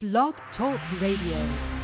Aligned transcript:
Blog 0.00 0.34
Talk 0.56 0.78
Radio. 1.00 1.77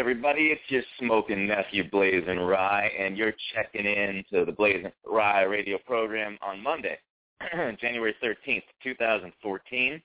Everybody? 0.00 0.46
It's 0.46 0.62
your 0.68 0.82
smoking 0.98 1.46
nephew, 1.46 1.84
BlazinRy, 1.90 2.88
and 2.98 3.18
you're 3.18 3.34
checking 3.54 3.84
in 3.84 4.24
to 4.32 4.46
the 4.46 4.52
Blazing 4.52 4.90
Rye 5.04 5.42
radio 5.42 5.76
program 5.76 6.38
on 6.40 6.62
Monday, 6.62 6.98
January 7.78 8.16
13th, 8.24 8.62
2014, 8.82 10.02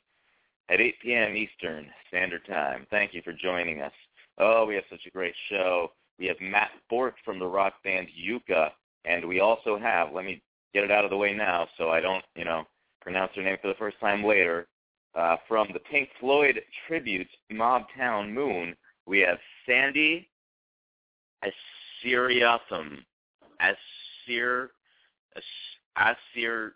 at 0.68 0.82
8 0.82 0.96
p.m. 1.02 1.38
Eastern 1.38 1.88
Standard 2.10 2.46
Time. 2.46 2.86
Thank 2.92 3.14
you 3.14 3.22
for 3.22 3.32
joining 3.32 3.80
us. 3.80 3.94
Oh, 4.38 4.66
we 4.66 4.76
have 4.76 4.84
such 4.90 5.06
a 5.08 5.12
great 5.12 5.34
show. 5.50 5.94
We 6.20 6.26
have 6.26 6.42
Matt 6.42 6.72
Borck 6.92 7.14
from 7.24 7.40
the 7.40 7.48
rock 7.48 7.76
band 7.86 8.10
YUCA, 8.22 8.72
and 9.06 9.26
we 9.26 9.40
also 9.40 9.80
have, 9.80 10.10
let 10.14 10.26
me 10.26 10.42
get 10.74 10.84
it 10.84 10.92
out 10.92 11.06
of 11.06 11.10
the 11.10 11.18
way 11.18 11.34
now 11.34 11.70
so 11.78 11.90
I 11.90 12.02
don't, 12.02 12.26
you 12.36 12.44
know, 12.44 12.66
pronounce 13.00 13.32
her 13.38 13.44
name 13.44 13.58
for 13.62 13.70
the 13.70 13.80
first 13.80 13.98
time 14.02 14.26
later, 14.26 14.68
uh, 15.16 15.38
from 15.48 15.70
the 15.72 15.80
Pink 15.80 16.10
Floyd 16.20 16.60
tribute, 16.86 17.30
Mob 17.50 17.84
Town 17.98 18.34
Moon, 18.34 18.76
we 19.08 19.20
have 19.20 19.38
Sandy 19.68 20.28
Assyriatham. 21.44 23.06
Assyr, 23.60 24.72
Assyr, 25.96 26.74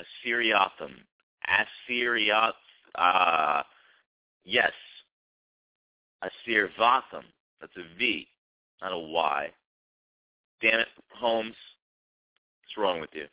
Assyriatham. 0.00 0.94
Assyriath, 1.48 2.54
uh, 2.94 3.62
yes. 4.44 4.72
Assyrivatham. 6.22 7.24
That's 7.60 7.76
a 7.76 7.98
V, 7.98 8.26
not 8.80 8.92
a 8.92 8.98
Y. 8.98 9.50
Damn 10.60 10.80
it, 10.80 10.88
Holmes. 11.12 11.54
What's 12.62 12.76
wrong 12.78 13.00
with 13.00 13.10
you? 13.12 13.26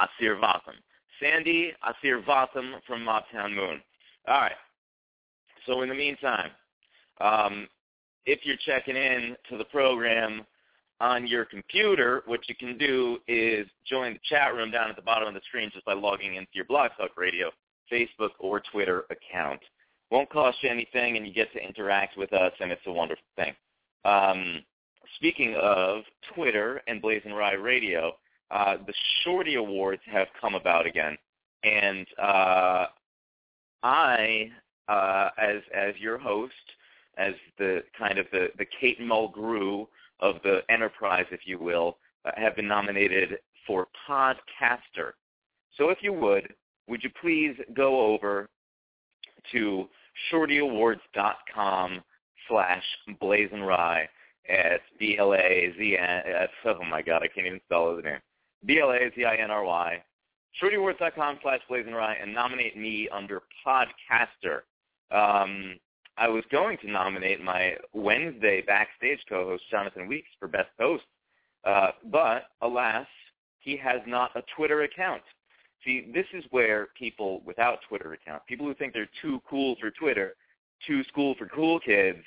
Asirvatham. 0.00 0.76
Sandy 1.20 1.72
Asirvatham 1.84 2.80
from 2.86 3.00
Mobtown 3.00 3.54
Moon. 3.54 3.80
All 4.26 4.40
right. 4.40 4.52
So 5.66 5.82
in 5.82 5.88
the 5.88 5.94
meantime, 5.94 6.50
um, 7.20 7.68
if 8.26 8.40
you're 8.44 8.56
checking 8.64 8.96
in 8.96 9.36
to 9.50 9.58
the 9.58 9.64
program 9.64 10.44
on 11.00 11.26
your 11.26 11.44
computer, 11.44 12.22
what 12.26 12.48
you 12.48 12.54
can 12.54 12.78
do 12.78 13.18
is 13.28 13.66
join 13.86 14.14
the 14.14 14.20
chat 14.28 14.54
room 14.54 14.70
down 14.70 14.88
at 14.90 14.96
the 14.96 15.02
bottom 15.02 15.28
of 15.28 15.34
the 15.34 15.40
screen 15.46 15.70
just 15.72 15.84
by 15.84 15.92
logging 15.92 16.36
into 16.36 16.50
your 16.52 16.64
Blog 16.64 16.90
Talk 16.96 17.16
Radio, 17.16 17.50
Facebook, 17.92 18.30
or 18.38 18.62
Twitter 18.72 19.04
account. 19.10 19.60
Won't 20.10 20.30
cost 20.30 20.58
you 20.62 20.70
anything, 20.70 21.16
and 21.16 21.26
you 21.26 21.32
get 21.32 21.52
to 21.52 21.58
interact 21.58 22.16
with 22.16 22.32
us, 22.32 22.52
and 22.60 22.70
it's 22.70 22.80
a 22.86 22.92
wonderful 22.92 23.24
thing. 23.36 23.54
Um, 24.04 24.62
speaking 25.16 25.56
of 25.60 26.02
Twitter 26.34 26.82
and 26.86 27.02
BlazinRy 27.02 27.62
Radio, 27.62 28.12
uh, 28.50 28.76
the 28.86 28.94
Shorty 29.22 29.56
Awards 29.56 30.02
have 30.06 30.28
come 30.40 30.54
about 30.54 30.86
again, 30.86 31.16
and 31.64 32.06
uh, 32.22 32.86
I, 33.82 34.50
uh, 34.88 35.30
as 35.38 35.62
as 35.74 35.94
your 35.98 36.18
host, 36.18 36.52
as 37.18 37.34
the 37.58 37.82
kind 37.98 38.18
of 38.18 38.26
the, 38.32 38.48
the 38.58 38.66
Kate 38.80 39.00
Mulgrew 39.00 39.86
of 40.20 40.36
the 40.42 40.60
enterprise, 40.68 41.26
if 41.30 41.40
you 41.44 41.58
will, 41.58 41.98
uh, 42.24 42.30
have 42.36 42.56
been 42.56 42.68
nominated 42.68 43.38
for 43.66 43.88
podcaster. 44.08 45.12
So 45.76 45.90
if 45.90 45.98
you 46.00 46.12
would, 46.12 46.54
would 46.88 47.02
you 47.02 47.10
please 47.20 47.56
go 47.74 48.00
over 48.12 48.48
to 49.52 49.88
shortyawards.com 50.32 52.02
slash 52.48 52.84
BlazinRy 53.22 54.06
at 54.48 54.80
B-L-A-Z-N, 54.98 56.22
oh 56.66 56.84
my 56.84 57.02
God, 57.02 57.22
I 57.22 57.28
can't 57.28 57.46
even 57.46 57.60
spell 57.64 57.96
his 57.96 58.04
name, 58.04 58.18
B-L-A-Z-I-N-R-Y, 58.66 60.02
shortyawards.com 60.62 61.38
slash 61.42 61.60
and 61.70 62.34
nominate 62.34 62.76
me 62.76 63.08
under 63.12 63.42
podcaster. 63.66 64.60
Um, 65.10 65.76
I 66.16 66.28
was 66.28 66.44
going 66.50 66.78
to 66.78 66.90
nominate 66.90 67.42
my 67.42 67.76
Wednesday 67.92 68.62
backstage 68.62 69.18
co-host 69.28 69.64
Jonathan 69.70 70.06
Weeks 70.06 70.28
for 70.38 70.46
best 70.46 70.70
host, 70.78 71.04
uh, 71.64 71.90
but 72.10 72.44
alas, 72.60 73.06
he 73.58 73.76
has 73.78 74.00
not 74.06 74.30
a 74.36 74.42
Twitter 74.56 74.82
account. 74.82 75.22
See, 75.84 76.10
this 76.14 76.26
is 76.32 76.44
where 76.50 76.88
people 76.96 77.42
without 77.44 77.80
Twitter 77.88 78.12
account, 78.12 78.42
people 78.46 78.66
who 78.66 78.74
think 78.74 78.92
they're 78.92 79.08
too 79.20 79.40
cool 79.48 79.76
for 79.80 79.90
Twitter, 79.90 80.34
too 80.86 81.02
school 81.04 81.34
for 81.36 81.46
cool 81.46 81.80
kids, 81.80 82.18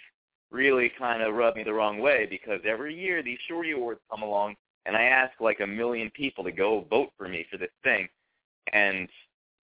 really 0.51 0.91
kind 0.97 1.21
of 1.21 1.33
rub 1.33 1.55
me 1.55 1.63
the 1.63 1.73
wrong 1.73 1.99
way 1.99 2.27
because 2.29 2.59
every 2.65 2.95
year 2.95 3.23
these 3.23 3.39
Shorty 3.47 3.71
Awards 3.71 3.99
come 4.09 4.21
along 4.21 4.55
and 4.85 4.95
I 4.95 5.03
ask 5.03 5.33
like 5.39 5.59
a 5.59 5.67
million 5.67 6.09
people 6.11 6.43
to 6.43 6.51
go 6.51 6.85
vote 6.89 7.11
for 7.17 7.27
me 7.27 7.45
for 7.51 7.57
this 7.57 7.69
thing, 7.83 8.07
and 8.73 9.09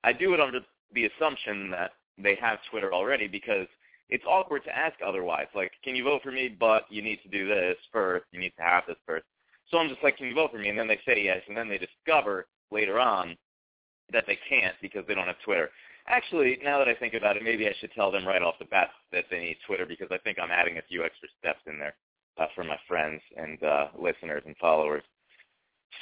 I 0.02 0.12
do 0.12 0.34
it 0.34 0.40
under 0.40 0.60
the 0.92 1.06
assumption 1.06 1.70
that 1.70 1.92
they 2.18 2.36
have 2.36 2.58
Twitter 2.70 2.92
already 2.92 3.26
because 3.26 3.66
it's 4.08 4.24
awkward 4.26 4.64
to 4.64 4.76
ask 4.76 4.96
otherwise. 5.04 5.46
Like, 5.54 5.72
can 5.82 5.96
you 5.96 6.04
vote 6.04 6.22
for 6.22 6.32
me? 6.32 6.48
But 6.48 6.84
you 6.90 7.02
need 7.02 7.20
to 7.22 7.28
do 7.28 7.48
this 7.48 7.76
first. 7.92 8.26
You 8.32 8.40
need 8.40 8.52
to 8.56 8.62
have 8.62 8.84
this 8.86 8.96
first. 9.06 9.24
So 9.70 9.78
I'm 9.78 9.88
just 9.88 10.02
like, 10.02 10.18
can 10.18 10.26
you 10.26 10.34
vote 10.34 10.52
for 10.52 10.58
me? 10.58 10.68
And 10.68 10.78
then 10.78 10.88
they 10.88 11.00
say 11.06 11.22
yes, 11.22 11.40
and 11.48 11.56
then 11.56 11.68
they 11.68 11.78
discover 11.78 12.46
later 12.70 13.00
on 13.00 13.36
that 14.12 14.24
they 14.26 14.38
can't 14.48 14.74
because 14.82 15.04
they 15.08 15.14
don't 15.14 15.26
have 15.26 15.40
Twitter. 15.44 15.70
Actually, 16.06 16.58
now 16.62 16.78
that 16.78 16.88
I 16.88 16.94
think 16.94 17.14
about 17.14 17.36
it, 17.36 17.42
maybe 17.42 17.66
I 17.66 17.74
should 17.80 17.92
tell 17.92 18.10
them 18.10 18.26
right 18.26 18.42
off 18.42 18.58
the 18.58 18.66
bat 18.66 18.90
that 19.12 19.24
they 19.30 19.40
need 19.40 19.56
Twitter 19.66 19.86
because 19.86 20.08
I 20.10 20.18
think 20.18 20.38
I'm 20.38 20.50
adding 20.50 20.76
a 20.76 20.82
few 20.82 21.02
extra 21.02 21.28
steps 21.38 21.60
in 21.66 21.78
there 21.78 21.94
uh, 22.38 22.46
for 22.54 22.62
my 22.62 22.78
friends 22.86 23.22
and 23.36 23.62
uh, 23.62 23.86
listeners 23.98 24.42
and 24.44 24.56
followers. 24.58 25.02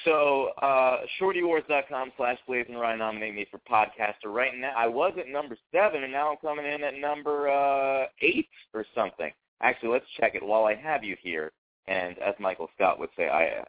So 0.04 0.48
uh, 0.60 0.98
shortyawards.com 1.20 2.12
slash 2.16 2.38
Blaze 2.46 2.66
and 2.68 2.78
Ryan 2.80 2.98
nominate 2.98 3.34
me 3.34 3.46
for 3.50 3.58
podcaster. 3.70 4.26
Right 4.26 4.52
now, 4.56 4.72
I 4.76 4.86
was 4.86 5.12
at 5.18 5.28
number 5.28 5.56
seven, 5.72 6.02
and 6.02 6.12
now 6.12 6.30
I'm 6.30 6.36
coming 6.38 6.66
in 6.66 6.82
at 6.82 6.94
number 6.94 7.48
uh, 7.48 8.06
eight 8.20 8.48
or 8.74 8.84
something. 8.94 9.30
Actually, 9.60 9.90
let's 9.90 10.06
check 10.18 10.34
it 10.34 10.42
while 10.44 10.64
I 10.64 10.74
have 10.74 11.04
you 11.04 11.16
here. 11.22 11.52
And 11.86 12.18
as 12.18 12.34
Michael 12.38 12.68
Scott 12.74 12.98
would 12.98 13.10
say, 13.16 13.28
I 13.28 13.64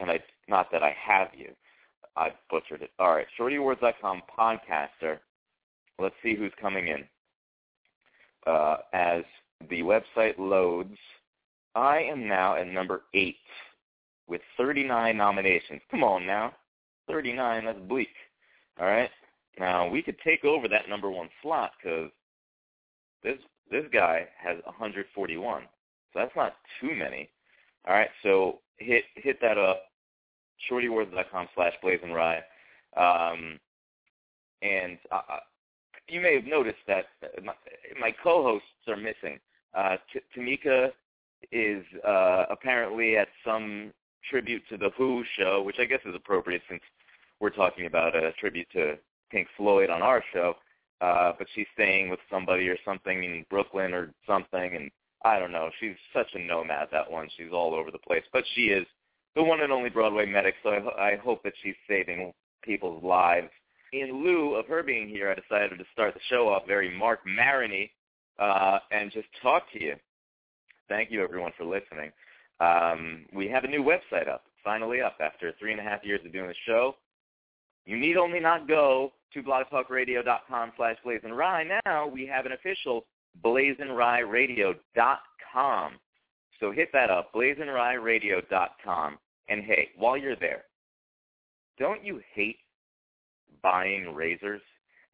and 0.00 0.10
I 0.10 0.20
not 0.48 0.70
that 0.72 0.82
I 0.82 0.94
have 0.98 1.28
you, 1.36 1.52
I 2.16 2.30
butchered 2.50 2.82
it. 2.82 2.90
All 2.98 3.14
right, 3.14 3.26
shortyawards.com 3.38 4.22
podcaster. 4.38 5.18
Let's 5.98 6.14
see 6.22 6.34
who's 6.34 6.52
coming 6.60 6.88
in. 6.88 7.04
Uh, 8.46 8.76
as 8.92 9.22
the 9.70 9.82
website 9.82 10.38
loads, 10.38 10.96
I 11.74 11.98
am 11.98 12.28
now 12.28 12.56
at 12.56 12.66
number 12.66 13.02
eight 13.14 13.36
with 14.28 14.40
39 14.56 15.16
nominations. 15.16 15.80
Come 15.90 16.04
on 16.04 16.26
now. 16.26 16.52
39, 17.08 17.64
that's 17.64 17.78
bleak. 17.88 18.08
All 18.80 18.86
right? 18.86 19.10
Now, 19.58 19.88
we 19.88 20.02
could 20.02 20.18
take 20.24 20.44
over 20.44 20.68
that 20.68 20.88
number 20.88 21.10
one 21.10 21.28
slot 21.42 21.72
because 21.82 22.10
this 23.22 23.38
this 23.70 23.84
guy 23.92 24.26
has 24.38 24.58
141. 24.64 25.62
So 26.12 26.18
that's 26.18 26.36
not 26.36 26.54
too 26.80 26.94
many. 26.94 27.28
All 27.86 27.94
right, 27.94 28.10
so 28.22 28.60
hit 28.78 29.04
hit 29.14 29.40
that 29.40 29.58
up, 29.58 29.82
shortyawards.com 30.70 31.48
slash 31.54 31.72
BlazinRy. 31.82 32.38
Um, 32.96 33.58
and 34.62 34.98
uh, 35.10 35.38
you 36.08 36.20
may 36.20 36.34
have 36.34 36.44
noticed 36.44 36.78
that 36.86 37.06
my, 37.42 37.52
my 38.00 38.14
co-hosts 38.22 38.68
are 38.88 38.96
missing. 38.96 39.38
Uh, 39.74 39.96
T- 40.12 40.20
Tamika 40.36 40.90
is 41.52 41.84
uh, 42.06 42.44
apparently 42.50 43.16
at 43.16 43.28
some 43.44 43.92
tribute 44.30 44.62
to 44.70 44.76
the 44.76 44.90
Who 44.96 45.24
show, 45.38 45.62
which 45.62 45.76
I 45.78 45.84
guess 45.84 46.00
is 46.04 46.14
appropriate 46.14 46.62
since 46.68 46.82
we're 47.40 47.50
talking 47.50 47.86
about 47.86 48.16
a 48.16 48.32
tribute 48.40 48.68
to 48.72 48.94
Pink 49.30 49.48
Floyd 49.56 49.90
on 49.90 50.02
our 50.02 50.22
show. 50.32 50.54
Uh, 51.00 51.32
but 51.36 51.46
she's 51.54 51.66
staying 51.74 52.08
with 52.08 52.20
somebody 52.30 52.68
or 52.68 52.76
something 52.84 53.22
in 53.22 53.44
Brooklyn 53.50 53.92
or 53.92 54.12
something, 54.26 54.76
and 54.76 54.90
I 55.24 55.38
don't 55.38 55.52
know. 55.52 55.68
She's 55.78 55.96
such 56.14 56.28
a 56.34 56.38
nomad, 56.38 56.88
that 56.90 57.10
one. 57.10 57.28
She's 57.36 57.52
all 57.52 57.74
over 57.74 57.90
the 57.90 57.98
place. 57.98 58.22
But 58.32 58.44
she 58.54 58.68
is 58.68 58.86
the 59.34 59.42
one 59.42 59.60
and 59.60 59.72
only 59.72 59.90
Broadway 59.90 60.24
medic, 60.24 60.54
so 60.62 60.70
I, 60.70 61.12
I 61.12 61.16
hope 61.16 61.42
that 61.42 61.52
she's 61.62 61.74
saving 61.86 62.32
people's 62.62 63.04
lives. 63.04 63.50
In 63.92 64.24
lieu 64.24 64.54
of 64.54 64.66
her 64.66 64.82
being 64.82 65.08
here, 65.08 65.30
I 65.30 65.34
decided 65.34 65.78
to 65.78 65.84
start 65.92 66.14
the 66.14 66.20
show 66.30 66.48
off 66.48 66.66
very 66.66 66.96
Mark 66.96 67.20
Maroney 67.26 67.92
uh, 68.38 68.78
and 68.90 69.12
just 69.12 69.28
talk 69.42 69.64
to 69.72 69.82
you. 69.82 69.94
Thank 70.88 71.10
you, 71.10 71.22
everyone, 71.22 71.52
for 71.58 71.64
listening. 71.64 72.10
Um, 72.60 73.26
we 73.34 73.48
have 73.48 73.64
a 73.64 73.68
new 73.68 73.82
website 73.82 74.28
up, 74.28 74.44
finally 74.64 75.00
up 75.00 75.16
after 75.20 75.52
three 75.58 75.72
and 75.72 75.80
a 75.80 75.84
half 75.84 76.04
years 76.04 76.20
of 76.24 76.32
doing 76.32 76.48
the 76.48 76.54
show. 76.66 76.94
You 77.84 77.98
need 77.98 78.16
only 78.16 78.40
not 78.40 78.66
go 78.66 79.12
to 79.32 79.42
blogtalkradio.com 79.42 80.72
slash 80.76 80.96
BlazinRy. 81.04 81.80
Now 81.84 82.06
we 82.06 82.26
have 82.26 82.46
an 82.46 82.52
official 82.52 83.04
blazinryradio.com. 83.44 85.92
So 86.58 86.72
hit 86.72 86.88
that 86.92 87.10
up, 87.10 87.32
blazinryradio.com. 87.34 89.18
And 89.48 89.62
hey, 89.62 89.90
while 89.96 90.16
you're 90.16 90.36
there, 90.36 90.62
don't 91.78 92.04
you 92.04 92.20
hate 92.34 92.58
buying 93.62 94.14
razors? 94.14 94.62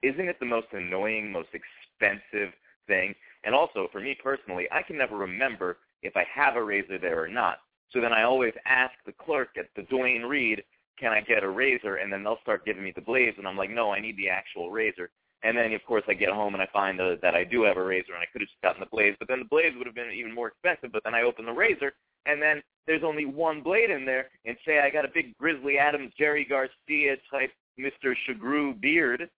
Isn't 0.02 0.28
it 0.28 0.38
the 0.40 0.46
most 0.46 0.68
annoying, 0.72 1.30
most 1.30 1.50
expensive 1.52 2.54
thing? 2.86 3.14
And 3.44 3.54
also, 3.54 3.88
for 3.90 4.00
me 4.00 4.16
personally, 4.22 4.66
I 4.72 4.82
can 4.82 4.96
never 4.96 5.16
remember 5.16 5.78
if 6.02 6.16
I 6.16 6.24
have 6.32 6.56
a 6.56 6.62
razor 6.62 6.98
there 6.98 7.22
or 7.22 7.28
not. 7.28 7.58
So 7.90 8.00
then 8.00 8.12
I 8.12 8.22
always 8.22 8.54
ask 8.66 8.92
the 9.04 9.12
clerk 9.12 9.50
at 9.58 9.66
the 9.76 9.82
Duane 9.82 10.22
Reade, 10.22 10.62
can 10.98 11.12
I 11.12 11.20
get 11.20 11.42
a 11.42 11.48
razor? 11.48 11.96
And 11.96 12.12
then 12.12 12.22
they'll 12.22 12.40
start 12.42 12.64
giving 12.64 12.84
me 12.84 12.92
the 12.94 13.00
blades, 13.00 13.36
and 13.38 13.46
I'm 13.46 13.56
like, 13.56 13.70
no, 13.70 13.92
I 13.92 14.00
need 14.00 14.16
the 14.16 14.28
actual 14.28 14.70
razor. 14.70 15.10
And 15.42 15.56
then, 15.56 15.72
of 15.72 15.84
course, 15.84 16.04
I 16.08 16.14
get 16.14 16.30
home 16.30 16.54
and 16.54 16.62
I 16.62 16.68
find 16.72 17.00
uh, 17.00 17.16
that 17.20 17.34
I 17.34 17.42
do 17.42 17.64
have 17.64 17.76
a 17.76 17.82
razor, 17.82 18.14
and 18.14 18.22
I 18.22 18.26
could 18.32 18.42
have 18.42 18.48
just 18.48 18.62
gotten 18.62 18.80
the 18.80 18.86
blades, 18.86 19.16
but 19.18 19.28
then 19.28 19.40
the 19.40 19.44
blades 19.44 19.74
would 19.76 19.86
have 19.86 19.94
been 19.94 20.12
even 20.12 20.34
more 20.34 20.48
expensive. 20.48 20.92
But 20.92 21.02
then 21.04 21.14
I 21.14 21.22
open 21.22 21.44
the 21.44 21.52
razor, 21.52 21.92
and 22.26 22.40
then 22.40 22.62
there's 22.86 23.02
only 23.04 23.24
one 23.24 23.60
blade 23.62 23.90
in 23.90 24.04
there, 24.04 24.28
and 24.44 24.56
say 24.64 24.80
I 24.80 24.90
got 24.90 25.04
a 25.04 25.10
big 25.12 25.36
Grizzly 25.38 25.78
Adams, 25.78 26.12
Jerry 26.16 26.46
Garcia 26.48 27.16
type 27.30 27.50
Mr. 27.78 28.14
Shagru 28.28 28.80
beard. 28.80 29.28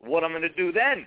What 0.00 0.22
I'm 0.22 0.30
going 0.30 0.42
to 0.42 0.48
do 0.50 0.72
then? 0.72 1.06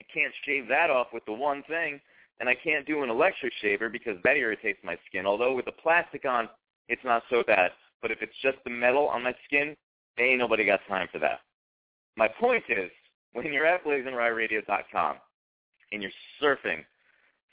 I 0.00 0.04
can't 0.12 0.34
shave 0.44 0.66
that 0.68 0.90
off 0.90 1.08
with 1.12 1.24
the 1.26 1.32
one 1.32 1.62
thing, 1.68 2.00
and 2.40 2.48
I 2.48 2.54
can't 2.54 2.86
do 2.86 3.02
an 3.02 3.10
electric 3.10 3.52
shaver 3.60 3.88
because 3.88 4.16
that 4.24 4.36
irritates 4.36 4.78
my 4.84 4.96
skin. 5.08 5.26
Although 5.26 5.54
with 5.54 5.66
the 5.66 5.72
plastic 5.72 6.24
on, 6.24 6.48
it's 6.88 7.04
not 7.04 7.22
so 7.30 7.42
bad. 7.46 7.70
But 8.00 8.10
if 8.10 8.18
it's 8.20 8.32
just 8.42 8.58
the 8.64 8.70
metal 8.70 9.08
on 9.08 9.22
my 9.22 9.34
skin, 9.46 9.76
ain't 10.18 10.38
nobody 10.38 10.64
got 10.64 10.80
time 10.88 11.08
for 11.12 11.18
that. 11.20 11.40
My 12.16 12.28
point 12.28 12.64
is, 12.68 12.90
when 13.32 13.52
you're 13.52 13.66
at 13.66 13.84
blazinryradio.com 13.84 15.16
and 15.92 16.02
you're 16.02 16.10
surfing 16.42 16.84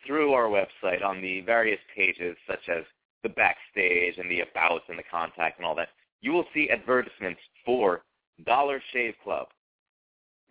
through 0.05 0.33
our 0.33 0.45
website 0.45 1.03
on 1.03 1.21
the 1.21 1.41
various 1.41 1.79
pages 1.95 2.35
such 2.47 2.67
as 2.69 2.83
the 3.23 3.29
backstage 3.29 4.17
and 4.17 4.29
the 4.29 4.41
about 4.41 4.81
and 4.89 4.97
the 4.97 5.03
contact 5.09 5.59
and 5.59 5.65
all 5.65 5.75
that, 5.75 5.89
you 6.21 6.31
will 6.31 6.45
see 6.53 6.69
advertisements 6.69 7.39
for 7.65 8.03
Dollar 8.45 8.81
Shave 8.91 9.13
Club. 9.23 9.47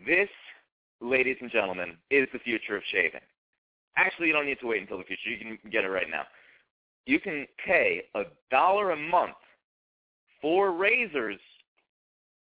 This, 0.07 0.29
ladies 1.01 1.37
and 1.41 1.51
gentlemen, 1.51 1.97
is 2.11 2.29
the 2.33 2.39
future 2.39 2.77
of 2.77 2.83
shaving. 2.91 3.21
Actually, 3.97 4.29
you 4.29 4.33
don't 4.33 4.47
need 4.47 4.61
to 4.61 4.67
wait 4.67 4.81
until 4.81 4.99
the 4.99 5.05
future. 5.05 5.31
You 5.31 5.39
can 5.39 5.71
get 5.71 5.85
it 5.85 5.89
right 5.89 6.09
now. 6.11 6.23
You 7.07 7.19
can 7.19 7.47
pay 7.65 8.03
a 8.15 8.23
dollar 8.51 8.91
a 8.91 8.97
month 8.97 9.37
for 10.41 10.73
razors 10.73 11.41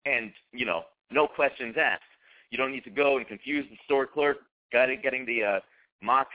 and, 0.05 0.33
you 0.53 0.67
know, 0.67 0.83
no 1.11 1.27
questions 1.27 1.77
asked. 1.79 2.03
You 2.51 2.59
don't 2.59 2.73
need 2.73 2.85
to 2.85 2.91
go 2.91 3.17
and 3.17 3.27
confuse 3.27 3.65
the 3.71 3.79
store 3.85 4.07
clerk 4.07 4.39
getting 4.73 5.25
the 5.27 5.43
uh, 5.43 5.61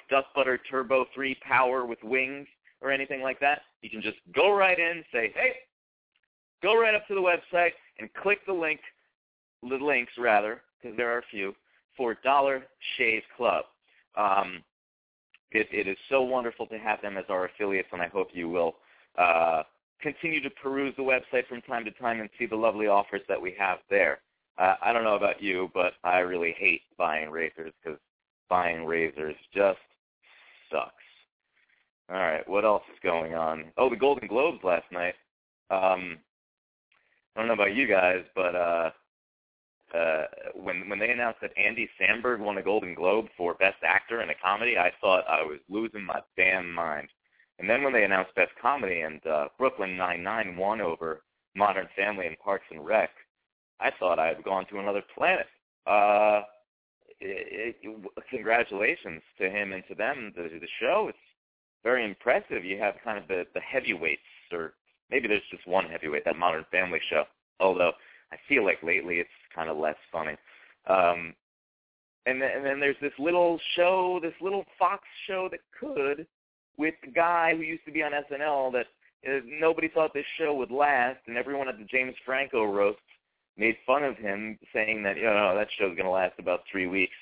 Dust 0.09 0.27
Butter 0.35 0.59
Turbo 0.69 1.05
3 1.13 1.35
Power 1.47 1.85
with 1.85 1.99
wings 2.03 2.47
or 2.81 2.91
anything 2.91 3.21
like 3.21 3.39
that. 3.39 3.61
You 3.81 3.89
can 3.89 4.01
just 4.01 4.17
go 4.33 4.51
right 4.51 4.79
in, 4.79 5.03
say, 5.11 5.31
hey, 5.35 5.53
go 6.63 6.79
right 6.79 6.95
up 6.95 7.07
to 7.07 7.15
the 7.15 7.21
website 7.21 7.71
and 7.99 8.09
click 8.13 8.39
the 8.45 8.53
link, 8.53 8.79
the 9.61 9.75
links 9.75 10.13
rather, 10.17 10.61
because 10.81 10.97
there 10.97 11.13
are 11.13 11.19
a 11.19 11.29
few, 11.29 11.53
for 11.95 12.17
Dollar 12.23 12.63
Shave 12.97 13.23
Club. 13.37 13.65
Um, 14.15 14.63
it, 15.51 15.67
it 15.71 15.87
is 15.87 15.97
so 16.09 16.21
wonderful 16.21 16.67
to 16.67 16.77
have 16.77 17.01
them 17.01 17.17
as 17.17 17.25
our 17.29 17.45
affiliates, 17.45 17.89
and 17.91 18.01
I 18.01 18.07
hope 18.07 18.29
you 18.33 18.49
will 18.49 18.75
uh, 19.17 19.63
continue 20.01 20.41
to 20.41 20.49
peruse 20.49 20.93
the 20.97 21.03
website 21.03 21.47
from 21.47 21.61
time 21.61 21.85
to 21.85 21.91
time 21.91 22.19
and 22.19 22.29
see 22.39 22.45
the 22.45 22.55
lovely 22.55 22.87
offers 22.87 23.21
that 23.27 23.41
we 23.41 23.53
have 23.59 23.79
there. 23.89 24.19
Uh, 24.57 24.75
I 24.81 24.93
don't 24.93 25.03
know 25.03 25.15
about 25.15 25.41
you, 25.41 25.69
but 25.73 25.93
I 26.03 26.19
really 26.19 26.55
hate 26.57 26.81
buying 26.97 27.29
razors 27.29 27.73
because 27.83 27.99
buying 28.49 28.85
razors 28.85 29.35
just 29.53 29.79
sucks. 30.71 30.93
All 32.09 32.17
right, 32.17 32.47
what 32.47 32.65
else 32.65 32.83
is 32.91 32.99
going 33.01 33.35
on? 33.35 33.65
Oh, 33.77 33.89
the 33.89 33.95
Golden 33.95 34.27
Globes 34.27 34.63
last 34.63 34.91
night. 34.91 35.15
Um, 35.69 36.17
I 37.35 37.39
don't 37.39 37.47
know 37.47 37.53
about 37.53 37.75
you 37.75 37.87
guys, 37.87 38.23
but 38.35 38.55
uh, 38.55 38.91
uh, 39.93 40.25
when 40.55 40.89
when 40.89 40.99
they 40.99 41.11
announced 41.11 41.39
that 41.41 41.57
Andy 41.57 41.89
Samberg 41.99 42.39
won 42.39 42.57
a 42.57 42.63
Golden 42.63 42.93
Globe 42.93 43.25
for 43.37 43.53
Best 43.55 43.77
Actor 43.83 44.21
in 44.21 44.29
a 44.29 44.35
Comedy, 44.43 44.77
I 44.77 44.91
thought 45.01 45.25
I 45.27 45.43
was 45.43 45.59
losing 45.69 46.03
my 46.03 46.19
damn 46.37 46.73
mind. 46.73 47.07
And 47.59 47.69
then 47.69 47.83
when 47.83 47.93
they 47.93 48.03
announced 48.03 48.33
Best 48.35 48.51
Comedy 48.59 49.01
and 49.01 49.25
uh, 49.27 49.49
Brooklyn 49.57 49.95
Nine-Nine 49.95 50.57
won 50.57 50.81
over 50.81 51.21
Modern 51.55 51.87
Family 51.95 52.25
and 52.25 52.39
Parks 52.39 52.65
and 52.71 52.83
Rec, 52.83 53.11
I 53.79 53.91
thought 53.99 54.17
I 54.17 54.27
had 54.27 54.43
gone 54.43 54.65
to 54.71 54.79
another 54.79 55.03
planet. 55.15 55.45
Uh, 55.85 56.41
it, 57.19 57.75
it, 57.83 58.11
congratulations 58.29 59.21
to 59.37 59.49
him 59.49 59.73
and 59.73 59.83
to 59.89 59.95
them. 59.95 60.33
The, 60.35 60.43
the 60.43 60.67
show 60.79 61.07
is 61.09 61.15
very 61.83 62.03
impressive. 62.03 62.65
You 62.65 62.79
have 62.79 62.95
kind 63.03 63.17
of 63.17 63.27
the, 63.27 63.43
the 63.53 63.59
heavyweights, 63.59 64.21
or 64.51 64.73
maybe 65.09 65.27
there's 65.27 65.41
just 65.51 65.67
one 65.67 65.85
heavyweight, 65.85 66.25
that 66.25 66.37
Modern 66.37 66.65
Family 66.71 66.99
show. 67.09 67.25
Although 67.59 67.91
I 68.31 68.37
feel 68.47 68.63
like 68.63 68.81
lately 68.83 69.15
it's 69.15 69.29
kind 69.53 69.69
of 69.69 69.77
less 69.77 69.97
funny. 70.11 70.35
Um, 70.87 71.33
and 72.25 72.41
then, 72.41 72.51
and 72.55 72.65
then 72.65 72.79
there's 72.79 72.97
this 73.01 73.13
little 73.17 73.59
show, 73.75 74.19
this 74.21 74.33
little 74.41 74.65
Fox 74.77 75.03
show 75.27 75.49
that 75.51 75.59
could, 75.79 76.27
with 76.77 76.93
the 77.03 77.11
guy 77.11 77.53
who 77.55 77.61
used 77.61 77.85
to 77.85 77.91
be 77.91 78.03
on 78.03 78.11
SNL 78.11 78.71
that 78.73 78.85
uh, 79.27 79.39
nobody 79.45 79.87
thought 79.87 80.13
this 80.13 80.25
show 80.37 80.53
would 80.53 80.71
last, 80.71 81.19
and 81.27 81.37
everyone 81.37 81.67
at 81.67 81.77
the 81.77 81.85
James 81.85 82.15
Franco 82.25 82.63
roast 82.63 82.99
made 83.57 83.75
fun 83.85 84.03
of 84.03 84.17
him, 84.17 84.57
saying 84.73 85.03
that 85.03 85.17
you 85.17 85.23
know 85.23 85.55
that 85.55 85.67
show's 85.77 85.95
going 85.95 86.05
to 86.05 86.11
last 86.11 86.33
about 86.39 86.61
three 86.71 86.87
weeks. 86.87 87.13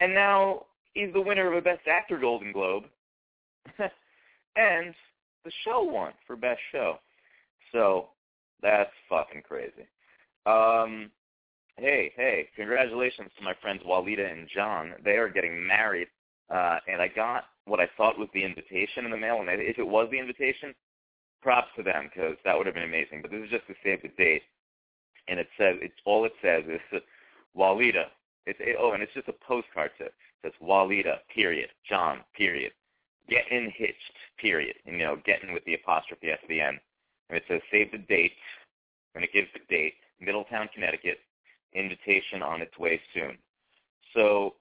And 0.00 0.14
now 0.14 0.66
he's 0.94 1.12
the 1.12 1.20
winner 1.20 1.50
of 1.50 1.56
a 1.56 1.62
Best 1.62 1.86
Actor 1.86 2.18
Golden 2.18 2.52
Globe, 2.52 2.84
and 3.78 4.94
the 5.44 5.52
show 5.64 5.82
won 5.82 6.12
for 6.26 6.36
Best 6.36 6.60
Show. 6.72 6.98
So 7.72 8.08
that's 8.62 8.90
fucking 9.08 9.42
crazy. 9.46 9.86
Um, 10.46 11.10
hey, 11.76 12.12
hey, 12.16 12.48
congratulations 12.54 13.30
to 13.36 13.44
my 13.44 13.54
friends 13.60 13.82
Walida 13.84 14.30
and 14.30 14.48
John. 14.54 14.94
They 15.04 15.16
are 15.16 15.28
getting 15.28 15.66
married, 15.66 16.06
uh, 16.50 16.78
and 16.86 17.02
I 17.02 17.08
got 17.08 17.46
what 17.64 17.80
I 17.80 17.88
thought 17.96 18.18
was 18.18 18.28
the 18.32 18.44
invitation 18.44 19.04
in 19.04 19.10
the 19.10 19.16
mail, 19.16 19.40
and 19.40 19.48
if 19.50 19.78
it 19.78 19.86
was 19.86 20.08
the 20.10 20.20
invitation, 20.20 20.72
props 21.42 21.68
to 21.76 21.82
them 21.82 22.08
because 22.14 22.36
that 22.44 22.56
would 22.56 22.66
have 22.66 22.76
been 22.76 22.84
amazing. 22.84 23.22
But 23.22 23.32
this 23.32 23.42
is 23.42 23.50
just 23.50 23.66
to 23.66 23.74
save 23.82 24.02
the 24.02 24.08
date, 24.16 24.42
and 25.26 25.40
it 25.40 25.48
says 25.58 25.76
it's 25.82 25.94
all 26.04 26.24
it 26.24 26.32
says 26.40 26.62
is 26.68 27.02
Walida. 27.56 28.04
It's 28.46 28.60
it, 28.60 28.76
oh, 28.78 28.92
and 28.92 29.02
it's 29.02 29.14
just 29.14 29.28
a 29.28 29.34
postcard 29.46 29.90
tip. 29.98 30.14
It 30.44 30.52
says 30.52 30.52
Walida, 30.62 31.18
period, 31.34 31.70
John, 31.88 32.20
period, 32.36 32.70
getting 33.28 33.72
hitched, 33.76 34.12
period. 34.38 34.76
You 34.84 34.98
know, 34.98 35.18
getting 35.26 35.52
with 35.52 35.64
the 35.64 35.74
apostrophe 35.74 36.30
at 36.30 36.38
the 36.48 36.60
end. 36.60 36.78
And 37.28 37.36
it 37.36 37.42
says 37.48 37.60
save 37.72 37.90
the 37.90 37.98
date, 37.98 38.30
and 39.16 39.24
it 39.24 39.32
gives 39.32 39.48
the 39.52 39.60
date, 39.68 39.94
Middletown, 40.20 40.68
Connecticut, 40.74 41.18
invitation 41.72 42.42
on 42.42 42.62
its 42.62 42.76
way 42.78 43.00
soon. 43.14 43.36
So 44.14 44.54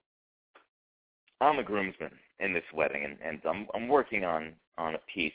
I'm 1.41 1.59
a 1.59 1.63
groomsman 1.63 2.11
in 2.39 2.53
this 2.53 2.63
wedding, 2.73 3.05
and, 3.05 3.17
and 3.23 3.41
I'm, 3.45 3.67
I'm 3.73 3.87
working 3.87 4.23
on, 4.25 4.53
on 4.77 4.95
a 4.95 4.99
piece 5.13 5.33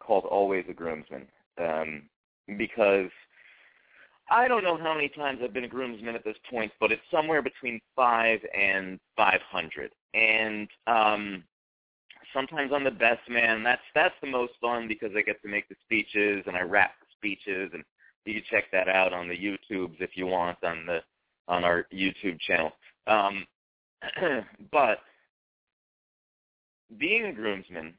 called 0.00 0.24
Always 0.24 0.64
a 0.68 0.74
Groomsman 0.74 1.26
um, 1.58 2.02
because 2.58 3.10
I 4.30 4.48
don't 4.48 4.64
know 4.64 4.76
how 4.78 4.94
many 4.94 5.08
times 5.08 5.40
I've 5.42 5.52
been 5.52 5.64
a 5.64 5.68
groomsman 5.68 6.14
at 6.14 6.24
this 6.24 6.36
point, 6.50 6.72
but 6.80 6.92
it's 6.92 7.02
somewhere 7.10 7.42
between 7.42 7.80
five 7.94 8.40
and 8.56 8.98
500. 9.16 9.90
And 10.14 10.68
um, 10.86 11.44
sometimes 12.32 12.72
I'm 12.74 12.84
the 12.84 12.90
best 12.90 13.28
man. 13.28 13.62
That's 13.62 13.82
that's 13.94 14.14
the 14.22 14.30
most 14.30 14.52
fun 14.60 14.88
because 14.88 15.10
I 15.16 15.22
get 15.22 15.42
to 15.42 15.48
make 15.48 15.68
the 15.68 15.76
speeches 15.84 16.44
and 16.46 16.56
I 16.56 16.62
rap 16.62 16.92
the 17.00 17.06
speeches 17.16 17.70
and 17.74 17.84
you 18.24 18.34
can 18.34 18.42
check 18.50 18.64
that 18.72 18.88
out 18.88 19.12
on 19.12 19.28
the 19.28 19.36
YouTubes 19.36 20.00
if 20.00 20.10
you 20.14 20.26
want 20.26 20.58
on 20.64 20.86
the 20.86 21.00
on 21.46 21.64
our 21.64 21.86
YouTube 21.92 22.38
channel. 22.40 22.72
Um, 23.06 23.46
but 24.72 24.98
being 26.98 27.26
a 27.26 27.32
groomsman 27.32 27.94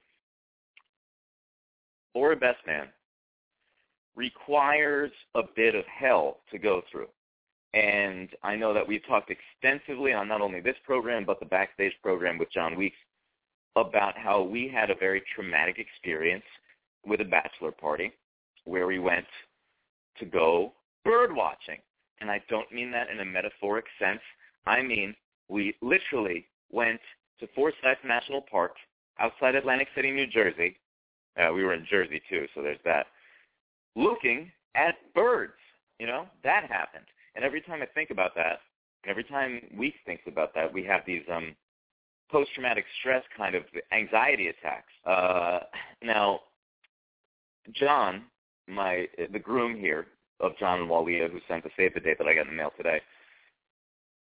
or 2.14 2.32
a 2.32 2.36
best 2.36 2.60
man 2.66 2.88
requires 4.16 5.12
a 5.36 5.42
bit 5.56 5.76
of 5.76 5.84
hell 5.86 6.38
to 6.52 6.58
go 6.58 6.82
through. 6.92 7.08
And 7.74 8.30
I 8.42 8.56
know 8.56 8.74
that 8.74 8.88
we've 8.88 9.06
talked 9.06 9.32
extensively 9.32 10.14
on 10.14 10.30
not 10.30 10.42
only 10.42 10.62
this 10.62 10.78
program, 10.86 11.26
but 11.26 11.40
the 11.42 11.46
backstage 11.46 11.92
program 12.02 12.38
with 12.38 12.52
John 12.52 12.78
Weeks 12.78 12.96
about 13.76 14.18
how 14.18 14.42
we 14.42 14.72
had 14.74 14.90
a 14.90 14.96
very 14.96 15.22
traumatic 15.36 15.78
experience 15.78 16.46
with 17.06 17.20
a 17.20 17.26
bachelor 17.26 17.72
party 17.72 18.14
where 18.64 18.88
we 18.88 19.00
went 19.00 19.26
to 20.20 20.26
go 20.26 20.74
bird 21.04 21.36
watching. 21.36 21.80
And 22.22 22.32
I 22.32 22.42
don't 22.50 22.72
mean 22.72 22.92
that 22.92 23.10
in 23.10 23.20
a 23.20 23.26
metaphoric 23.26 23.86
sense. 24.00 24.22
I 24.66 24.82
mean 24.82 25.16
we 25.48 25.76
literally 25.82 26.48
went 26.72 27.00
to 27.40 27.48
Forsythe 27.56 27.98
National 28.06 28.42
Park 28.42 28.74
outside 29.20 29.56
Atlantic 29.56 29.88
City, 29.96 30.12
New 30.12 30.28
Jersey. 30.28 30.78
Uh, 31.38 31.52
we 31.54 31.64
were 31.64 31.74
in 31.74 31.86
Jersey 31.90 32.22
too, 32.30 32.48
so 32.56 32.62
there's 32.62 32.80
that. 32.86 33.08
Looking 33.96 34.52
at 34.76 34.96
birds, 35.14 35.54
you 36.00 36.08
know, 36.08 36.28
that 36.44 36.70
happened. 36.70 37.06
And 37.36 37.44
every 37.44 37.62
time 37.62 37.82
I 37.82 37.86
think 37.88 38.10
about 38.10 38.36
that, 38.36 38.60
and 39.04 39.12
every 39.12 39.24
time 39.24 39.62
we 39.78 39.94
think 40.06 40.22
about 40.28 40.54
that, 40.56 40.74
we 40.74 40.84
have 40.84 41.02
these 41.06 41.24
um, 41.32 41.56
post-traumatic 42.32 42.86
stress 43.00 43.24
kind 43.38 43.56
of 43.56 43.64
anxiety 43.92 44.48
attacks. 44.48 44.92
Uh, 45.06 45.60
now, 46.02 46.40
John 47.74 48.24
my 48.68 49.08
the 49.32 49.40
groom 49.40 49.76
here 49.76 50.08
of 50.40 50.58
John 50.58 50.82
and 50.82 50.90
Walia, 50.90 51.32
who 51.32 51.40
sent 51.48 51.64
the 51.64 51.70
save 51.78 51.94
the 51.94 52.00
date 52.00 52.18
that 52.18 52.28
I 52.28 52.36
got 52.36 52.48
in 52.48 52.48
the 52.48 52.54
mail 52.54 52.74
today. 52.76 53.02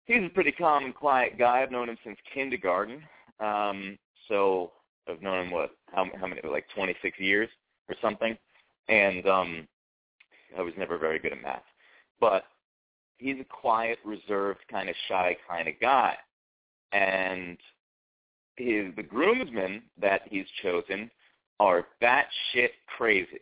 He's 0.06 0.24
a 0.24 0.30
pretty 0.30 0.52
calm 0.52 0.86
and 0.86 0.96
quiet 0.96 1.38
guy. 1.38 1.62
I've 1.62 1.72
known 1.72 1.90
him 1.90 1.98
since 2.04 2.18
kindergarten. 2.34 3.02
Um, 3.40 3.98
so 4.28 4.72
I've 5.10 5.22
known 5.22 5.48
him 5.48 5.52
what 5.52 5.72
how 5.92 6.06
how 6.20 6.28
many 6.28 6.42
like 6.44 6.66
26 6.76 7.20
years 7.20 7.50
or 7.90 7.96
something, 8.02 8.38
and 8.90 9.28
um, 9.28 9.68
I 10.58 10.62
was 10.62 10.74
never 10.78 10.98
very 10.98 11.20
good 11.20 11.34
at 11.34 11.42
math, 11.42 11.64
but 12.20 12.46
he's 13.18 13.40
a 13.40 13.46
quiet, 13.46 14.00
reserved, 14.04 14.60
kind 14.70 14.90
of 14.90 14.96
shy 15.08 15.38
kind 15.50 15.68
of 15.68 15.76
guy, 15.80 16.16
and 16.92 17.58
his 18.58 18.94
the 18.96 19.04
groomsmen 19.04 19.84
that 20.00 20.22
he's 20.30 20.46
chosen 20.62 21.10
are 21.60 21.88
batshit 22.02 22.72
crazy. 22.98 23.40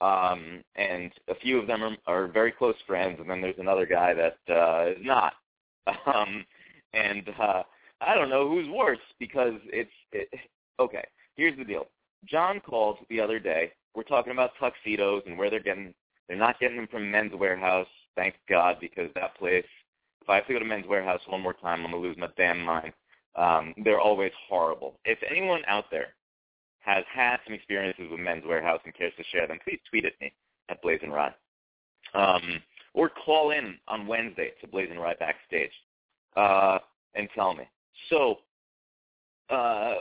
Um, 0.00 0.64
and 0.76 1.12
a 1.28 1.34
few 1.34 1.58
of 1.58 1.66
them 1.66 1.82
are, 1.82 1.96
are 2.06 2.26
very 2.28 2.52
close 2.52 2.76
friends, 2.86 3.18
and 3.20 3.28
then 3.28 3.40
there's 3.40 3.58
another 3.58 3.86
guy 3.86 4.14
that 4.14 4.38
uh, 4.52 4.90
is 4.90 5.04
not. 5.04 5.34
Um, 6.06 6.44
and 6.92 7.28
uh, 7.40 7.62
I 8.00 8.14
don't 8.14 8.30
know 8.30 8.48
who's 8.48 8.68
worse 8.68 8.98
because 9.18 9.54
it's 9.66 9.90
it, 10.12 10.28
okay. 10.78 11.04
Here's 11.36 11.56
the 11.56 11.64
deal. 11.64 11.86
John 12.26 12.60
called 12.60 12.98
the 13.08 13.20
other 13.20 13.38
day. 13.38 13.72
We're 13.94 14.02
talking 14.04 14.32
about 14.32 14.52
tuxedos 14.60 15.22
and 15.26 15.36
where 15.36 15.50
they're 15.50 15.60
getting. 15.60 15.94
They're 16.28 16.38
not 16.38 16.60
getting 16.60 16.76
them 16.76 16.88
from 16.88 17.10
Men's 17.10 17.32
Wearhouse. 17.32 17.86
thank 18.14 18.34
God, 18.48 18.76
because 18.80 19.10
that 19.14 19.36
place. 19.36 19.64
If 20.22 20.28
I 20.28 20.36
have 20.36 20.46
to 20.46 20.52
go 20.52 20.58
to 20.58 20.64
Men's 20.64 20.86
Wearhouse 20.86 21.26
one 21.28 21.40
more 21.40 21.54
time, 21.54 21.84
I'm 21.84 21.90
gonna 21.90 22.02
lose 22.02 22.16
my 22.16 22.28
damn 22.36 22.60
mind. 22.60 22.92
Um, 23.36 23.74
they're 23.84 24.00
always 24.00 24.32
horrible. 24.48 24.98
If 25.04 25.18
anyone 25.28 25.62
out 25.66 25.84
there 25.90 26.14
has 26.80 27.04
had 27.12 27.38
some 27.44 27.54
experiences 27.54 28.06
with 28.10 28.20
Men's 28.20 28.44
Wearhouse 28.44 28.80
and 28.84 28.94
cares 28.94 29.12
to 29.16 29.24
share 29.24 29.46
them, 29.46 29.58
please 29.64 29.80
tweet 29.88 30.04
at 30.04 30.12
me 30.20 30.32
at 30.68 30.82
BlazinRy. 30.82 31.32
Um, 32.14 32.62
or 32.94 33.08
call 33.08 33.52
in 33.52 33.76
on 33.86 34.06
Wednesday 34.06 34.52
to 34.60 34.66
BlazinRy 34.66 35.18
Backstage 35.18 35.70
uh, 36.36 36.78
and 37.14 37.28
tell 37.34 37.54
me. 37.54 37.64
So 38.08 38.38
uh, 39.50 39.94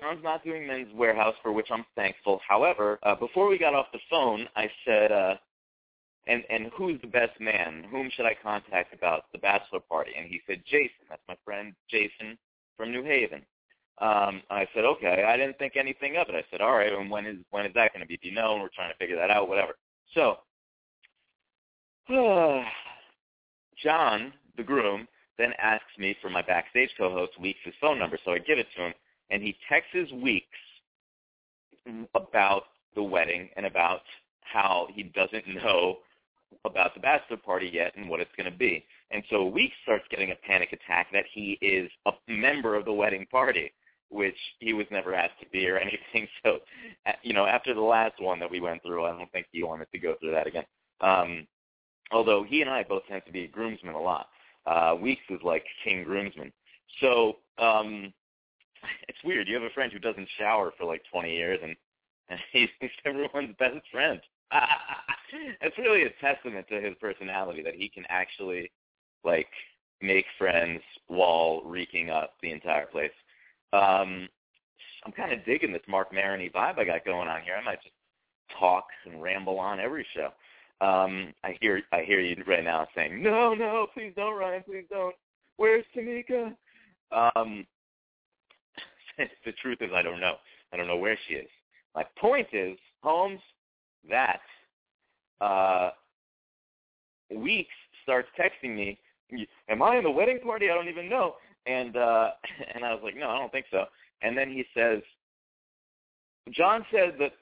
John's 0.00 0.22
not 0.22 0.44
doing 0.44 0.66
Men's 0.66 0.92
Wearhouse, 0.94 1.34
for 1.42 1.52
which 1.52 1.68
I'm 1.70 1.84
thankful. 1.96 2.40
However, 2.46 2.98
uh, 3.02 3.14
before 3.14 3.48
we 3.48 3.58
got 3.58 3.74
off 3.74 3.86
the 3.92 3.98
phone, 4.10 4.46
I 4.54 4.70
said, 4.84 5.12
uh, 5.12 5.34
and, 6.26 6.44
and 6.50 6.70
who's 6.76 7.00
the 7.00 7.08
best 7.08 7.40
man? 7.40 7.84
Whom 7.90 8.10
should 8.14 8.26
I 8.26 8.36
contact 8.40 8.94
about 8.94 9.24
the 9.32 9.38
bachelor 9.38 9.80
party? 9.80 10.12
And 10.16 10.28
he 10.28 10.40
said, 10.46 10.62
Jason. 10.66 11.04
That's 11.08 11.22
my 11.26 11.36
friend 11.44 11.74
Jason 11.90 12.38
from 12.76 12.92
New 12.92 13.02
Haven. 13.02 13.42
Um, 13.98 14.42
I 14.50 14.66
said, 14.74 14.84
okay. 14.84 15.24
I 15.26 15.36
didn't 15.36 15.58
think 15.58 15.76
anything 15.76 16.16
of 16.16 16.28
it. 16.28 16.34
I 16.34 16.44
said, 16.50 16.60
all 16.60 16.76
right. 16.76 16.92
And 16.92 17.10
when 17.10 17.26
is 17.26 17.36
when 17.50 17.66
is 17.66 17.74
that 17.74 17.92
going 17.92 18.00
to 18.00 18.06
be? 18.06 18.16
Do 18.16 18.28
you 18.28 18.34
know? 18.34 18.54
And 18.54 18.62
we're 18.62 18.68
trying 18.74 18.92
to 18.92 18.98
figure 18.98 19.16
that 19.16 19.30
out. 19.30 19.48
Whatever. 19.48 19.74
So, 20.14 20.38
John, 23.82 24.32
the 24.56 24.62
groom, 24.62 25.06
then 25.38 25.52
asks 25.58 25.98
me 25.98 26.16
for 26.20 26.30
my 26.30 26.42
backstage 26.42 26.90
co-host 26.98 27.38
Weeks' 27.40 27.60
phone 27.80 27.98
number. 27.98 28.18
So 28.24 28.32
I 28.32 28.38
give 28.38 28.58
it 28.58 28.66
to 28.76 28.86
him, 28.86 28.94
and 29.30 29.42
he 29.42 29.56
texts 29.68 30.12
Weeks 30.12 30.46
about 32.14 32.64
the 32.94 33.02
wedding 33.02 33.48
and 33.56 33.66
about 33.66 34.02
how 34.40 34.88
he 34.92 35.04
doesn't 35.04 35.46
know 35.54 35.98
about 36.64 36.94
the 36.94 37.00
bachelor 37.00 37.38
party 37.38 37.70
yet 37.72 37.92
and 37.96 38.08
what 38.08 38.20
it's 38.20 38.30
going 38.36 38.50
to 38.50 38.56
be. 38.56 38.84
And 39.10 39.22
so 39.30 39.44
Weeks 39.44 39.74
starts 39.82 40.04
getting 40.10 40.30
a 40.30 40.34
panic 40.46 40.72
attack 40.72 41.08
that 41.12 41.24
he 41.32 41.58
is 41.60 41.90
a 42.06 42.12
member 42.28 42.74
of 42.74 42.84
the 42.84 42.92
wedding 42.92 43.26
party, 43.30 43.72
which 44.12 44.36
he 44.58 44.72
was 44.72 44.86
never 44.90 45.14
asked 45.14 45.40
to 45.40 45.48
be 45.50 45.66
or 45.68 45.78
anything. 45.78 46.28
So, 46.44 46.58
you 47.22 47.32
know, 47.32 47.46
after 47.46 47.74
the 47.74 47.80
last 47.80 48.20
one 48.20 48.38
that 48.40 48.50
we 48.50 48.60
went 48.60 48.82
through, 48.82 49.04
I 49.04 49.16
don't 49.16 49.30
think 49.32 49.46
he 49.50 49.62
wanted 49.62 49.90
to 49.92 49.98
go 49.98 50.14
through 50.20 50.32
that 50.32 50.46
again. 50.46 50.64
Um, 51.00 51.46
although 52.12 52.44
he 52.44 52.60
and 52.60 52.70
I 52.70 52.84
both 52.84 53.02
tend 53.08 53.22
to 53.26 53.32
be 53.32 53.46
groomsmen 53.46 53.94
a 53.94 54.00
lot. 54.00 54.28
Uh, 54.66 54.94
Weeks 55.00 55.22
is 55.30 55.40
like 55.42 55.64
king 55.82 56.04
groomsman. 56.04 56.52
So 57.00 57.38
um, 57.58 58.12
it's 59.08 59.18
weird. 59.24 59.48
You 59.48 59.54
have 59.54 59.64
a 59.64 59.70
friend 59.70 59.92
who 59.92 59.98
doesn't 59.98 60.28
shower 60.38 60.72
for 60.78 60.84
like 60.84 61.02
20 61.10 61.34
years, 61.34 61.58
and, 61.62 61.74
and 62.28 62.38
he's, 62.52 62.68
everyone's 63.04 63.54
best 63.58 63.80
friend. 63.90 64.20
it's 65.60 65.78
really 65.78 66.04
a 66.04 66.10
testament 66.20 66.66
to 66.68 66.80
his 66.80 66.94
personality 67.00 67.62
that 67.62 67.74
he 67.74 67.88
can 67.88 68.04
actually 68.08 68.70
like 69.24 69.48
make 70.00 70.26
friends 70.38 70.80
while 71.06 71.62
reeking 71.64 72.10
up 72.10 72.34
the 72.42 72.52
entire 72.52 72.86
place. 72.86 73.12
Um, 73.72 74.28
I'm 75.04 75.12
kind 75.12 75.32
of 75.32 75.44
digging 75.44 75.72
this 75.72 75.82
Mark 75.88 76.12
Maroney 76.12 76.50
vibe 76.54 76.78
I 76.78 76.84
got 76.84 77.04
going 77.04 77.28
on 77.28 77.42
here. 77.42 77.54
I 77.60 77.64
might 77.64 77.82
just 77.82 77.94
talk 78.58 78.86
and 79.06 79.22
ramble 79.22 79.58
on 79.58 79.80
every 79.80 80.06
show. 80.14 80.28
Um, 80.80 81.32
I 81.44 81.56
hear 81.60 81.82
I 81.92 82.02
hear 82.02 82.20
you 82.20 82.42
right 82.46 82.64
now 82.64 82.86
saying, 82.94 83.22
"No, 83.22 83.54
no, 83.54 83.86
please 83.94 84.12
don't, 84.16 84.38
Ryan, 84.38 84.62
please 84.64 84.84
don't. 84.90 85.14
Where's 85.56 85.84
Tamika?" 85.96 86.54
Um, 87.12 87.66
the 89.18 89.52
truth 89.60 89.78
is, 89.80 89.90
I 89.94 90.02
don't 90.02 90.20
know. 90.20 90.36
I 90.72 90.76
don't 90.76 90.88
know 90.88 90.96
where 90.96 91.18
she 91.28 91.34
is. 91.34 91.48
My 91.94 92.04
point 92.18 92.48
is, 92.52 92.76
Holmes, 93.02 93.40
that 94.10 94.40
uh, 95.40 95.90
Weeks 97.32 97.74
starts 98.02 98.28
texting 98.38 98.74
me, 98.74 98.98
"Am 99.68 99.82
I 99.82 99.96
in 99.96 100.04
the 100.04 100.10
wedding 100.10 100.40
party? 100.40 100.68
I 100.70 100.74
don't 100.74 100.88
even 100.88 101.08
know." 101.08 101.36
And 101.66 101.96
uh, 101.96 102.30
and 102.74 102.84
I 102.84 102.92
was 102.92 103.00
like, 103.02 103.16
"No, 103.16 103.28
I 103.28 103.38
don't 103.38 103.52
think 103.52 103.66
so." 103.70 103.84
And 104.22 104.36
then 104.36 104.50
he 104.50 104.64
says, 104.74 105.02
John 106.50 106.84
says 106.92 107.12
that 107.18 107.32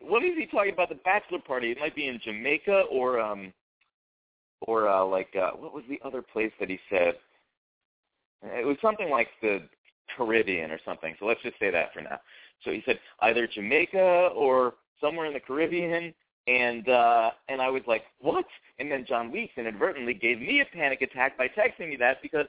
what 0.00 0.24
is 0.24 0.32
he 0.36 0.46
talking 0.46 0.72
about 0.72 0.88
the 0.88 0.96
bachelor 0.96 1.38
party? 1.38 1.70
It 1.70 1.78
might 1.78 1.94
be 1.94 2.08
in 2.08 2.20
Jamaica 2.22 2.84
or 2.90 3.20
um 3.20 3.52
or 4.62 4.88
uh 4.88 5.04
like 5.04 5.28
uh 5.40 5.50
what 5.52 5.72
was 5.72 5.84
the 5.88 6.00
other 6.04 6.22
place 6.22 6.52
that 6.58 6.68
he 6.68 6.78
said? 6.90 7.14
It 8.42 8.66
was 8.66 8.76
something 8.82 9.10
like 9.10 9.28
the 9.42 9.60
Caribbean 10.16 10.70
or 10.70 10.78
something. 10.84 11.14
So 11.18 11.26
let's 11.26 11.42
just 11.42 11.58
say 11.58 11.70
that 11.70 11.92
for 11.92 12.00
now. 12.00 12.18
So 12.64 12.70
he 12.70 12.82
said 12.84 12.98
either 13.20 13.46
Jamaica 13.46 14.30
or 14.34 14.74
somewhere 15.00 15.26
in 15.26 15.34
the 15.34 15.40
Caribbean 15.40 16.12
and 16.48 16.88
uh 16.88 17.30
and 17.48 17.62
I 17.62 17.70
was 17.70 17.82
like, 17.86 18.02
"What?" 18.20 18.46
And 18.80 18.90
then 18.90 19.04
John 19.08 19.30
Weeks 19.30 19.52
inadvertently 19.56 20.14
gave 20.14 20.40
me 20.40 20.62
a 20.62 20.76
panic 20.76 21.02
attack 21.02 21.38
by 21.38 21.46
texting 21.46 21.90
me 21.90 21.96
that 21.96 22.22
because 22.22 22.46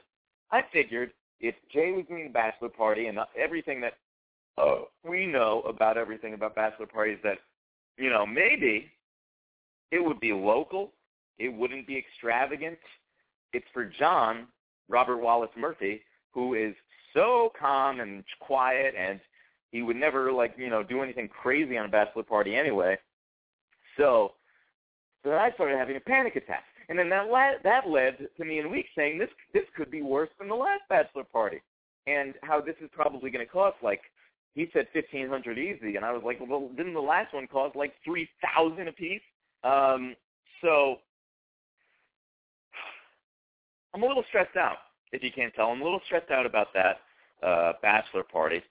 I 0.50 0.62
figured 0.72 1.12
if 1.40 1.54
Jay 1.72 1.92
the 2.08 2.28
bachelor 2.32 2.68
party 2.68 3.06
and 3.06 3.18
everything 3.38 3.80
that 3.80 3.94
uh, 4.58 4.82
we 5.08 5.26
know 5.26 5.62
about 5.62 5.96
everything 5.96 6.34
about 6.34 6.54
bachelor 6.54 6.86
parties 6.86 7.18
that, 7.22 7.38
you 7.96 8.10
know, 8.10 8.26
maybe 8.26 8.90
it 9.90 10.04
would 10.04 10.20
be 10.20 10.32
local. 10.32 10.92
It 11.38 11.48
wouldn't 11.48 11.86
be 11.86 11.96
extravagant. 11.96 12.78
It's 13.52 13.66
for 13.72 13.84
John, 13.84 14.46
Robert 14.88 15.18
Wallace 15.18 15.50
Murphy, 15.56 16.02
who 16.32 16.54
is 16.54 16.74
so 17.14 17.52
calm 17.58 18.00
and 18.00 18.22
quiet 18.40 18.94
and 18.96 19.20
he 19.72 19.82
would 19.82 19.96
never 19.96 20.32
like, 20.32 20.54
you 20.56 20.68
know, 20.68 20.82
do 20.82 21.02
anything 21.02 21.28
crazy 21.28 21.78
on 21.78 21.86
a 21.86 21.88
bachelor 21.88 22.24
party 22.24 22.56
anyway. 22.56 22.98
So, 23.96 24.32
so 25.24 25.32
I 25.32 25.50
started 25.52 25.78
having 25.78 25.96
a 25.96 26.00
panic 26.00 26.36
attack. 26.36 26.64
And 26.90 26.98
then 26.98 27.08
that 27.10 27.28
la- 27.28 27.62
that 27.62 27.88
led 27.88 28.18
to 28.36 28.44
me 28.44 28.58
in 28.58 28.68
weeks 28.68 28.90
saying 28.96 29.18
this 29.18 29.30
this 29.54 29.62
could 29.76 29.92
be 29.92 30.02
worse 30.02 30.28
than 30.38 30.48
the 30.48 30.54
last 30.56 30.82
bachelor 30.88 31.22
party, 31.22 31.62
and 32.08 32.34
how 32.42 32.60
this 32.60 32.74
is 32.82 32.90
probably 32.92 33.30
going 33.30 33.46
to 33.46 33.50
cost 33.50 33.76
like 33.80 34.02
he 34.54 34.68
said 34.72 34.88
fifteen 34.92 35.28
hundred 35.28 35.56
easy, 35.56 35.94
and 35.94 36.04
I 36.04 36.10
was 36.10 36.22
like, 36.24 36.40
well, 36.40 36.68
didn't 36.76 36.94
the 36.94 37.00
last 37.00 37.32
one 37.32 37.46
cost 37.46 37.76
like 37.76 37.94
three 38.04 38.28
thousand 38.42 38.88
a 38.88 38.92
piece? 38.92 39.22
Um, 39.62 40.16
so 40.62 40.96
I'm 43.94 44.02
a 44.02 44.06
little 44.06 44.24
stressed 44.28 44.56
out, 44.56 44.78
if 45.12 45.22
you 45.22 45.30
can't 45.30 45.54
tell. 45.54 45.68
I'm 45.68 45.80
a 45.80 45.84
little 45.84 46.00
stressed 46.06 46.32
out 46.32 46.44
about 46.44 46.74
that 46.74 46.96
uh, 47.46 47.74
bachelor 47.82 48.24
party. 48.24 48.62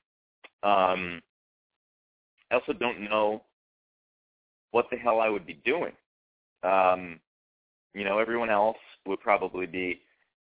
Um, 0.62 1.22
I 2.52 2.56
also 2.56 2.74
don't 2.74 3.10
know 3.10 3.44
what 4.72 4.88
the 4.92 4.98
hell 4.98 5.22
I 5.22 5.30
would 5.30 5.48
be 5.48 5.62
doing. 5.64 5.94
Um, 6.64 7.22
you 7.93 8.03
know, 8.03 8.19
everyone 8.19 8.50
else 8.50 8.77
would 9.05 9.19
probably 9.19 9.65
be 9.65 10.01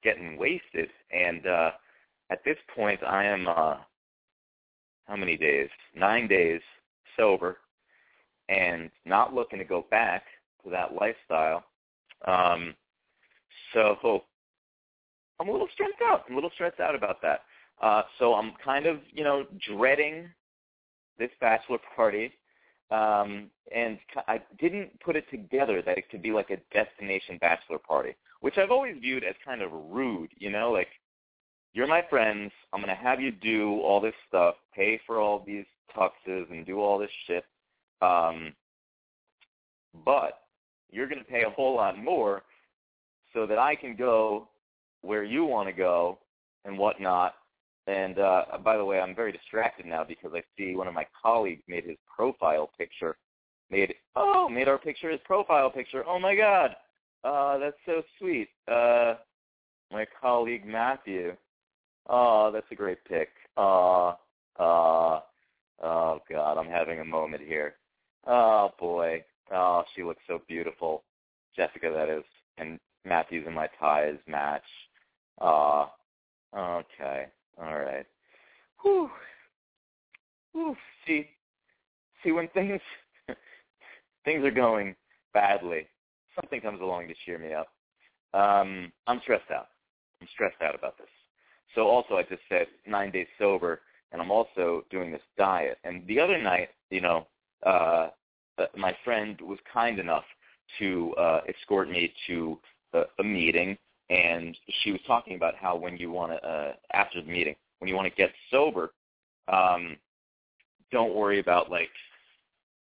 getting 0.04 0.38
wasted, 0.38 0.90
and 1.12 1.46
uh, 1.46 1.72
at 2.30 2.44
this 2.44 2.58
point, 2.76 3.02
I 3.04 3.26
am. 3.26 3.48
Uh, 3.48 3.78
how 5.08 5.18
many 5.18 5.36
days? 5.36 5.68
Nine 5.94 6.28
days 6.28 6.62
sober 7.18 7.58
and 8.48 8.90
not 9.06 9.34
looking 9.34 9.60
to 9.60 9.66
go 9.66 9.86
back 9.92 10.24
to 10.64 10.70
that 10.70 10.94
lifestyle. 10.94 11.64
Um, 12.26 12.76
so 13.74 14.24
I'm 15.40 15.50
a 15.50 15.52
little 15.52 15.68
stressed 15.74 16.02
out. 16.04 16.24
I'm 16.28 16.34
a 16.34 16.36
little 16.36 16.52
stressed 16.54 16.80
out 16.80 16.96
about 16.96 17.22
that. 17.22 17.42
Uh, 17.82 18.04
so 18.20 18.34
I'm 18.36 18.54
kind 18.64 18.86
of, 18.86 19.00
you 19.12 19.24
know, 19.24 19.46
dreading 19.68 20.30
this 21.18 21.32
bachelor 21.40 21.80
party. 21.96 22.32
Um, 22.92 23.50
and 23.74 23.98
I 24.28 24.42
didn't 24.60 25.00
put 25.00 25.16
it 25.16 25.30
together 25.32 25.82
that 25.82 25.98
it 25.98 26.10
could 26.10 26.22
be 26.22 26.32
like 26.32 26.50
a 26.50 26.58
destination 26.74 27.38
bachelor 27.40 27.78
party, 27.78 28.16
which 28.42 28.58
I've 28.58 28.72
always 28.72 28.98
viewed 29.00 29.24
as 29.24 29.36
kind 29.46 29.62
of 29.62 29.72
rude, 29.72 30.30
you 30.38 30.52
know, 30.52 30.72
like 30.72 30.90
you're 31.74 31.88
my 31.88 32.04
friends. 32.10 32.52
I'm 32.74 32.82
to 32.96 33.02
have 33.02 33.22
you 33.22 33.32
do 33.32 33.80
all 33.80 34.02
this 34.02 34.14
stuff, 34.28 34.56
pay 34.76 35.00
for 35.08 35.22
all 35.22 35.42
these 35.46 35.66
tuxes 35.96 36.52
and 36.52 36.66
do 36.66 36.80
all 36.82 37.00
this 37.00 37.12
shit. 37.28 37.46
Um, 38.02 38.54
but 40.06 40.42
you're 40.92 41.08
to 41.20 41.30
pay 41.30 41.44
a 41.44 41.50
whole 41.50 41.76
lot 41.76 41.98
more 41.98 42.44
so 43.34 43.46
that 43.48 43.58
I 43.58 43.76
can 43.76 43.96
go 43.96 44.50
where 45.02 45.24
you 45.24 45.46
want 45.46 45.70
to 45.70 45.74
go 45.74 46.20
and 46.66 46.78
whatnot. 46.78 47.36
And 47.92 48.20
uh, 48.20 48.44
by 48.64 48.78
the 48.78 48.86
way, 48.86 49.02
I'm 49.02 49.14
very 49.14 49.34
distracted 49.34 49.86
now 49.86 50.06
because 50.06 50.32
I 50.34 50.42
see 50.58 50.76
one 50.76 50.88
of 50.88 50.94
my 50.94 51.06
colleagues 51.22 51.64
made 51.68 51.84
his 51.84 51.98
profile 52.16 52.72
picture. 52.78 53.18
Made 53.70 53.94
oh, 54.16 54.48
made 54.48 54.70
our 54.70 54.78
picture 54.78 55.12
his 55.12 55.20
profile 55.26 55.70
picture. 55.70 56.04
Oh 56.08 56.18
my 56.18 56.36
God, 56.36 56.76
uh, 57.26 57.58
that's 57.58 57.78
so 57.86 58.02
sweet. 58.18 58.48
Uh, 58.68 59.16
my 59.92 60.06
colleague 60.22 60.66
Matthew. 60.66 61.36
Oh, 62.08 62.50
that's 62.52 62.66
a 62.72 62.76
great 62.76 63.04
pic. 63.06 63.30
Uh, 63.58 64.14
uh, 64.58 65.20
oh 65.84 66.20
God, 66.30 66.58
I'm 66.58 66.70
having 66.70 67.02
a 67.02 67.06
moment 67.06 67.44
here. 67.46 67.76
Oh 68.26 68.72
boy. 68.80 69.24
Oh, 69.54 69.84
she 69.96 70.04
looks 70.04 70.24
so 70.28 70.42
beautiful. 70.48 71.04
Jessica, 71.58 71.92
that 71.94 72.08
is. 72.08 72.24
And 72.58 72.80
Matthews 73.04 73.44
and 73.46 73.56
my 73.56 73.68
ties 73.80 74.18
match. 74.28 74.64
Uh, 75.42 75.88
okay. 76.56 77.26
All 77.62 77.80
right. 77.80 78.06
Whew. 78.82 79.10
Whew. 80.54 80.76
See, 81.06 81.28
see 82.24 82.32
when 82.32 82.48
things 82.50 82.82
things 84.26 84.44
are 84.44 84.52
going 84.52 84.96
badly, 85.34 85.88
something 86.40 86.62
comes 86.62 86.82
along 86.82 87.08
to 87.08 87.14
cheer 87.26 87.38
me 87.38 87.54
up. 87.54 87.68
Um, 88.34 88.92
I'm 89.08 89.20
stressed 89.22 89.52
out. 89.52 89.68
I'm 90.22 90.28
stressed 90.34 90.62
out 90.62 90.76
about 90.76 90.98
this. 90.98 91.08
So 91.76 91.88
also, 91.88 92.16
I 92.16 92.24
just 92.24 92.42
said 92.50 92.68
nine 92.88 93.12
days 93.12 93.28
sober, 93.40 93.82
and 94.12 94.22
I'm 94.22 94.32
also 94.32 94.84
doing 94.90 95.12
this 95.12 95.22
diet. 95.38 95.78
And 95.84 96.06
the 96.08 96.20
other 96.20 96.42
night, 96.42 96.70
you 96.90 97.02
know, 97.02 97.28
uh, 97.66 98.10
uh, 98.58 98.66
my 98.76 98.96
friend 99.04 99.40
was 99.42 99.60
kind 99.72 100.00
enough 100.00 100.26
to 100.80 101.14
uh, 101.18 101.42
escort 101.48 101.90
me 101.90 102.14
to 102.28 102.58
a, 102.94 103.04
a 103.20 103.24
meeting, 103.24 103.78
and 104.12 104.58
she 104.84 104.92
was 104.92 105.00
talking 105.08 105.36
about 105.36 105.56
how 105.56 105.76
when 105.76 105.96
you 105.96 106.12
want 106.12 106.34
to, 106.34 106.48
uh, 106.48 106.74
after 106.94 107.22
the 107.22 107.32
meeting, 107.32 107.56
when 107.80 107.88
you 107.88 107.96
want 107.96 108.10
to 108.10 108.16
get 108.16 108.30
sober, 108.52 108.92
um, 109.48 109.96
don't 110.92 111.16
worry 111.16 111.40
about 111.40 111.72
like 111.72 111.90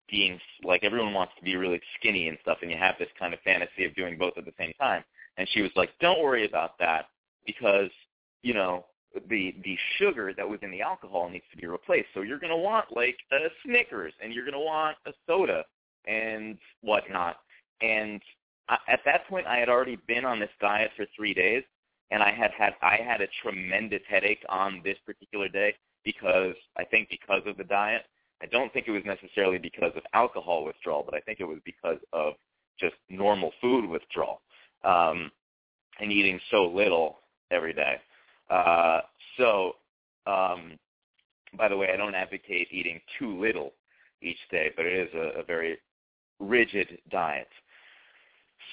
being 0.10 0.40
like 0.64 0.86
everyone 0.86 1.14
wants 1.14 1.34
to 1.38 1.44
be 1.44 1.58
really 1.58 1.82
skinny 2.00 2.30
and 2.30 2.38
stuff, 2.42 2.60
and 2.62 2.72
you 2.72 2.78
have 2.78 2.96
this 2.98 3.10
kind 3.20 3.34
of 3.34 3.42
fantasy 3.42 3.84
of 3.84 3.94
doing 3.94 4.18
both 4.18 4.38
at 4.38 4.46
the 4.46 4.54
same 4.58 4.72
time. 4.80 5.04
And 5.38 5.48
she 5.50 5.62
was 5.62 5.72
like, 5.76 5.90
"Don't 6.00 6.24
worry 6.24 6.46
about 6.46 6.80
that 6.80 7.08
because 7.46 7.92
you 8.42 8.54
know 8.54 8.86
the 9.30 9.54
the 9.66 9.78
sugar 9.98 10.34
that 10.34 10.48
was 10.48 10.60
in 10.62 10.72
the 10.72 10.82
alcohol 10.82 11.30
needs 11.30 11.46
to 11.52 11.58
be 11.58 11.68
replaced. 11.68 12.08
So 12.14 12.22
you're 12.22 12.40
going 12.40 12.52
to 12.52 12.58
want 12.58 12.86
like 12.96 13.18
a 13.34 13.38
Snickers 13.66 14.14
and 14.24 14.34
you're 14.34 14.46
going 14.46 14.54
to 14.54 14.60
want 14.60 14.96
a 15.06 15.12
soda 15.28 15.66
and 16.06 16.58
whatnot. 16.82 17.38
And 17.82 18.22
At 18.70 19.00
that 19.06 19.28
point, 19.28 19.48
I 19.48 19.58
had 19.58 19.70
already 19.70 19.98
been 20.08 20.26
on 20.26 20.40
this 20.40 20.50
diet 20.60 20.92
for 20.98 21.06
three 21.16 21.34
days, 21.34 21.64
and 22.12 22.22
I 22.22 22.32
had 22.32 22.52
had 22.52 22.74
I 22.82 22.98
had 22.98 23.22
a 23.22 23.28
tremendous 23.42 24.02
headache 24.08 24.44
on 24.50 24.82
this 24.84 24.98
particular 25.06 25.48
day 25.48 25.76
because 26.04 26.56
I 26.78 26.84
think 26.84 27.10
because 27.10 27.42
of 27.46 27.58
the 27.58 27.64
diet. 27.64 28.04
I 28.42 28.46
don't 28.46 28.72
think 28.72 28.88
it 28.88 28.92
was 28.92 29.04
necessarily 29.04 29.58
because 29.58 29.94
of 29.96 30.04
alcohol 30.14 30.64
withdrawal, 30.64 31.04
but 31.04 31.16
I 31.16 31.22
think 31.22 31.40
it 31.40 31.46
was 31.46 31.58
because 31.66 31.98
of 32.14 32.34
just 32.80 32.94
normal 33.10 33.52
food 33.60 33.90
withdrawal 33.90 34.42
um, 34.84 35.32
and 36.00 36.12
eating 36.12 36.40
so 36.52 36.66
little 36.66 37.18
every 37.52 37.74
day. 37.74 37.96
Uh, 38.50 39.02
so, 39.38 39.74
um, 40.28 40.78
by 41.58 41.68
the 41.68 41.76
way, 41.76 41.90
I 41.92 41.98
don't 41.98 42.16
advocate 42.16 42.68
eating 42.72 43.02
too 43.18 43.40
little 43.40 43.74
each 44.22 44.38
day, 44.52 44.72
but 44.76 44.86
it 44.86 44.94
is 44.94 45.14
a, 45.16 45.40
a 45.40 45.44
very 45.44 45.78
rigid 46.40 47.00
diet. 47.10 47.48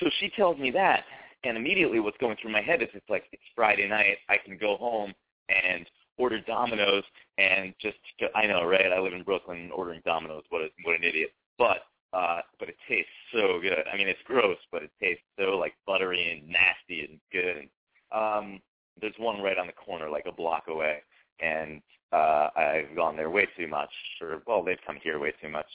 So 0.01 0.11
she 0.21 0.31
tells 0.31 0.59
me 0.59 0.71
that, 0.73 1.05
and 1.45 1.57
immediately 1.57 2.01
what's 2.01 2.17
going 2.19 2.37
through 2.41 2.53
my 2.53 2.63
head 2.63 2.83
is 2.83 2.89
it's 2.95 3.09
like 3.09 3.25
it's 3.33 3.43
Friday 3.55 3.89
night. 3.89 4.19
I 4.29 4.37
can 4.45 4.59
go 4.59 4.77
home 4.77 5.13
and 5.49 5.87
order 6.19 6.41
Domino's 6.41 7.05
and 7.39 7.75
just 7.81 7.97
I 8.35 8.47
know, 8.47 8.65
right? 8.65 8.93
I 8.93 9.01
live 9.01 9.13
in 9.13 9.23
Brooklyn, 9.23 9.71
ordering 9.75 10.01
Domino's. 10.05 10.45
What 10.51 10.63
a 10.63 10.69
what 10.83 10.97
an 10.97 11.05
idiot! 11.05 11.33
But 11.59 11.79
uh, 12.13 12.41
but 12.59 12.69
it 12.69 12.77
tastes 12.89 13.11
so 13.33 13.61
good. 13.61 13.85
I 13.93 13.97
mean, 13.97 14.09
it's 14.09 14.21
gross, 14.25 14.59
but 14.71 14.83
it 14.83 14.91
tastes 15.01 15.25
so 15.39 15.57
like 15.59 15.75
buttery 15.87 16.31
and 16.31 16.49
nasty 16.49 17.09
and 17.09 17.21
good. 17.33 17.69
Um, 18.17 18.61
there's 19.01 19.15
one 19.19 19.43
right 19.43 19.59
on 19.59 19.67
the 19.67 19.73
corner, 19.73 20.09
like 20.09 20.27
a 20.27 20.33
block 20.33 20.65
away, 20.69 20.99
and 21.41 21.83
uh, 22.13 22.49
I've 22.57 22.95
gone 22.95 23.17
there 23.17 23.31
way 23.31 23.49
too 23.57 23.67
much. 23.67 23.91
Or 24.21 24.43
well, 24.47 24.63
they've 24.63 24.79
come 24.87 24.99
here 25.03 25.19
way 25.19 25.33
too 25.43 25.49
much. 25.49 25.67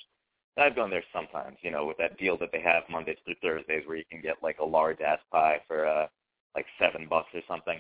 I've 0.60 0.76
gone 0.76 0.90
there 0.90 1.04
sometimes, 1.14 1.58
you 1.62 1.72
know, 1.72 1.86
with 1.86 1.98
that 1.98 2.18
deal 2.18 2.38
that 2.40 2.52
they 2.52 2.62
have 2.62 2.84
Mondays 2.90 3.18
through 3.26 3.36
Thursdays, 3.42 3.84
where 3.86 3.98
you 3.98 4.06
can 4.10 4.22
get 4.22 4.36
like 4.42 4.60
a 4.60 4.66
large 4.66 5.02
ass 5.02 5.20
pie 5.32 5.62
for 5.68 5.88
uh, 5.88 6.08
like 6.56 6.66
seven 6.80 7.08
bucks 7.10 7.30
or 7.34 7.42
something. 7.48 7.80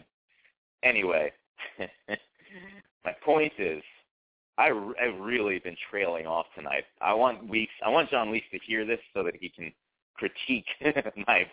Anyway, 0.83 1.31
my 3.05 3.11
point 3.23 3.53
is, 3.57 3.83
I, 4.57 4.69
I've 4.69 5.19
really 5.19 5.59
been 5.59 5.77
trailing 5.89 6.27
off 6.27 6.45
tonight. 6.55 6.83
I 7.01 7.13
want 7.13 7.47
Weeks. 7.47 7.73
I 7.85 7.89
want 7.89 8.09
John 8.09 8.29
Weeks 8.29 8.47
to 8.51 8.59
hear 8.65 8.85
this 8.85 8.99
so 9.13 9.23
that 9.23 9.35
he 9.39 9.49
can 9.49 9.71
critique 10.15 10.65
my 11.27 11.45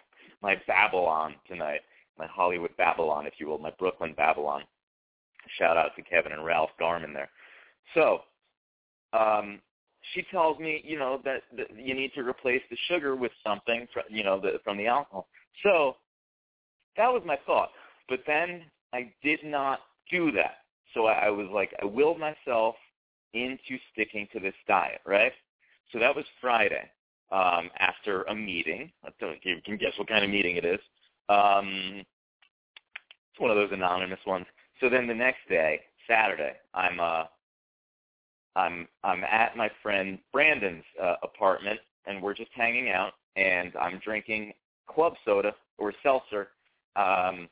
my 0.43 0.57
Babylon 0.67 1.35
tonight 1.49 1.81
my 2.19 2.27
Hollywood 2.27 2.77
Babylon, 2.77 3.27
if 3.27 3.35
you 3.39 3.47
will, 3.47 3.59
my 3.59 3.73
Brooklyn 3.79 4.15
Babylon. 4.17 4.63
Shout 5.59 5.77
out 5.77 5.91
to 5.97 6.03
Kevin 6.03 6.33
and 6.33 6.45
Ralph 6.45 6.71
Garman 6.79 7.13
there. 7.13 7.31
So, 7.95 8.21
um, 9.13 9.61
she 10.15 10.23
tells 10.31 10.59
me, 10.59 10.83
you 10.85 10.99
know, 10.99 11.21
that, 11.25 11.43
that 11.57 11.67
you 11.77 11.95
need 11.95 12.13
to 12.15 12.23
replace 12.23 12.63
the 12.71 12.77
sugar 12.89 13.17
with 13.17 13.33
something, 13.45 13.87
from, 13.93 14.05
you 14.09 14.25
know, 14.25 14.41
the, 14.41 14.59
from 14.65 14.77
the 14.77 14.87
alcohol. 14.87 15.29
So 15.63 15.97
that 16.97 17.09
was 17.09 17.23
my 17.25 17.39
thought. 17.47 17.71
But 18.09 18.21
then 18.27 18.63
I 18.93 19.13
did 19.23 19.41
not 19.45 19.81
do 20.11 20.31
that. 20.33 20.59
So 20.95 21.07
I, 21.07 21.27
I 21.27 21.31
was 21.31 21.49
like, 21.53 21.75
I 21.83 21.85
willed 21.85 22.19
myself 22.19 22.77
into 23.35 23.79
sticking 23.93 24.29
to 24.33 24.41
this 24.41 24.55
diet, 24.67 25.01
right? 25.07 25.33
So 25.93 25.99
that 25.99 26.15
was 26.15 26.25
Friday 26.41 26.91
um, 27.31 27.71
after 27.79 28.23
a 28.25 28.35
meeting. 28.35 28.91
I 29.05 29.11
don't, 29.21 29.39
You 29.45 29.57
can 29.65 29.77
guess 29.77 29.93
what 29.99 30.09
kind 30.09 30.25
of 30.25 30.31
meeting 30.31 30.57
it 30.57 30.65
is. 30.65 30.81
Um, 31.29 32.05
it's 33.31 33.41
one 33.41 33.51
of 33.51 33.57
those 33.57 33.73
anonymous 33.73 34.21
ones. 34.27 34.47
So 34.81 34.89
then 34.89 35.07
the 35.07 35.15
next 35.15 35.49
day, 35.49 35.81
Saturday, 36.09 36.53
I'm 36.75 37.01
uh, 37.01 37.25
I'm 38.57 38.89
I'm 39.05 39.23
at 39.25 39.57
my 39.57 39.71
friend 39.83 40.19
Brandon's 40.33 40.85
uh, 41.03 41.15
apartment, 41.23 41.79
and 42.07 42.23
we're 42.23 42.35
just 42.35 42.51
hanging 42.55 42.91
out, 42.91 43.13
and 43.37 43.73
I'm 43.81 44.01
drinking 44.05 44.55
club 44.89 45.15
soda 45.25 45.55
or 45.79 45.93
seltzer, 46.03 46.49
um, 46.97 47.49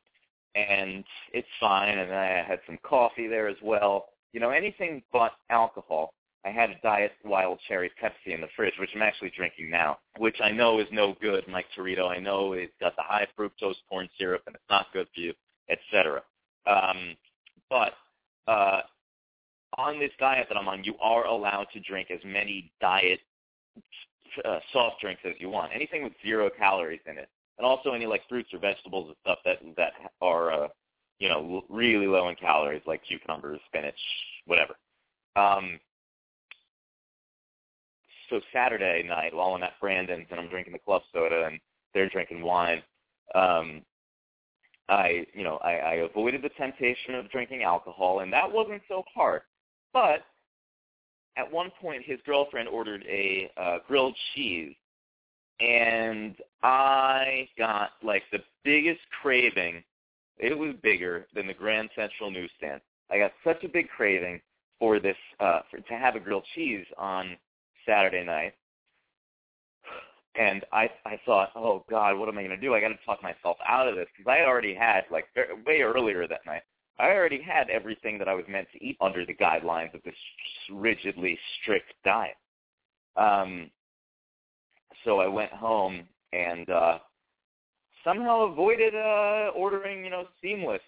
and 0.55 1.05
it's 1.33 1.49
fine. 1.61 1.99
And 1.99 2.13
I 2.13 2.45
had 2.47 2.61
some 2.67 2.79
coffee 2.83 3.29
there 3.29 3.49
as 3.49 3.57
well. 3.63 4.07
You 4.33 4.41
know, 4.41 4.51
anything 4.51 5.03
but 5.13 5.33
alcohol. 5.51 6.13
I 6.47 6.51
had 6.51 6.71
a 6.71 6.79
Diet 6.83 7.13
Wild 7.25 7.59
Cherry 7.69 7.91
Pepsi 8.03 8.35
in 8.35 8.43
the 8.43 8.49
fridge, 8.55 8.75
which 8.79 8.91
I'm 8.95 9.01
actually 9.01 9.33
drinking 9.35 9.71
now, 9.71 9.99
which 10.19 10.37
I 10.43 10.51
know 10.51 10.79
is 10.79 10.87
no 10.93 11.17
good, 11.23 11.43
Mike 11.49 11.65
Torito. 11.77 12.07
I 12.07 12.19
know 12.19 12.53
it's 12.53 12.75
got 12.81 12.95
the 12.97 13.03
high 13.03 13.27
fructose 13.39 13.77
corn 13.89 14.11
syrup 14.19 14.43
and 14.47 14.55
it's 14.55 14.65
not 14.69 14.89
good 14.93 15.07
for 15.15 15.21
you, 15.21 15.33
etc. 15.71 16.21
Um, 16.67 17.17
but 17.71 17.95
uh, 18.47 18.83
on 19.79 19.99
this 19.99 20.13
diet 20.19 20.47
that 20.49 20.57
I'm 20.57 20.69
on, 20.69 20.85
you 20.85 20.95
are 21.01 21.27
allowed 21.27 21.67
to 21.73 21.81
drink 21.81 22.11
as 22.11 22.21
many 22.25 22.73
diet 22.81 23.21
uh, 24.45 24.59
soft 24.73 25.01
drinks 25.01 25.23
as 25.25 25.35
you 25.39 25.49
want, 25.49 25.73
anything 25.75 26.03
with 26.03 26.13
zero 26.25 26.51
calories 26.57 27.01
in 27.07 27.19
it, 27.19 27.29
and 27.59 27.67
also 27.67 27.93
any 27.93 28.07
like 28.07 28.23
fruits 28.29 28.53
or 28.53 28.59
vegetables 28.59 29.09
and 29.09 29.17
stuff 29.23 29.39
that 29.45 29.59
that 29.77 29.93
are 30.21 30.53
uh, 30.53 30.69
you 31.19 31.29
know 31.29 31.63
really 31.69 32.07
low 32.07 32.29
in 32.29 32.37
calories, 32.37 32.83
like 32.87 33.03
cucumbers, 33.07 33.61
spinach, 33.67 33.99
whatever. 34.47 34.75
Um, 35.37 35.79
so 38.31 38.41
Saturday 38.53 39.05
night 39.07 39.35
while 39.35 39.55
I'm 39.55 39.63
at 39.63 39.79
Brandon's 39.81 40.27
and 40.31 40.41
I'm 40.41 40.49
drinking 40.49 40.73
the 40.73 40.79
club 40.79 41.03
soda 41.13 41.45
and 41.47 41.61
they're 41.93 42.09
drinking 42.09 42.43
wine, 42.43 42.83
um, 43.35 43.83
I 44.89 45.27
you 45.33 45.45
know 45.45 45.59
I, 45.59 45.73
I 45.73 45.95
avoided 45.95 46.43
the 46.43 46.51
temptation 46.51 47.15
of 47.15 47.31
drinking 47.31 47.63
alcohol 47.63 48.21
and 48.21 48.33
that 48.33 48.51
wasn't 48.51 48.83
so 48.89 49.05
hard. 49.15 49.43
But 49.95 50.25
at 51.37 51.51
one 51.51 51.71
point 51.81 52.03
his 52.05 52.19
girlfriend 52.27 52.69
ordered 52.69 53.05
a 53.09 53.51
uh, 53.57 53.79
grilled 53.89 54.15
cheese 54.35 54.75
and 55.61 56.35
I 56.63 57.49
got 57.57 57.91
like 58.03 58.25
the 58.33 58.41
biggest 58.65 59.01
craving. 59.23 59.83
It 60.39 60.57
was 60.57 60.75
bigger 60.83 61.27
than 61.35 61.47
the 61.47 61.55
Grand 61.55 61.91
Central 61.95 62.31
newsstand. 62.31 62.81
I 63.11 63.19
got 63.19 63.33
such 63.45 63.63
a 63.63 63.69
big 63.69 63.89
craving 63.89 64.41
for 64.79 64.99
this 64.99 65.17
uh 65.41 65.61
for, 65.71 65.79
to 65.79 65.95
have 65.95 66.17
a 66.17 66.21
grilled 66.21 66.45
cheese 66.55 66.87
on 66.99 67.37
Saturday 67.87 68.25
night, 68.25 68.55
and 70.35 70.65
I 70.73 70.91
I 71.07 71.21
thought, 71.25 71.51
oh 71.55 71.85
God, 71.89 72.19
what 72.19 72.29
am 72.29 72.39
I 72.39 72.43
going 72.43 72.51
to 72.51 72.57
do? 72.57 72.75
I 72.75 72.81
got 72.81 72.89
to 72.89 72.99
talk 73.07 73.23
myself 73.23 73.57
out 73.67 73.87
of 73.87 73.95
this 73.95 74.09
because 74.17 74.31
I 74.31 74.45
already 74.45 74.75
had 74.75 75.05
like 75.11 75.27
way 75.65 75.83
earlier 75.83 76.27
that 76.27 76.45
night. 76.47 76.63
I 76.99 77.11
already 77.11 77.43
had 77.43 77.71
everything 77.71 78.19
that 78.19 78.29
I 78.29 78.35
was 78.35 78.45
meant 78.49 78.69
to 78.73 78.85
eat 78.85 78.97
under 79.01 79.27
the 79.27 79.35
guidelines 79.35 79.95
of 79.95 80.03
this 80.05 80.15
rigidly 80.71 81.39
strict 81.61 81.93
diet. 82.05 82.37
Um, 83.17 83.71
so 85.05 85.21
I 85.21 85.27
went 85.27 85.53
home 85.53 86.03
and 86.33 86.69
uh, 86.71 86.99
somehow 88.05 88.43
avoided 88.43 88.95
uh, 88.95 89.51
ordering, 89.57 90.05
you 90.05 90.11
know, 90.11 90.27
seamless. 90.41 90.81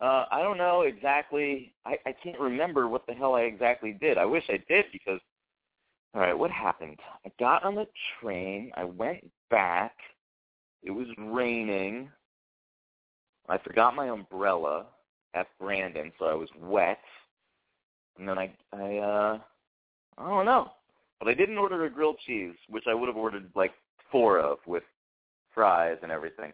Uh, 0.00 0.24
I 0.30 0.42
don't 0.42 0.58
know 0.58 0.82
exactly. 0.82 1.74
I, 1.84 1.96
I 2.06 2.14
can't 2.22 2.40
remember 2.40 2.88
what 2.88 3.06
the 3.06 3.12
hell 3.12 3.34
I 3.34 3.42
exactly 3.42 3.96
did. 4.00 4.18
I 4.18 4.24
wish 4.24 4.44
I 4.48 4.62
did 4.68 4.86
because, 4.92 5.20
all 6.14 6.20
right, 6.20 6.36
what 6.36 6.50
happened? 6.50 6.98
I 7.24 7.30
got 7.38 7.64
on 7.64 7.74
the 7.74 7.86
train. 8.20 8.72
I 8.76 8.84
went 8.84 9.30
back. 9.50 9.92
It 10.82 10.90
was 10.90 11.06
raining. 11.18 12.10
I 13.48 13.58
forgot 13.58 13.94
my 13.94 14.08
umbrella 14.08 14.86
at 15.34 15.46
Brandon, 15.60 16.12
so 16.18 16.26
I 16.26 16.34
was 16.34 16.48
wet. 16.60 17.00
And 18.18 18.28
then 18.28 18.38
I, 18.38 18.52
I, 18.72 18.96
uh, 18.98 19.38
I 20.18 20.28
don't 20.28 20.46
know. 20.46 20.70
But 21.18 21.28
I 21.28 21.34
didn't 21.34 21.58
order 21.58 21.84
a 21.84 21.90
grilled 21.90 22.18
cheese, 22.26 22.54
which 22.68 22.84
I 22.88 22.94
would 22.94 23.08
have 23.08 23.16
ordered 23.16 23.50
like 23.54 23.72
four 24.10 24.38
of 24.38 24.58
with 24.66 24.82
fries 25.54 25.98
and 26.02 26.12
everything. 26.12 26.52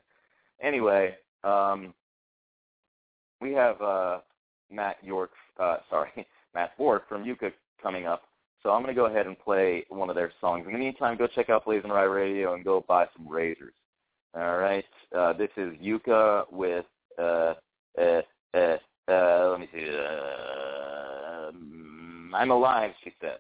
Anyway, 0.63 1.15
um, 1.45 1.95
we 3.41 3.53
have 3.53 3.81
uh, 3.81 4.19
Matt 4.71 4.97
York, 5.03 5.31
uh, 5.59 5.79
sorry, 5.89 6.11
Matt 6.55 6.77
Borck 6.79 7.03
from 7.09 7.25
YUCA 7.25 7.53
coming 7.83 8.07
up. 8.07 8.23
So 8.63 8.71
I'm 8.71 8.83
going 8.83 8.95
to 8.95 9.01
go 9.01 9.07
ahead 9.07 9.27
and 9.27 9.39
play 9.39 9.85
one 9.89 10.11
of 10.11 10.17
their 10.17 10.33
songs. 10.41 10.67
In 10.67 10.73
the 10.75 10.79
meantime, 10.79 11.17
go 11.17 11.27
check 11.27 11.49
out 11.49 11.65
BlazinRy 11.65 12.15
Radio 12.15 12.55
and 12.55 12.63
go 12.63 12.85
buy 12.87 13.07
some 13.17 13.27
razors. 13.27 13.73
All 14.35 14.59
right. 14.59 14.85
Uh, 15.17 15.33
this 15.33 15.49
is 15.57 15.73
YUCA 15.83 16.45
with 16.53 16.85
uh, 17.19 17.55
uh, 18.01 18.21
uh, 18.55 18.77
uh, 19.11 19.49
let 19.51 19.61
me 19.61 19.69
see. 19.73 19.89
Uh, 19.89 21.51
I'm 22.35 22.51
alive, 22.51 22.93
she 23.03 23.13
said. 23.21 23.39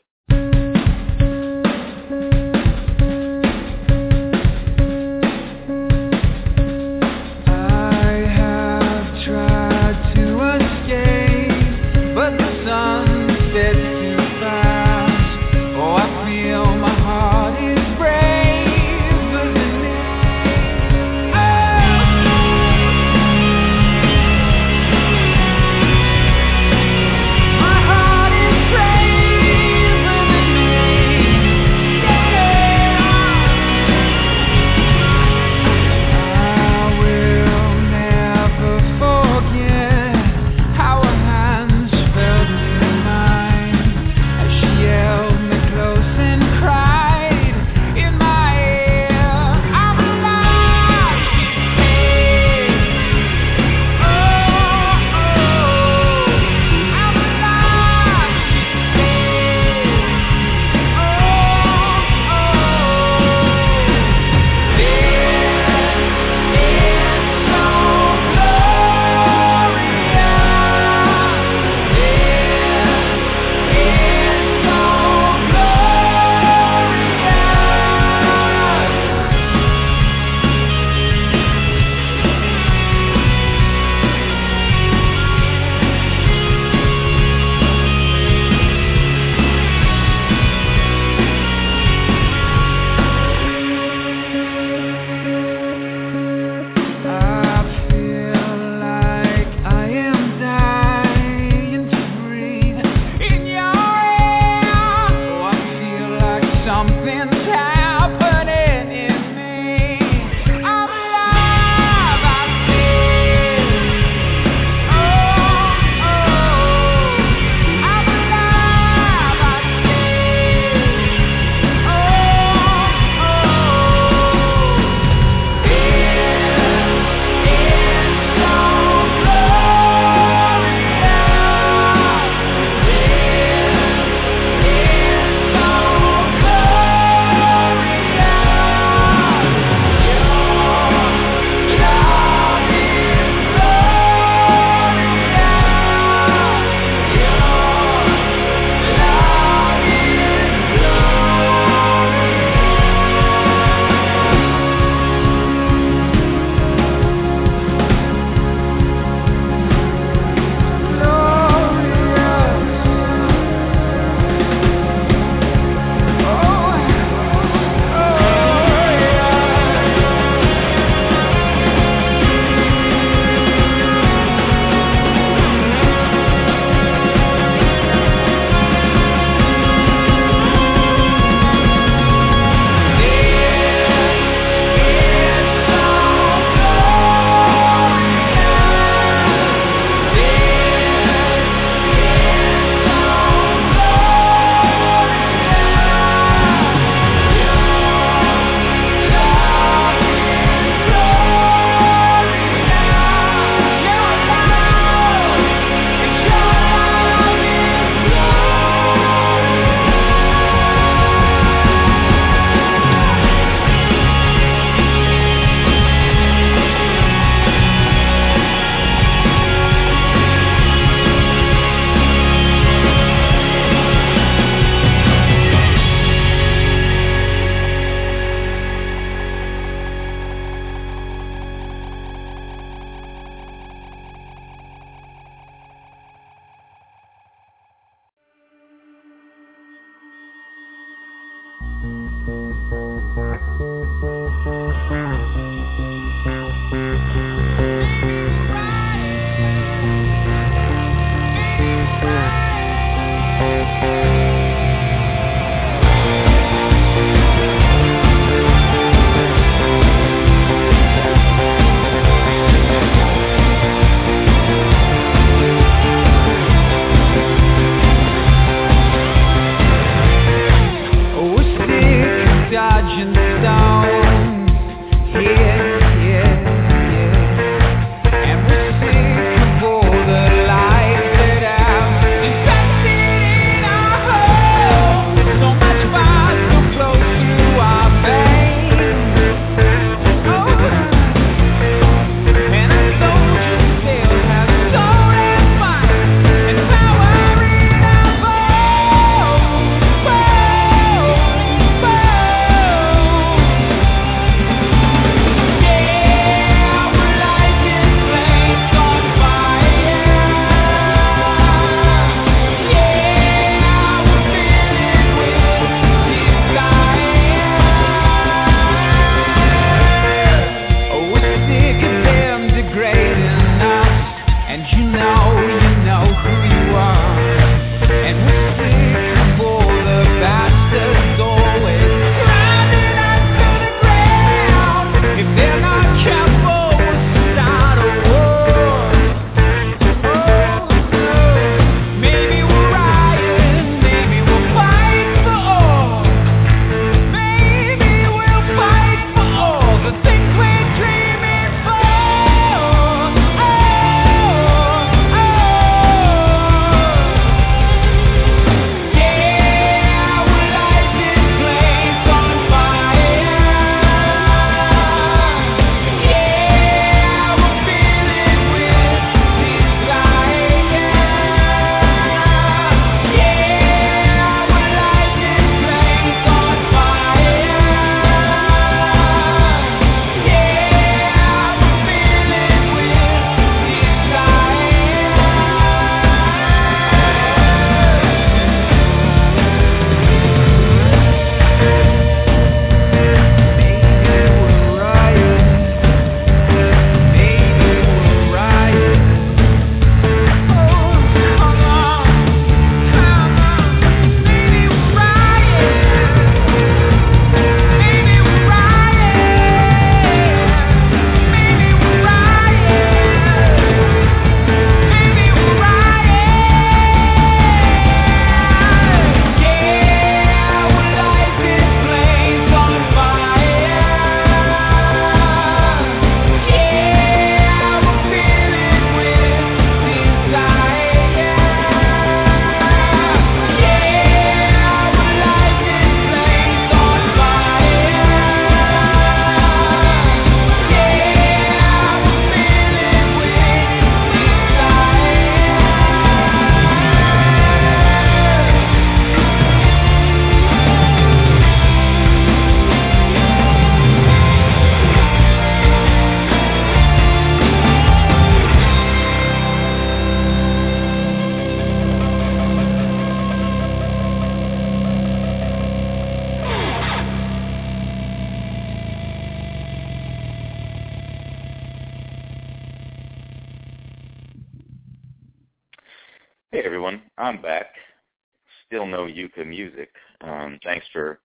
No 479.00 479.06
YUCA 479.06 479.46
music. 479.46 479.90
Um, 480.20 480.58
thanks 480.62 480.84
for 480.92 481.20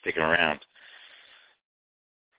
sticking 0.00 0.22
around. 0.22 0.60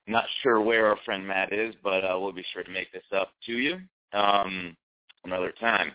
Not 0.08 0.26
sure 0.42 0.60
where 0.60 0.88
our 0.88 0.98
friend 1.06 1.26
Matt 1.26 1.54
is, 1.54 1.74
but 1.82 2.04
uh, 2.04 2.18
we'll 2.20 2.34
be 2.34 2.46
sure 2.54 2.64
to 2.64 2.72
make 2.72 2.92
this 2.92 3.04
up 3.16 3.32
to 3.46 3.54
you 3.54 3.80
um, 4.12 4.76
another 5.24 5.54
time, 5.60 5.94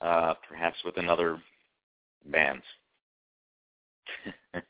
uh, 0.00 0.34
perhaps 0.48 0.76
with 0.84 0.96
another 0.96 1.40
band 2.32 2.60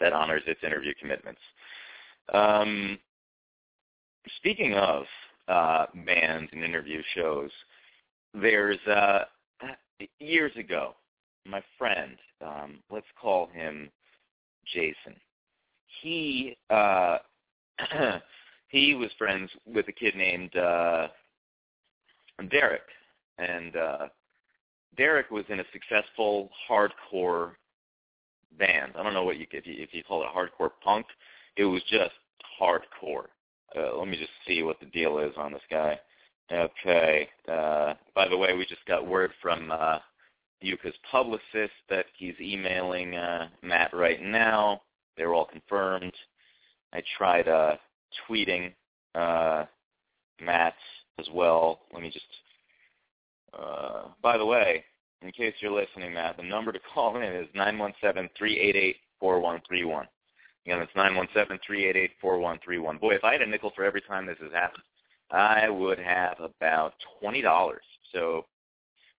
that 0.00 0.12
honors 0.12 0.42
its 0.46 0.60
interview 0.62 0.92
commitments. 1.00 1.40
Um, 2.34 2.98
speaking 4.36 4.74
of 4.74 5.04
uh, 5.48 5.86
bands 6.04 6.50
and 6.52 6.62
interview 6.62 7.00
shows, 7.14 7.50
there's 8.34 8.78
uh, 8.86 9.20
years 10.18 10.52
ago, 10.56 10.94
my 11.48 11.62
friend, 11.78 12.16
um, 12.44 12.78
let's 12.90 13.06
call 13.20 13.48
him 13.48 13.90
Jason. 14.72 15.14
He 16.02 16.56
uh, 16.70 17.18
he 18.68 18.94
was 18.94 19.10
friends 19.18 19.50
with 19.66 19.88
a 19.88 19.92
kid 19.92 20.14
named 20.16 20.54
uh, 20.56 21.08
Derek, 22.50 22.82
and 23.38 23.76
uh, 23.76 24.06
Derek 24.96 25.30
was 25.30 25.44
in 25.48 25.60
a 25.60 25.64
successful 25.72 26.50
hardcore 26.68 27.52
band. 28.58 28.92
I 28.96 29.02
don't 29.02 29.14
know 29.14 29.24
what 29.24 29.38
you 29.38 29.46
if 29.50 29.66
you, 29.66 29.74
if 29.78 29.92
you 29.92 30.02
call 30.02 30.22
it 30.22 30.28
hardcore 30.34 30.70
punk. 30.82 31.06
It 31.56 31.64
was 31.64 31.82
just 31.90 32.12
hardcore. 32.60 33.26
Uh, 33.76 33.96
let 33.96 34.08
me 34.08 34.16
just 34.16 34.30
see 34.46 34.62
what 34.62 34.80
the 34.80 34.86
deal 34.86 35.18
is 35.18 35.32
on 35.36 35.52
this 35.52 35.62
guy. 35.70 35.98
Okay. 36.52 37.28
Uh, 37.48 37.94
by 38.14 38.28
the 38.28 38.36
way, 38.36 38.54
we 38.54 38.64
just 38.66 38.84
got 38.86 39.06
word 39.06 39.32
from 39.42 39.70
uh, 39.72 39.98
YUCA's 40.66 40.96
publicist 41.10 41.74
that 41.88 42.06
he's 42.16 42.34
emailing 42.40 43.14
uh, 43.14 43.48
Matt 43.62 43.94
right 43.94 44.20
now. 44.22 44.82
They're 45.16 45.34
all 45.34 45.46
confirmed. 45.46 46.12
I 46.92 47.02
tried 47.16 47.48
uh, 47.48 47.76
tweeting 48.28 48.72
uh, 49.14 49.64
Matt 50.40 50.74
as 51.18 51.26
well. 51.32 51.80
Let 51.92 52.02
me 52.02 52.10
just. 52.10 52.26
Uh, 53.58 54.08
by 54.22 54.36
the 54.36 54.44
way, 54.44 54.84
in 55.22 55.30
case 55.32 55.54
you're 55.60 55.72
listening, 55.72 56.12
Matt, 56.12 56.36
the 56.36 56.42
number 56.42 56.72
to 56.72 56.80
call 56.92 57.16
in 57.16 57.22
is 57.22 57.48
nine 57.54 57.78
one 57.78 57.94
seven 58.02 58.28
three 58.36 58.58
eight 58.58 58.76
eight 58.76 58.96
four 59.18 59.40
one 59.40 59.60
three 59.66 59.84
one. 59.84 60.06
Again, 60.66 60.80
it's 60.80 60.92
nine 60.96 61.14
one 61.14 61.28
seven 61.32 61.58
three 61.66 61.86
eight 61.86 61.96
eight 61.96 62.12
four 62.20 62.38
one 62.38 62.58
three 62.64 62.78
one. 62.78 62.98
Boy, 62.98 63.14
if 63.14 63.24
I 63.24 63.32
had 63.32 63.42
a 63.42 63.46
nickel 63.46 63.72
for 63.74 63.84
every 63.84 64.02
time 64.02 64.26
this 64.26 64.36
has 64.42 64.52
happened, 64.52 64.82
I 65.30 65.68
would 65.70 65.98
have 65.98 66.36
about 66.40 66.94
twenty 67.20 67.40
dollars. 67.40 67.84
So 68.12 68.46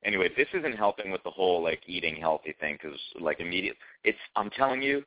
anyway, 0.03 0.29
this 0.35 0.47
isn't 0.53 0.77
helping 0.77 1.11
with 1.11 1.23
the 1.23 1.31
whole 1.31 1.63
like 1.63 1.81
eating 1.87 2.15
healthy 2.15 2.55
thing 2.59 2.77
because 2.81 2.99
like 3.19 3.39
immediate. 3.39 3.75
It's 4.03 4.17
I'm 4.35 4.49
telling 4.49 4.81
you, 4.81 5.03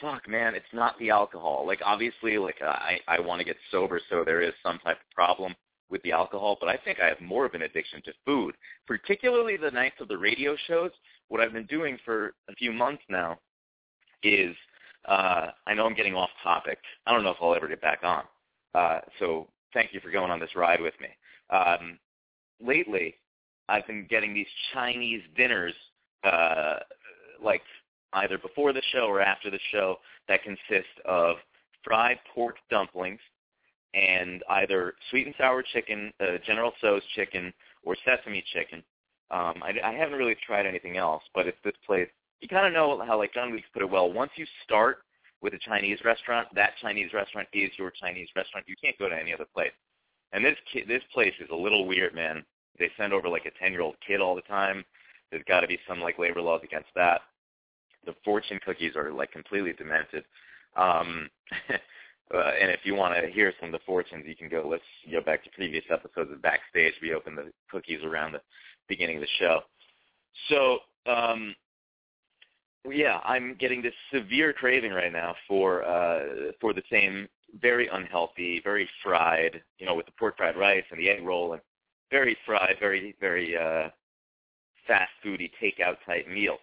fuck 0.00 0.28
man, 0.28 0.54
it's 0.54 0.66
not 0.72 0.98
the 0.98 1.10
alcohol. 1.10 1.64
Like 1.66 1.80
obviously, 1.84 2.38
like 2.38 2.60
I 2.62 2.98
I 3.08 3.20
want 3.20 3.40
to 3.40 3.44
get 3.44 3.56
sober, 3.70 4.00
so 4.10 4.24
there 4.24 4.42
is 4.42 4.52
some 4.62 4.78
type 4.80 4.98
of 4.98 5.14
problem 5.14 5.54
with 5.90 6.02
the 6.02 6.12
alcohol, 6.12 6.56
but 6.60 6.68
I 6.68 6.76
think 6.76 7.00
I 7.00 7.06
have 7.06 7.20
more 7.20 7.46
of 7.46 7.54
an 7.54 7.62
addiction 7.62 8.02
to 8.04 8.12
food, 8.26 8.54
particularly 8.86 9.56
the 9.56 9.70
nights 9.70 9.96
of 10.00 10.08
the 10.08 10.18
radio 10.18 10.54
shows. 10.66 10.90
What 11.28 11.40
I've 11.40 11.52
been 11.52 11.66
doing 11.66 11.98
for 12.04 12.34
a 12.48 12.54
few 12.54 12.72
months 12.72 13.02
now 13.08 13.38
is 14.22 14.54
uh, 15.06 15.48
I 15.66 15.74
know 15.74 15.86
I'm 15.86 15.94
getting 15.94 16.14
off 16.14 16.30
topic. 16.42 16.78
I 17.06 17.12
don't 17.12 17.22
know 17.22 17.30
if 17.30 17.38
I'll 17.40 17.54
ever 17.54 17.68
get 17.68 17.80
back 17.80 18.00
on. 18.02 18.24
Uh, 18.74 19.00
so 19.18 19.48
thank 19.72 19.94
you 19.94 20.00
for 20.00 20.10
going 20.10 20.30
on 20.30 20.40
this 20.40 20.54
ride 20.54 20.80
with 20.80 20.94
me. 21.00 21.08
Um, 21.50 21.98
lately, 22.60 23.14
I've 23.68 23.86
been 23.86 24.06
getting 24.08 24.34
these 24.34 24.46
Chinese 24.72 25.22
dinners, 25.36 25.74
uh, 26.24 26.76
like 27.42 27.62
either 28.14 28.38
before 28.38 28.72
the 28.72 28.82
show 28.92 29.06
or 29.06 29.20
after 29.20 29.50
the 29.50 29.58
show, 29.70 29.96
that 30.28 30.42
consist 30.42 30.88
of 31.04 31.36
fried 31.84 32.18
pork 32.34 32.56
dumplings 32.70 33.20
and 33.94 34.42
either 34.50 34.94
sweet 35.10 35.26
and 35.26 35.34
sour 35.38 35.62
chicken, 35.62 36.12
uh, 36.20 36.38
General 36.46 36.72
Tso's 36.80 37.02
chicken, 37.14 37.52
or 37.84 37.96
sesame 38.04 38.44
chicken. 38.52 38.82
Um, 39.30 39.62
I, 39.62 39.74
I 39.84 39.92
haven't 39.92 40.18
really 40.18 40.36
tried 40.46 40.66
anything 40.66 40.96
else, 40.96 41.22
but 41.34 41.46
it's 41.46 41.58
this 41.64 41.74
place. 41.86 42.08
You 42.40 42.48
kind 42.48 42.66
of 42.66 42.72
know 42.72 43.02
how, 43.04 43.18
like 43.18 43.34
John 43.34 43.52
Weeks 43.52 43.68
put 43.72 43.82
it 43.82 43.90
well. 43.90 44.12
Once 44.12 44.30
you 44.36 44.46
start 44.64 44.98
with 45.40 45.54
a 45.54 45.58
Chinese 45.58 45.98
restaurant, 46.04 46.48
that 46.54 46.72
Chinese 46.80 47.12
restaurant 47.12 47.48
is 47.52 47.70
your 47.78 47.90
Chinese 47.90 48.28
restaurant. 48.36 48.66
You 48.68 48.74
can't 48.82 48.98
go 48.98 49.08
to 49.08 49.16
any 49.16 49.32
other 49.32 49.46
place. 49.54 49.72
And 50.32 50.44
this 50.44 50.56
this 50.86 51.02
place 51.12 51.32
is 51.40 51.48
a 51.50 51.56
little 51.56 51.86
weird, 51.86 52.14
man. 52.14 52.44
They 52.78 52.90
send 52.96 53.12
over 53.12 53.28
like 53.28 53.46
a 53.46 53.58
ten 53.62 53.72
year 53.72 53.82
old 53.82 53.96
kid 54.06 54.20
all 54.20 54.34
the 54.34 54.42
time. 54.42 54.84
There's 55.30 55.44
got 55.46 55.60
to 55.60 55.66
be 55.66 55.78
some 55.86 56.00
like 56.00 56.18
labor 56.18 56.40
laws 56.40 56.60
against 56.64 56.88
that. 56.94 57.22
The 58.06 58.14
fortune 58.24 58.60
cookies 58.64 58.96
are 58.96 59.12
like 59.12 59.32
completely 59.32 59.72
demented. 59.72 60.24
Um, 60.76 61.28
uh, 61.70 62.52
and 62.60 62.70
if 62.70 62.80
you 62.84 62.94
want 62.94 63.14
to 63.20 63.30
hear 63.30 63.52
some 63.60 63.68
of 63.68 63.72
the 63.72 63.84
fortunes, 63.84 64.24
you 64.26 64.36
can 64.36 64.48
go. 64.48 64.66
Let's 64.68 64.82
go 65.10 65.20
back 65.20 65.44
to 65.44 65.50
previous 65.50 65.84
episodes 65.90 66.32
of 66.32 66.42
Backstage. 66.42 66.94
We 67.02 67.14
opened 67.14 67.38
the 67.38 67.52
cookies 67.70 68.02
around 68.04 68.32
the 68.32 68.40
beginning 68.88 69.16
of 69.16 69.22
the 69.22 69.28
show. 69.38 69.60
So 70.48 70.78
um, 71.10 71.54
yeah, 72.90 73.20
I'm 73.24 73.56
getting 73.58 73.82
this 73.82 73.94
severe 74.12 74.52
craving 74.52 74.92
right 74.92 75.12
now 75.12 75.34
for 75.46 75.84
uh, 75.84 76.52
for 76.60 76.72
the 76.72 76.82
same 76.90 77.28
very 77.60 77.88
unhealthy, 77.88 78.60
very 78.62 78.88
fried, 79.02 79.62
you 79.78 79.86
know, 79.86 79.94
with 79.94 80.06
the 80.06 80.12
pork 80.18 80.36
fried 80.36 80.56
rice 80.56 80.84
and 80.90 81.00
the 81.00 81.08
egg 81.08 81.24
roll, 81.24 81.54
and 81.54 81.62
very 82.10 82.36
fried, 82.46 82.76
very 82.80 83.14
very 83.20 83.56
uh, 83.56 83.88
fast 84.86 85.10
foody 85.24 85.50
takeout 85.62 85.96
type 86.06 86.28
meal. 86.28 86.58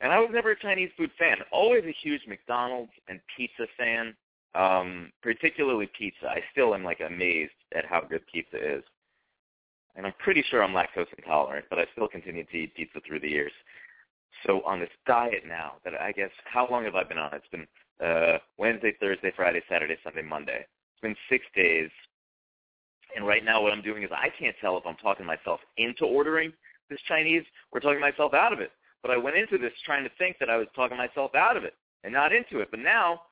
And 0.00 0.12
I 0.12 0.18
was 0.18 0.30
never 0.32 0.50
a 0.50 0.60
Chinese 0.60 0.90
food 0.96 1.10
fan. 1.18 1.38
Always 1.50 1.84
a 1.84 1.94
huge 2.02 2.20
McDonald's 2.28 2.92
and 3.08 3.18
pizza 3.34 3.66
fan, 3.78 4.14
um, 4.54 5.10
particularly 5.22 5.88
pizza. 5.98 6.28
I 6.28 6.40
still 6.52 6.74
am 6.74 6.84
like 6.84 7.00
amazed 7.00 7.52
at 7.74 7.86
how 7.86 8.02
good 8.02 8.22
pizza 8.32 8.56
is. 8.56 8.84
And 9.94 10.04
I'm 10.04 10.12
pretty 10.18 10.44
sure 10.50 10.62
I'm 10.62 10.74
lactose 10.74 11.06
intolerant, 11.16 11.64
but 11.70 11.78
I 11.78 11.86
still 11.92 12.08
continue 12.08 12.44
to 12.44 12.56
eat 12.56 12.74
pizza 12.74 13.00
through 13.06 13.20
the 13.20 13.30
years. 13.30 13.52
So 14.46 14.60
on 14.66 14.80
this 14.80 14.90
diet 15.06 15.44
now, 15.46 15.74
that 15.84 15.94
I 15.98 16.12
guess, 16.12 16.30
how 16.44 16.68
long 16.70 16.84
have 16.84 16.94
I 16.94 17.04
been 17.04 17.16
on? 17.16 17.30
It's 17.32 17.48
been 17.48 17.66
uh, 18.06 18.38
Wednesday, 18.58 18.94
Thursday, 19.00 19.32
Friday, 19.34 19.62
Saturday, 19.70 19.96
Sunday, 20.04 20.20
Monday. 20.20 20.66
It's 20.92 21.00
been 21.00 21.16
six 21.30 21.46
days. 21.54 21.88
And 23.14 23.26
right 23.26 23.44
now 23.44 23.62
what 23.62 23.72
I'm 23.72 23.82
doing 23.82 24.02
is 24.02 24.10
I 24.12 24.28
can't 24.38 24.56
tell 24.60 24.76
if 24.76 24.86
I'm 24.86 24.96
talking 24.96 25.26
myself 25.26 25.60
into 25.76 26.04
ordering 26.04 26.52
this 26.90 27.00
Chinese 27.08 27.44
or 27.72 27.80
talking 27.80 28.00
myself 28.00 28.34
out 28.34 28.52
of 28.52 28.60
it. 28.60 28.70
But 29.02 29.10
I 29.10 29.16
went 29.16 29.36
into 29.36 29.58
this 29.58 29.72
trying 29.84 30.04
to 30.04 30.10
think 30.18 30.36
that 30.40 30.50
I 30.50 30.56
was 30.56 30.66
talking 30.74 30.96
myself 30.96 31.34
out 31.34 31.56
of 31.56 31.64
it 31.64 31.74
and 32.04 32.12
not 32.12 32.32
into 32.32 32.60
it. 32.60 32.68
But 32.70 32.80
now 32.80 33.22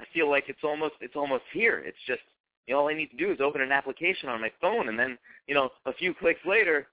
I 0.00 0.04
feel 0.14 0.30
like 0.30 0.44
it's 0.48 0.64
almost 0.64 0.94
it's 1.00 1.16
almost 1.16 1.44
here. 1.52 1.82
It's 1.84 1.98
just 2.06 2.22
you 2.66 2.74
know 2.74 2.80
all 2.80 2.88
I 2.88 2.94
need 2.94 3.10
to 3.10 3.16
do 3.16 3.30
is 3.30 3.40
open 3.40 3.60
an 3.60 3.72
application 3.72 4.28
on 4.28 4.40
my 4.40 4.50
phone 4.60 4.88
and 4.88 4.98
then 4.98 5.18
you 5.46 5.54
know 5.54 5.70
a 5.86 5.92
few 5.92 6.14
clicks 6.14 6.40
later 6.46 6.88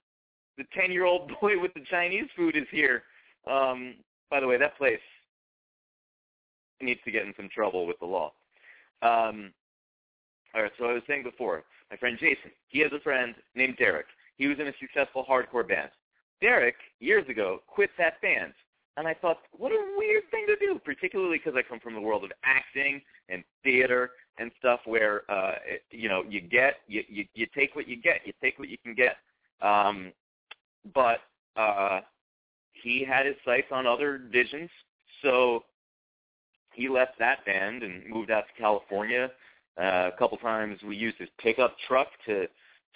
the 0.57 0.63
10 0.73 0.91
year 0.91 1.05
old 1.05 1.31
boy 1.41 1.59
with 1.59 1.73
the 1.73 1.83
Chinese 1.89 2.27
food 2.35 2.55
is 2.55 2.67
here 2.71 3.03
um, 3.47 3.95
by 4.29 4.39
the 4.39 4.47
way, 4.47 4.57
that 4.57 4.77
place 4.77 4.99
needs 6.81 6.99
to 7.05 7.11
get 7.11 7.25
in 7.25 7.33
some 7.37 7.49
trouble 7.53 7.87
with 7.87 7.99
the 7.99 8.05
law. 8.05 8.33
Um, 9.01 9.53
all 10.53 10.61
right, 10.61 10.71
so 10.77 10.85
I 10.85 10.93
was 10.93 11.03
saying 11.07 11.23
before, 11.23 11.63
my 11.89 11.97
friend 11.97 12.17
Jason, 12.19 12.51
he 12.67 12.79
has 12.79 12.91
a 12.91 12.99
friend 12.99 13.35
named 13.55 13.77
Derek. 13.77 14.07
He 14.37 14.47
was 14.47 14.59
in 14.59 14.67
a 14.67 14.73
successful 14.79 15.25
hardcore 15.27 15.67
band. 15.67 15.89
Derek, 16.41 16.75
years 16.99 17.27
ago, 17.29 17.61
quit 17.67 17.89
that 17.97 18.21
band. 18.21 18.53
And 18.97 19.07
I 19.07 19.13
thought, 19.13 19.39
what 19.51 19.71
a 19.71 19.93
weird 19.97 20.23
thing 20.31 20.45
to 20.47 20.55
do, 20.55 20.79
particularly 20.83 21.37
because 21.37 21.57
I 21.57 21.61
come 21.67 21.79
from 21.79 21.93
the 21.93 22.01
world 22.01 22.23
of 22.23 22.31
acting 22.43 23.01
and 23.29 23.43
theater 23.63 24.11
and 24.37 24.51
stuff 24.57 24.81
where, 24.85 25.29
uh, 25.29 25.55
you 25.91 26.07
know, 26.07 26.23
you 26.27 26.41
get, 26.41 26.75
you, 26.87 27.03
you, 27.07 27.25
you 27.33 27.45
take 27.53 27.75
what 27.75 27.87
you 27.87 28.01
get. 28.01 28.21
You 28.25 28.33
take 28.41 28.57
what 28.57 28.69
you 28.69 28.77
can 28.77 28.93
get. 28.93 29.17
Um, 29.61 30.13
but 30.93 31.19
uh, 31.57 32.01
he 32.71 33.03
had 33.03 33.25
his 33.25 33.35
sights 33.43 33.67
on 33.71 33.85
other 33.87 34.21
visions, 34.31 34.69
so 35.21 35.63
he 36.73 36.87
left 36.89 37.17
that 37.19 37.45
band 37.45 37.83
and 37.83 38.07
moved 38.07 38.31
out 38.31 38.45
to 38.47 38.61
California. 38.61 39.31
Uh, 39.77 40.09
a 40.13 40.17
couple 40.17 40.37
times 40.37 40.79
we 40.87 40.95
used 40.95 41.17
his 41.17 41.29
pickup 41.39 41.75
truck 41.87 42.07
to 42.25 42.47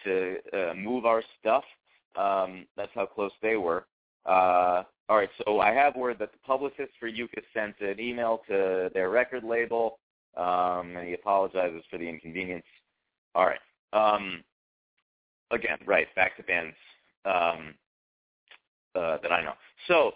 to 0.05 0.37
uh, 0.53 0.73
move 0.75 1.05
our 1.05 1.21
stuff. 1.39 1.63
Um, 2.15 2.65
that's 2.77 2.91
how 2.95 3.05
close 3.05 3.31
they 3.41 3.57
were. 3.57 3.85
Uh, 4.25 4.83
all 5.09 5.17
right, 5.17 5.29
so 5.43 5.59
I 5.59 5.71
have 5.71 5.95
word 5.95 6.17
that 6.19 6.31
the 6.31 6.37
publicist 6.45 6.91
for 6.99 7.09
YUCA 7.09 7.41
sent 7.53 7.75
an 7.81 7.99
email 7.99 8.41
to 8.47 8.89
their 8.93 9.09
record 9.09 9.43
label, 9.43 9.99
um, 10.37 10.95
and 10.95 11.07
he 11.07 11.13
apologizes 11.13 11.83
for 11.89 11.97
the 11.97 12.07
inconvenience. 12.07 12.65
All 13.35 13.45
right. 13.45 13.59
Um, 13.91 14.43
again, 15.51 15.79
right, 15.85 16.07
back 16.15 16.37
to 16.37 16.43
bands. 16.43 16.75
Um, 17.25 17.73
uh, 18.95 19.17
that 19.21 19.31
I 19.31 19.43
know. 19.43 19.53
So 19.87 20.11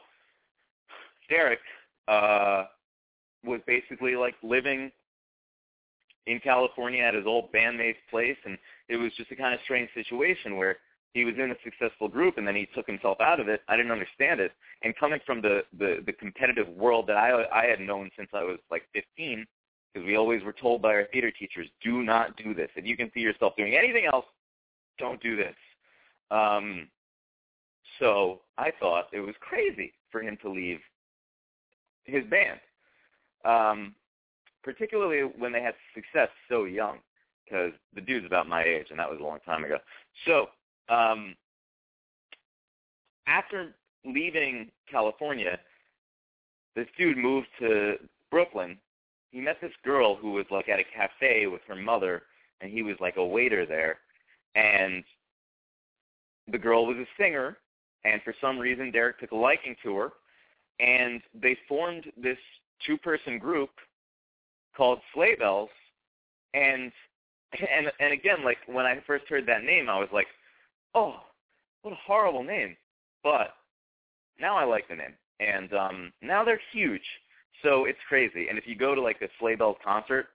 Derek 1.29 1.59
uh, 2.07 2.65
was 3.43 3.61
basically 3.67 4.15
like 4.15 4.35
living 4.43 4.91
in 6.27 6.39
California 6.39 7.03
at 7.03 7.13
his 7.13 7.25
old 7.25 7.51
bandmate's 7.51 7.97
place, 8.09 8.37
and 8.45 8.57
it 8.89 8.97
was 8.97 9.11
just 9.17 9.31
a 9.31 9.35
kind 9.35 9.53
of 9.53 9.59
strange 9.63 9.89
situation 9.93 10.57
where 10.57 10.77
he 11.13 11.25
was 11.25 11.35
in 11.37 11.51
a 11.51 11.55
successful 11.63 12.07
group 12.07 12.37
and 12.37 12.47
then 12.47 12.55
he 12.55 12.67
took 12.73 12.87
himself 12.87 13.21
out 13.21 13.39
of 13.39 13.47
it. 13.47 13.61
I 13.67 13.77
didn't 13.77 13.91
understand 13.91 14.39
it. 14.39 14.51
And 14.81 14.95
coming 14.95 15.19
from 15.25 15.41
the 15.41 15.61
the, 15.77 15.97
the 16.05 16.13
competitive 16.13 16.67
world 16.69 17.07
that 17.07 17.17
I 17.17 17.43
I 17.53 17.65
had 17.65 17.79
known 17.79 18.09
since 18.17 18.29
I 18.33 18.43
was 18.43 18.57
like 18.71 18.83
15, 18.93 19.45
because 19.93 20.05
we 20.05 20.15
always 20.15 20.43
were 20.43 20.53
told 20.53 20.81
by 20.81 20.89
our 20.89 21.05
theater 21.11 21.31
teachers, 21.31 21.67
do 21.83 22.01
not 22.01 22.35
do 22.37 22.53
this. 22.53 22.69
If 22.75 22.85
you 22.85 22.97
can 22.97 23.11
see 23.13 23.19
yourself 23.19 23.53
doing 23.57 23.75
anything 23.75 24.05
else, 24.11 24.25
don't 24.97 25.21
do 25.21 25.35
this. 25.35 25.55
Um, 26.31 26.87
so 27.99 28.41
I 28.57 28.71
thought 28.79 29.07
it 29.13 29.19
was 29.19 29.35
crazy 29.39 29.93
for 30.11 30.21
him 30.21 30.37
to 30.41 30.49
leave 30.49 30.79
his 32.05 32.23
band, 32.25 32.59
um, 33.45 33.93
particularly 34.63 35.21
when 35.37 35.51
they 35.51 35.61
had 35.61 35.75
success 35.93 36.29
so 36.49 36.65
young, 36.65 36.97
because 37.43 37.71
the 37.93 38.01
dude's 38.01 38.25
about 38.25 38.47
my 38.47 38.63
age, 38.63 38.87
and 38.89 38.99
that 38.99 39.09
was 39.09 39.19
a 39.19 39.23
long 39.23 39.39
time 39.45 39.63
ago. 39.63 39.77
So 40.25 40.47
um, 40.89 41.35
after 43.27 43.75
leaving 44.05 44.69
California, 44.89 45.59
this 46.75 46.87
dude 46.97 47.17
moved 47.17 47.47
to 47.59 47.95
Brooklyn. 48.31 48.77
He 49.31 49.39
met 49.39 49.57
this 49.61 49.71
girl 49.83 50.15
who 50.15 50.31
was 50.31 50.45
like 50.51 50.69
at 50.69 50.79
a 50.79 50.83
cafe 50.83 51.47
with 51.47 51.61
her 51.67 51.75
mother, 51.75 52.23
and 52.61 52.71
he 52.71 52.81
was 52.81 52.95
like 52.99 53.17
a 53.17 53.25
waiter 53.25 53.65
there. 53.65 53.99
And 54.55 55.03
the 56.51 56.57
girl 56.57 56.85
was 56.85 56.97
a 56.97 57.05
singer, 57.21 57.57
and 58.05 58.21
for 58.23 58.33
some 58.41 58.57
reason 58.59 58.91
Derek 58.91 59.19
took 59.19 59.31
a 59.31 59.35
liking 59.35 59.75
to 59.83 59.95
her, 59.97 60.13
and 60.79 61.21
they 61.33 61.57
formed 61.67 62.05
this 62.21 62.37
two-person 62.85 63.39
group 63.39 63.69
called 64.75 64.99
Sleigh 65.13 65.35
Bells, 65.35 65.69
and 66.53 66.91
and 67.53 67.91
and 67.99 68.13
again, 68.13 68.43
like 68.43 68.57
when 68.67 68.85
I 68.85 69.01
first 69.05 69.25
heard 69.27 69.45
that 69.47 69.63
name, 69.63 69.89
I 69.89 69.99
was 69.99 70.09
like, 70.11 70.27
oh, 70.95 71.15
what 71.81 71.93
a 71.93 71.97
horrible 72.05 72.43
name. 72.43 72.75
But 73.23 73.53
now 74.39 74.57
I 74.57 74.63
like 74.65 74.87
the 74.87 74.95
name, 74.95 75.13
and 75.39 75.73
um, 75.73 76.13
now 76.21 76.43
they're 76.43 76.59
huge. 76.71 77.05
So 77.61 77.85
it's 77.85 77.99
crazy. 78.09 78.47
And 78.49 78.57
if 78.57 78.67
you 78.67 78.75
go 78.75 78.93
to 78.95 79.01
like 79.01 79.21
a 79.21 79.29
Sleigh 79.39 79.55
Bells 79.55 79.77
concert, 79.83 80.27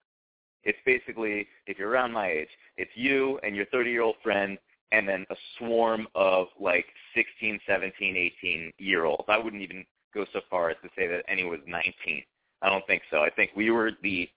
it's 0.65 0.79
basically 0.87 1.47
if 1.67 1.79
you're 1.79 1.91
around 1.91 2.13
my 2.13 2.31
age, 2.31 2.49
it's 2.77 2.91
you 2.95 3.39
and 3.43 3.55
your 3.55 3.67
30-year-old 3.67 4.17
friend, 4.23 4.59
and 4.93 5.07
then 5.09 5.27
a 5.31 5.37
swarm 5.59 6.07
of 6.15 6.47
like 6.59 6.87
16, 7.15 7.61
17, 7.67 8.17
18 8.43 8.73
year 8.79 9.05
olds. 9.05 9.25
I 9.29 9.39
wouldn't 9.39 9.63
even 9.63 9.85
go 10.15 10.25
so 10.33 10.41
far 10.49 10.71
as 10.71 10.77
to 10.83 10.89
say 10.97 11.07
that 11.07 11.25
any 11.29 11.45
was 11.45 11.61
19. 11.67 12.23
I 12.63 12.69
don't 12.69 12.87
think 12.87 13.03
so. 13.11 13.19
I 13.19 13.31
think 13.31 13.51
we 13.57 13.71
were 13.71 13.93
the 14.03 14.29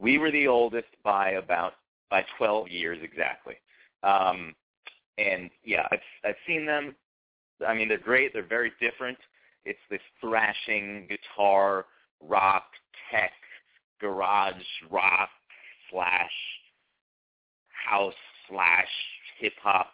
we 0.00 0.18
were 0.18 0.30
the 0.30 0.46
oldest 0.46 0.88
by 1.04 1.30
about 1.30 1.74
by 2.10 2.24
12 2.38 2.68
years 2.68 2.98
exactly. 3.02 3.54
Um, 4.02 4.54
and 5.18 5.50
yeah, 5.64 5.86
I've 5.90 6.00
I've 6.24 6.36
seen 6.46 6.66
them. 6.66 6.94
I 7.66 7.74
mean, 7.74 7.88
they're 7.88 7.98
great. 7.98 8.32
They're 8.32 8.46
very 8.46 8.72
different. 8.80 9.18
It's 9.64 9.78
this 9.90 10.00
thrashing 10.20 11.08
guitar 11.08 11.86
rock 12.20 12.64
tech 13.10 13.32
garage 14.00 14.54
rock 14.90 15.28
slash 15.90 16.30
house 17.88 18.14
slash 18.48 18.88
hip 19.38 19.52
hop. 19.62 19.90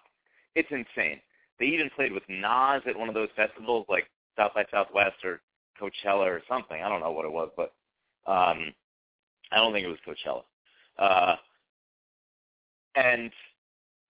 It's 0.54 0.70
insane. 0.70 1.20
They 1.58 1.66
even 1.66 1.90
played 1.94 2.12
with 2.12 2.22
Nas 2.28 2.82
at 2.86 2.98
one 2.98 3.08
of 3.08 3.14
those 3.14 3.28
festivals 3.36 3.86
like 3.88 4.06
South 4.36 4.52
by 4.54 4.64
Southwest 4.70 5.16
or 5.24 5.40
Coachella 5.80 6.26
or 6.26 6.42
something. 6.48 6.82
I 6.82 6.88
don't 6.88 7.00
know 7.00 7.12
what 7.12 7.24
it 7.24 7.32
was, 7.32 7.50
but 7.56 7.72
um, 8.26 8.72
I 9.52 9.56
don't 9.56 9.72
think 9.72 9.86
it 9.86 9.88
was 9.88 9.98
Coachella. 10.06 10.42
Uh, 10.98 11.36
and 12.96 13.30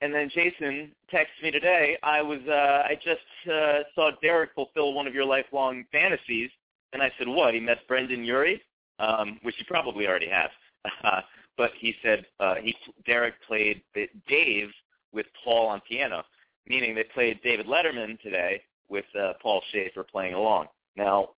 and 0.00 0.14
then 0.14 0.28
Jason 0.28 0.92
texted 1.12 1.42
me 1.42 1.50
today. 1.50 1.96
I 2.02 2.20
was 2.20 2.40
uh, 2.48 2.82
I 2.86 2.98
just 3.02 3.50
uh, 3.50 3.80
saw 3.94 4.10
Derek 4.22 4.50
fulfill 4.54 4.92
one 4.92 5.06
of 5.06 5.14
your 5.14 5.24
lifelong 5.24 5.84
fantasies, 5.92 6.50
and 6.92 7.02
I 7.02 7.10
said, 7.18 7.28
"What? 7.28 7.54
He 7.54 7.60
met 7.60 7.86
Brendon 7.88 8.24
Urie, 8.24 8.62
um, 8.98 9.38
which 9.42 9.56
he 9.56 9.64
probably 9.64 10.06
already 10.06 10.28
has." 10.28 10.50
But 11.56 11.70
he 11.78 11.94
said 12.02 12.26
uh, 12.40 12.56
he 12.56 12.76
Derek 13.06 13.34
played 13.46 13.82
Dave 14.28 14.70
with 15.12 15.26
Paul 15.44 15.68
on 15.68 15.80
piano, 15.88 16.24
meaning 16.66 16.94
they 16.94 17.04
played 17.04 17.40
David 17.42 17.66
Letterman 17.66 18.20
today 18.20 18.62
with 18.88 19.04
uh, 19.18 19.34
Paul 19.40 19.62
Shaffer 19.72 20.02
playing 20.02 20.34
along. 20.34 20.66
Now, 20.96 21.30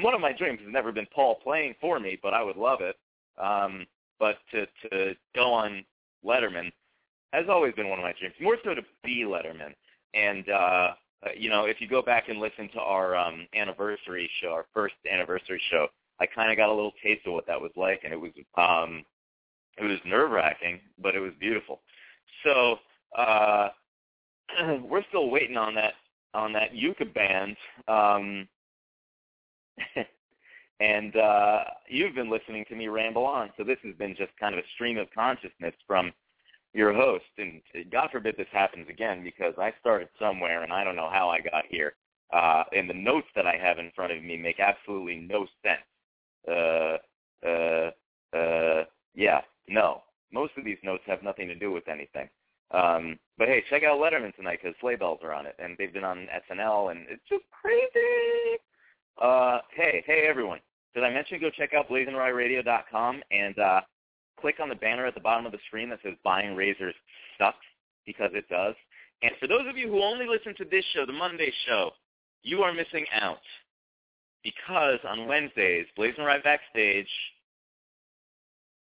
one 0.00 0.14
of 0.14 0.20
my 0.20 0.32
dreams 0.32 0.60
has 0.64 0.72
never 0.72 0.90
been 0.90 1.06
Paul 1.14 1.36
playing 1.36 1.74
for 1.80 2.00
me, 2.00 2.18
but 2.22 2.34
I 2.34 2.42
would 2.42 2.56
love 2.56 2.80
it. 2.80 2.96
Um, 3.40 3.86
but 4.18 4.36
to 4.52 4.66
to 4.88 5.14
go 5.34 5.52
on 5.52 5.84
Letterman 6.24 6.72
has 7.32 7.46
always 7.48 7.74
been 7.74 7.88
one 7.88 7.98
of 7.98 8.04
my 8.04 8.14
dreams. 8.18 8.34
More 8.40 8.56
so 8.64 8.74
to 8.74 8.82
be 9.02 9.24
Letterman. 9.24 9.74
And 10.14 10.48
uh, 10.48 10.94
uh, 11.24 11.30
you 11.36 11.50
know, 11.50 11.64
if 11.64 11.80
you 11.80 11.88
go 11.88 12.02
back 12.02 12.28
and 12.28 12.38
listen 12.38 12.68
to 12.74 12.80
our 12.80 13.16
um, 13.16 13.46
anniversary 13.54 14.30
show, 14.40 14.48
our 14.48 14.66
first 14.72 14.94
anniversary 15.10 15.60
show, 15.70 15.88
I 16.20 16.26
kind 16.26 16.50
of 16.50 16.56
got 16.56 16.68
a 16.68 16.74
little 16.74 16.92
taste 17.02 17.26
of 17.26 17.32
what 17.32 17.46
that 17.46 17.60
was 17.60 17.72
like, 17.76 18.02
and 18.04 18.12
it 18.12 18.20
was 18.20 18.30
um, 18.56 19.04
it 19.78 19.84
was 19.84 19.98
nerve 20.04 20.30
wracking, 20.30 20.80
but 21.02 21.14
it 21.14 21.20
was 21.20 21.32
beautiful. 21.40 21.80
So 22.44 22.76
uh, 23.18 23.68
we're 24.82 25.04
still 25.08 25.30
waiting 25.30 25.56
on 25.56 25.74
that 25.74 25.94
on 26.34 26.52
that 26.52 26.72
YUCA 26.72 27.12
band. 27.14 27.56
Um, 27.88 28.48
and 30.80 31.16
uh, 31.16 31.64
you've 31.88 32.14
been 32.14 32.30
listening 32.30 32.64
to 32.68 32.76
me 32.76 32.88
ramble 32.88 33.24
on. 33.24 33.50
So 33.56 33.64
this 33.64 33.78
has 33.84 33.94
been 33.96 34.14
just 34.16 34.32
kind 34.38 34.54
of 34.54 34.58
a 34.58 34.68
stream 34.74 34.98
of 34.98 35.08
consciousness 35.14 35.74
from 35.86 36.12
your 36.72 36.92
host, 36.92 37.24
and 37.38 37.62
God 37.92 38.08
forbid 38.10 38.34
this 38.36 38.48
happens 38.52 38.88
again 38.88 39.22
because 39.22 39.54
I 39.58 39.72
started 39.80 40.08
somewhere 40.18 40.64
and 40.64 40.72
I 40.72 40.82
don't 40.82 40.96
know 40.96 41.10
how 41.10 41.30
I 41.30 41.40
got 41.40 41.64
here. 41.68 41.94
Uh, 42.32 42.64
and 42.72 42.90
the 42.90 42.94
notes 42.94 43.28
that 43.36 43.46
I 43.46 43.56
have 43.56 43.78
in 43.78 43.92
front 43.94 44.12
of 44.12 44.22
me 44.22 44.36
make 44.36 44.58
absolutely 44.58 45.16
no 45.16 45.46
sense. 45.62 45.82
Uh, 46.48 46.98
uh, 47.46 47.90
uh, 48.36 48.84
yeah, 49.14 49.40
no. 49.68 50.02
Most 50.32 50.52
of 50.56 50.64
these 50.64 50.78
notes 50.82 51.04
have 51.06 51.22
nothing 51.22 51.46
to 51.46 51.54
do 51.54 51.70
with 51.70 51.86
anything. 51.86 52.28
Um, 52.72 53.20
but 53.38 53.46
hey, 53.46 53.62
check 53.70 53.84
out 53.84 54.00
Letterman 54.00 54.34
tonight 54.34 54.58
because 54.60 54.74
sleigh 54.80 54.96
bells 54.96 55.20
are 55.22 55.32
on 55.32 55.46
it, 55.46 55.54
and 55.60 55.76
they've 55.78 55.92
been 55.92 56.02
on 56.02 56.26
SNL, 56.50 56.90
and 56.90 57.06
it's 57.08 57.22
just 57.28 57.44
crazy. 57.52 58.58
Uh, 59.20 59.58
hey, 59.76 60.02
hey 60.06 60.26
everyone! 60.28 60.60
Did 60.94 61.04
I 61.04 61.10
mention 61.10 61.40
go 61.40 61.50
check 61.50 61.72
out 61.74 61.88
blazinryradio.com 61.88 63.22
and 63.30 63.58
uh, 63.58 63.80
click 64.40 64.56
on 64.60 64.68
the 64.68 64.74
banner 64.74 65.06
at 65.06 65.14
the 65.14 65.20
bottom 65.20 65.46
of 65.46 65.52
the 65.52 65.58
screen 65.66 65.88
that 65.90 66.00
says 66.02 66.14
buying 66.24 66.56
razors 66.56 66.94
sucks 67.38 67.56
because 68.06 68.30
it 68.34 68.48
does. 68.48 68.74
And 69.22 69.32
for 69.40 69.46
those 69.46 69.68
of 69.68 69.76
you 69.76 69.88
who 69.88 70.02
only 70.02 70.26
listen 70.26 70.54
to 70.56 70.64
this 70.70 70.84
show, 70.92 71.06
the 71.06 71.12
Monday 71.12 71.52
show, 71.66 71.90
you 72.42 72.62
are 72.62 72.74
missing 72.74 73.06
out 73.20 73.38
because 74.42 74.98
on 75.08 75.26
Wednesdays, 75.26 75.86
BlazinRy 75.98 76.42
Backstage 76.44 77.08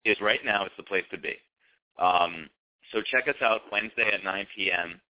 is 0.06 0.18
right 0.22 0.40
now 0.46 0.66
it's 0.66 0.78
the 0.78 0.84
place 0.84 1.04
to 1.12 1.18
be. 1.18 1.36
Um, 2.00 2.50
so 2.92 3.02
check 3.02 3.28
us 3.28 3.36
out 3.42 3.62
Wednesday 3.72 4.12
at 4.14 4.24
9 4.24 4.48
p.m., 4.56 5.02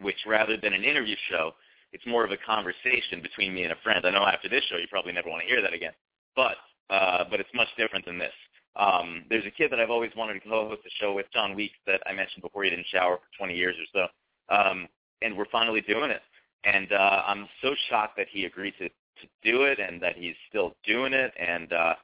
which 0.00 0.16
rather 0.26 0.56
than 0.56 0.72
an 0.72 0.82
interview 0.82 1.14
show, 1.30 1.52
it's 1.92 2.06
more 2.06 2.24
of 2.24 2.30
a 2.30 2.36
conversation 2.36 3.20
between 3.22 3.54
me 3.54 3.64
and 3.64 3.72
a 3.72 3.82
friend. 3.82 4.04
I 4.04 4.10
know 4.10 4.24
after 4.24 4.48
this 4.48 4.64
show 4.64 4.76
you 4.76 4.86
probably 4.90 5.12
never 5.12 5.28
want 5.28 5.42
to 5.42 5.48
hear 5.48 5.62
that 5.62 5.72
again, 5.72 5.92
but 6.36 6.56
uh, 6.90 7.24
but 7.30 7.40
it's 7.40 7.50
much 7.54 7.68
different 7.76 8.04
than 8.04 8.18
this. 8.18 8.32
Um, 8.76 9.24
there's 9.28 9.46
a 9.46 9.50
kid 9.50 9.70
that 9.72 9.80
I've 9.80 9.90
always 9.90 10.10
wanted 10.16 10.34
to 10.34 10.48
co-host 10.48 10.82
a 10.86 10.90
show 11.00 11.12
with, 11.12 11.26
John 11.32 11.54
Weeks, 11.54 11.76
that 11.86 12.00
I 12.06 12.12
mentioned 12.12 12.42
before 12.42 12.64
he 12.64 12.70
didn't 12.70 12.86
shower 12.86 13.16
for 13.16 13.38
20 13.38 13.54
years 13.54 13.76
or 13.78 14.08
so. 14.48 14.54
Um, 14.54 14.88
and 15.22 15.36
we're 15.36 15.50
finally 15.50 15.80
doing 15.80 16.10
it. 16.10 16.22
And 16.64 16.92
uh, 16.92 17.22
I'm 17.26 17.48
so 17.62 17.74
shocked 17.88 18.16
that 18.16 18.26
he 18.30 18.44
agreed 18.44 18.74
to, 18.78 18.88
to 18.88 19.26
do 19.42 19.62
it 19.62 19.78
and 19.78 20.00
that 20.02 20.16
he's 20.16 20.34
still 20.48 20.74
doing 20.84 21.12
it. 21.12 21.32
And 21.38 21.72
uh, 21.72 21.94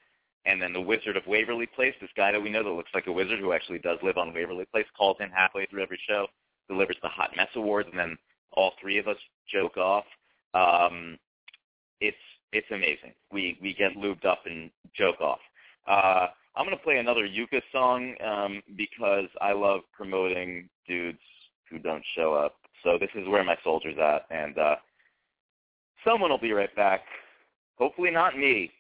and 0.47 0.63
then 0.63 0.73
the 0.73 0.81
Wizard 0.81 1.17
of 1.17 1.27
Waverly 1.27 1.67
Place, 1.67 1.95
this 2.01 2.11
guy 2.17 2.31
that 2.31 2.41
we 2.41 2.51
know 2.51 2.63
that 2.63 2.71
looks 2.71 2.93
like 2.95 3.09
a 3.09 3.13
wizard 3.13 3.41
who 3.41 3.53
actually 3.53 3.81
does 3.81 3.99
live 4.03 4.17
on 4.17 4.33
Waverly 4.33 4.65
Place, 4.71 4.87
calls 4.97 5.17
in 5.19 5.29
halfway 5.31 5.67
through 5.67 5.83
every 5.83 5.99
show, 6.09 6.29
delivers 6.69 6.97
the 7.03 7.09
Hot 7.09 7.31
Mess 7.37 7.49
Awards, 7.57 7.89
and 7.91 7.99
then 7.99 8.17
all 8.57 8.73
three 8.81 8.99
of 8.99 9.07
us 9.07 9.17
joke 9.53 9.77
off. 9.77 10.05
Um, 10.55 11.19
it's 12.01 12.17
it's 12.53 12.67
amazing. 12.71 13.13
We 13.33 13.59
we 13.63 13.75
get 13.75 13.97
lubed 13.97 14.25
up 14.25 14.41
and 14.47 14.71
joke 14.97 15.21
off. 15.21 15.41
Uh, 15.87 16.29
I'm 16.57 16.67
to 16.71 16.77
play 16.83 16.97
another 16.97 17.29
YUCA 17.29 17.61
song 17.71 18.15
um, 18.25 18.63
because 18.77 19.29
I 19.41 19.53
love 19.53 19.81
promoting 19.93 20.69
dudes 20.89 21.19
who 21.71 21.79
don't 21.79 22.05
show 22.17 22.35
up. 22.35 22.57
So 22.83 22.97
this 22.99 23.11
is 23.15 23.29
where 23.29 23.45
my 23.45 23.57
soldier's 23.63 23.99
at, 23.99 24.23
and 24.31 24.57
uh, 24.59 24.77
someone 26.05 26.31
will 26.31 26.39
be 26.39 26.53
right 26.53 26.75
back. 26.75 27.03
Hopefully 27.79 28.11
not 28.11 28.39
me. 28.39 28.71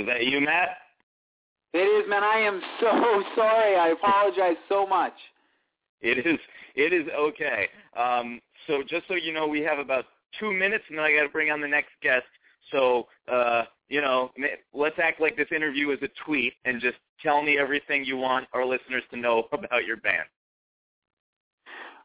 Is 0.00 0.06
that 0.06 0.26
you, 0.26 0.40
Matt? 0.40 0.70
It 1.72 1.78
is, 1.78 2.08
man. 2.08 2.24
I 2.24 2.38
am 2.40 2.60
so 2.80 3.22
sorry. 3.36 3.76
I 3.76 3.88
apologize 3.88 4.56
so 4.68 4.86
much. 4.86 5.14
It 6.00 6.26
is. 6.26 6.38
It 6.74 6.92
is 6.92 7.06
okay. 7.16 7.68
Um, 7.96 8.40
so 8.66 8.82
just 8.88 9.06
so 9.08 9.14
you 9.14 9.32
know, 9.32 9.46
we 9.46 9.60
have 9.60 9.78
about 9.78 10.06
two 10.38 10.52
minutes, 10.52 10.84
and 10.88 10.98
then 10.98 11.04
I 11.04 11.12
got 11.12 11.22
to 11.22 11.28
bring 11.28 11.50
on 11.50 11.60
the 11.60 11.68
next 11.68 11.90
guest. 12.02 12.26
So, 12.70 13.08
uh, 13.30 13.64
you 13.88 14.00
know, 14.00 14.30
let's 14.72 14.96
act 15.02 15.20
like 15.20 15.36
this 15.36 15.48
interview 15.54 15.90
is 15.90 15.98
a 16.02 16.08
tweet 16.24 16.54
and 16.64 16.80
just 16.80 16.96
tell 17.22 17.42
me 17.42 17.58
everything 17.58 18.04
you 18.04 18.16
want 18.16 18.46
our 18.52 18.64
listeners 18.64 19.02
to 19.10 19.16
know 19.16 19.48
about 19.52 19.84
your 19.84 19.96
band. 19.96 20.28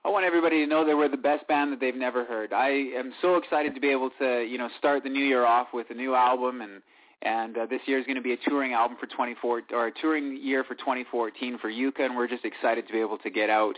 I 0.04 0.10
want 0.10 0.24
everybody 0.24 0.64
to 0.64 0.68
know 0.68 0.86
that 0.86 0.96
we're 0.96 1.10
the 1.10 1.18
best 1.18 1.48
band 1.48 1.72
that 1.74 1.80
they've 1.80 1.96
never 1.96 2.26
heard. 2.26 2.54
I 2.54 2.70
am 2.70 3.12
so 3.24 3.38
excited 3.38 3.74
to 3.74 3.82
be 3.82 3.89
able 3.89 4.12
to, 4.20 4.43
you 4.43 4.60
know, 4.60 4.70
start 4.78 5.04
the 5.04 5.10
new 5.10 5.24
year 5.24 5.46
off 5.46 5.68
with 5.74 5.88
a 5.89 5.96
new 5.96 6.14
album, 6.14 6.62
and 6.62 6.84
and 7.26 7.57
uh, 7.57 7.65
this 7.65 7.82
year 7.88 7.99
is 7.99 8.05
going 8.05 8.15
to 8.15 8.21
be 8.21 8.34
a 8.34 8.38
touring 8.47 8.73
album 8.73 8.97
for 8.99 9.07
24 9.07 9.63
or 9.73 9.88
a 9.88 9.91
touring 9.91 10.39
year 10.41 10.63
for 10.63 10.76
2014 10.76 11.57
for 11.57 11.71
YUCA, 11.71 12.01
and 12.01 12.15
we're 12.15 12.28
just 12.28 12.45
excited 12.45 12.86
to 12.88 12.93
be 12.93 12.99
able 12.99 13.17
to 13.17 13.30
get 13.32 13.49
out, 13.49 13.78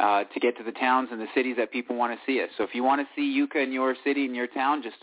uh, 0.00 0.24
to 0.24 0.40
get 0.40 0.58
to 0.58 0.64
the 0.64 0.72
towns 0.72 1.08
and 1.12 1.20
the 1.20 1.28
cities 1.34 1.56
that 1.56 1.70
people 1.70 1.96
want 1.96 2.12
to 2.12 2.18
see 2.26 2.42
us. 2.42 2.50
So 2.58 2.64
if 2.64 2.70
you 2.74 2.82
want 2.82 3.00
to 3.00 3.06
see 3.14 3.22
YUCA 3.22 3.62
in 3.62 3.72
your 3.72 3.94
city, 4.04 4.24
in 4.24 4.34
your 4.34 4.48
town, 4.48 4.82
just 4.82 4.96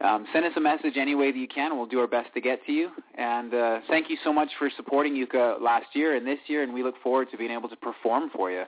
um, 0.00 0.26
send 0.32 0.44
us 0.46 0.52
a 0.56 0.60
message 0.60 0.94
any 0.96 1.14
way 1.14 1.30
that 1.30 1.38
you 1.38 1.48
can. 1.48 1.76
We'll 1.76 1.86
do 1.86 2.00
our 2.00 2.08
best 2.08 2.34
to 2.34 2.40
get 2.40 2.64
to 2.66 2.72
you. 2.72 2.90
And 3.16 3.54
uh, 3.54 3.80
thank 3.88 4.10
you 4.10 4.16
so 4.24 4.32
much 4.32 4.48
for 4.58 4.68
supporting 4.76 5.14
YUCA 5.14 5.60
last 5.60 5.86
year 5.94 6.16
and 6.16 6.26
this 6.26 6.38
year, 6.48 6.64
and 6.64 6.74
we 6.74 6.82
look 6.82 6.96
forward 7.04 7.30
to 7.30 7.36
being 7.36 7.52
able 7.52 7.68
to 7.68 7.76
perform 7.76 8.30
for 8.34 8.50
you. 8.50 8.64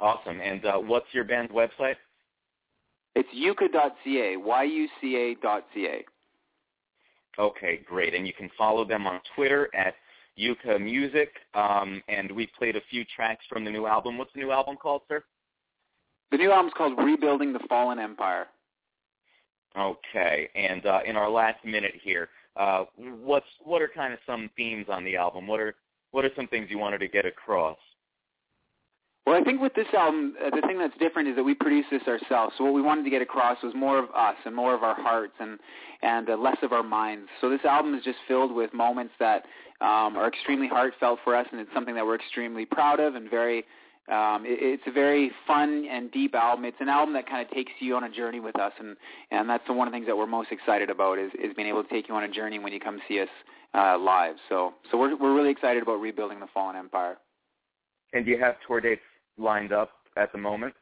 Awesome. 0.00 0.40
And 0.40 0.64
uh, 0.66 0.78
what's 0.78 1.06
your 1.12 1.24
band's 1.24 1.52
website? 1.52 1.94
It's 3.14 3.28
yuca.ca, 3.34 4.36
Y-U-C-A.ca. 4.36 6.04
Okay, 7.38 7.80
great. 7.86 8.14
And 8.14 8.26
you 8.26 8.32
can 8.32 8.50
follow 8.56 8.84
them 8.84 9.06
on 9.06 9.20
Twitter 9.34 9.68
at 9.74 9.94
YUCA 10.38 10.80
Music. 10.80 11.30
Um, 11.54 12.02
and 12.08 12.30
we 12.30 12.48
played 12.58 12.76
a 12.76 12.80
few 12.90 13.04
tracks 13.16 13.44
from 13.48 13.64
the 13.64 13.70
new 13.70 13.86
album. 13.86 14.18
What's 14.18 14.32
the 14.34 14.40
new 14.40 14.50
album 14.50 14.76
called, 14.76 15.02
sir? 15.08 15.24
The 16.30 16.38
new 16.38 16.52
album's 16.52 16.72
called 16.76 16.98
Rebuilding 16.98 17.52
the 17.52 17.60
Fallen 17.68 17.98
Empire. 17.98 18.46
Okay, 19.76 20.48
and 20.54 20.86
uh, 20.86 21.00
in 21.04 21.16
our 21.16 21.28
last 21.28 21.64
minute 21.64 21.94
here, 22.02 22.28
uh, 22.56 22.84
what's 22.96 23.46
what 23.64 23.82
are 23.82 23.90
kind 23.92 24.12
of 24.12 24.20
some 24.24 24.48
themes 24.56 24.86
on 24.88 25.04
the 25.04 25.16
album? 25.16 25.48
What 25.48 25.58
are 25.58 25.74
what 26.12 26.24
are 26.24 26.30
some 26.36 26.46
things 26.46 26.68
you 26.70 26.78
wanted 26.78 26.98
to 26.98 27.08
get 27.08 27.26
across? 27.26 27.78
Well, 29.26 29.40
I 29.40 29.42
think 29.42 29.60
with 29.62 29.74
this 29.74 29.86
album, 29.94 30.34
uh, 30.44 30.50
the 30.54 30.60
thing 30.66 30.78
that's 30.78 30.96
different 30.98 31.28
is 31.28 31.36
that 31.36 31.42
we 31.42 31.54
produced 31.54 31.88
this 31.90 32.02
ourselves. 32.06 32.54
So 32.58 32.64
what 32.64 32.74
we 32.74 32.82
wanted 32.82 33.04
to 33.04 33.10
get 33.10 33.22
across 33.22 33.56
was 33.62 33.72
more 33.74 33.98
of 33.98 34.10
us 34.14 34.36
and 34.44 34.54
more 34.54 34.74
of 34.74 34.82
our 34.82 34.94
hearts 34.94 35.32
and 35.40 35.58
and 36.02 36.28
uh, 36.28 36.36
less 36.36 36.58
of 36.62 36.72
our 36.72 36.82
minds. 36.82 37.28
So 37.40 37.48
this 37.48 37.64
album 37.64 37.94
is 37.94 38.04
just 38.04 38.18
filled 38.28 38.54
with 38.54 38.74
moments 38.74 39.14
that 39.18 39.44
um, 39.80 40.16
are 40.16 40.28
extremely 40.28 40.68
heartfelt 40.68 41.20
for 41.24 41.34
us, 41.34 41.46
and 41.50 41.60
it's 41.60 41.70
something 41.72 41.94
that 41.94 42.04
we're 42.04 42.16
extremely 42.16 42.66
proud 42.66 43.00
of 43.00 43.14
and 43.14 43.30
very 43.30 43.64
um, 44.12 44.44
it, 44.44 44.58
it's 44.60 44.82
a 44.86 44.92
very 44.92 45.30
fun 45.46 45.86
and 45.90 46.12
deep 46.12 46.34
album. 46.34 46.66
It's 46.66 46.76
an 46.80 46.90
album 46.90 47.14
that 47.14 47.26
kind 47.26 47.46
of 47.46 47.50
takes 47.54 47.72
you 47.80 47.96
on 47.96 48.04
a 48.04 48.10
journey 48.10 48.40
with 48.40 48.58
us, 48.58 48.72
and 48.78 48.94
and 49.30 49.48
that's 49.48 49.64
one 49.68 49.88
of 49.88 49.92
the 49.92 49.96
things 49.96 50.06
that 50.06 50.16
we're 50.16 50.26
most 50.26 50.52
excited 50.52 50.90
about 50.90 51.18
is 51.18 51.32
is 51.42 51.54
being 51.56 51.68
able 51.68 51.82
to 51.82 51.88
take 51.88 52.08
you 52.08 52.14
on 52.14 52.24
a 52.24 52.30
journey 52.30 52.58
when 52.58 52.74
you 52.74 52.80
come 52.80 53.00
see 53.08 53.20
us 53.20 53.28
uh, 53.72 53.96
live. 53.98 54.36
So 54.50 54.74
so 54.90 54.98
we're 54.98 55.16
we're 55.16 55.34
really 55.34 55.50
excited 55.50 55.82
about 55.82 55.94
rebuilding 55.94 56.40
the 56.40 56.48
fallen 56.52 56.76
empire. 56.76 57.16
And 58.12 58.26
do 58.26 58.30
you 58.30 58.38
have 58.38 58.56
tour 58.68 58.82
dates 58.82 59.00
lined 59.38 59.72
up 59.72 59.90
at 60.16 60.32
the 60.32 60.38
moment? 60.38 60.74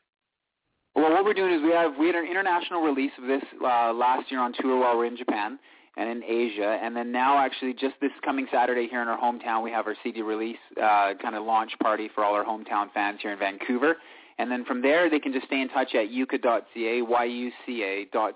Well, 0.94 1.10
what 1.10 1.24
we're 1.24 1.34
doing 1.34 1.54
is 1.54 1.62
we 1.62 1.70
have 1.70 1.92
we 1.98 2.06
had 2.06 2.16
an 2.16 2.26
international 2.26 2.82
release 2.82 3.12
of 3.20 3.26
this 3.26 3.42
uh, 3.64 3.92
last 3.92 4.30
year 4.30 4.40
on 4.40 4.52
tour 4.60 4.78
while 4.78 4.96
we're 4.96 5.06
in 5.06 5.16
Japan 5.16 5.58
and 5.96 6.08
in 6.08 6.22
Asia. 6.22 6.78
And 6.82 6.94
then 6.94 7.10
now, 7.10 7.38
actually, 7.38 7.72
just 7.72 7.94
this 8.00 8.10
coming 8.24 8.46
Saturday 8.52 8.88
here 8.88 9.02
in 9.02 9.08
our 9.08 9.18
hometown, 9.18 9.62
we 9.62 9.70
have 9.70 9.86
our 9.86 9.94
CD 10.02 10.22
release 10.22 10.58
uh, 10.76 11.12
kind 11.20 11.34
of 11.34 11.44
launch 11.44 11.72
party 11.82 12.10
for 12.14 12.24
all 12.24 12.34
our 12.34 12.44
hometown 12.44 12.92
fans 12.92 13.20
here 13.22 13.32
in 13.32 13.38
Vancouver. 13.38 13.96
And 14.38 14.50
then 14.50 14.64
from 14.64 14.82
there, 14.82 15.10
they 15.10 15.18
can 15.18 15.32
just 15.32 15.46
stay 15.46 15.60
in 15.60 15.68
touch 15.68 15.94
at 15.94 16.08
yuca.ca, 16.08 17.02
Y-U-C-A 17.02 18.06
dot 18.12 18.34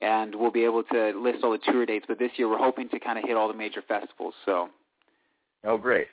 and 0.00 0.34
we'll 0.34 0.50
be 0.50 0.64
able 0.64 0.82
to 0.82 1.12
list 1.18 1.42
all 1.42 1.52
the 1.52 1.72
tour 1.72 1.86
dates. 1.86 2.04
But 2.06 2.18
this 2.18 2.30
year, 2.36 2.48
we're 2.48 2.58
hoping 2.58 2.88
to 2.90 3.00
kind 3.00 3.18
of 3.18 3.24
hit 3.24 3.36
all 3.36 3.48
the 3.48 3.54
major 3.54 3.82
festivals. 3.86 4.34
So. 4.44 4.68
Oh, 5.64 5.78
great! 5.78 6.06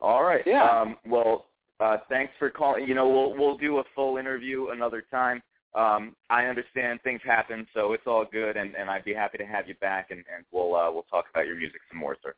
All 0.00 0.22
right. 0.22 0.42
Yeah. 0.46 0.64
Um, 0.64 0.96
well, 1.06 1.46
uh, 1.82 1.98
thanks 2.08 2.32
for 2.38 2.50
calling. 2.50 2.86
You 2.86 2.94
know, 2.94 3.08
we'll 3.08 3.36
we'll 3.36 3.58
do 3.58 3.78
a 3.78 3.84
full 3.94 4.16
interview 4.16 4.68
another 4.68 5.04
time 5.10 5.42
um, 5.74 6.14
I 6.28 6.44
understand 6.46 7.00
things 7.02 7.20
happen, 7.24 7.66
so 7.72 7.92
it's 7.92 8.06
all 8.06 8.26
good, 8.30 8.56
and, 8.56 8.74
and 8.74 8.90
I'd 8.90 9.04
be 9.04 9.14
happy 9.14 9.38
to 9.38 9.46
have 9.46 9.68
you 9.68 9.74
back, 9.80 10.10
and, 10.10 10.22
and 10.34 10.44
we'll 10.52 10.74
uh, 10.74 10.90
we'll 10.90 11.04
talk 11.04 11.26
about 11.32 11.46
your 11.46 11.56
music 11.56 11.80
some 11.90 11.98
more, 11.98 12.16
sir. 12.22 12.34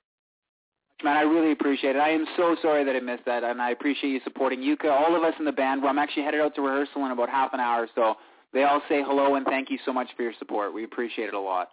Man, 1.02 1.16
I 1.16 1.22
really 1.22 1.50
appreciate 1.50 1.96
it. 1.96 1.98
I 1.98 2.10
am 2.10 2.24
so 2.36 2.56
sorry 2.62 2.84
that 2.84 2.94
I 2.94 3.00
missed 3.00 3.24
that, 3.26 3.42
and 3.42 3.60
I 3.60 3.70
appreciate 3.70 4.10
you 4.10 4.20
supporting 4.22 4.60
YUCA. 4.60 4.88
All 4.88 5.16
of 5.16 5.24
us 5.24 5.34
in 5.40 5.44
the 5.44 5.52
band. 5.52 5.82
Well, 5.82 5.90
I'm 5.90 5.98
actually 5.98 6.22
headed 6.22 6.40
out 6.40 6.54
to 6.54 6.62
rehearsal 6.62 7.04
in 7.04 7.10
about 7.10 7.28
half 7.28 7.52
an 7.52 7.60
hour, 7.60 7.88
so 7.96 8.14
they 8.52 8.62
all 8.62 8.80
say 8.88 9.02
hello 9.04 9.34
and 9.34 9.44
thank 9.46 9.68
you 9.68 9.78
so 9.84 9.92
much 9.92 10.06
for 10.16 10.22
your 10.22 10.32
support. 10.38 10.72
We 10.72 10.84
appreciate 10.84 11.26
it 11.26 11.34
a 11.34 11.40
lot. 11.40 11.70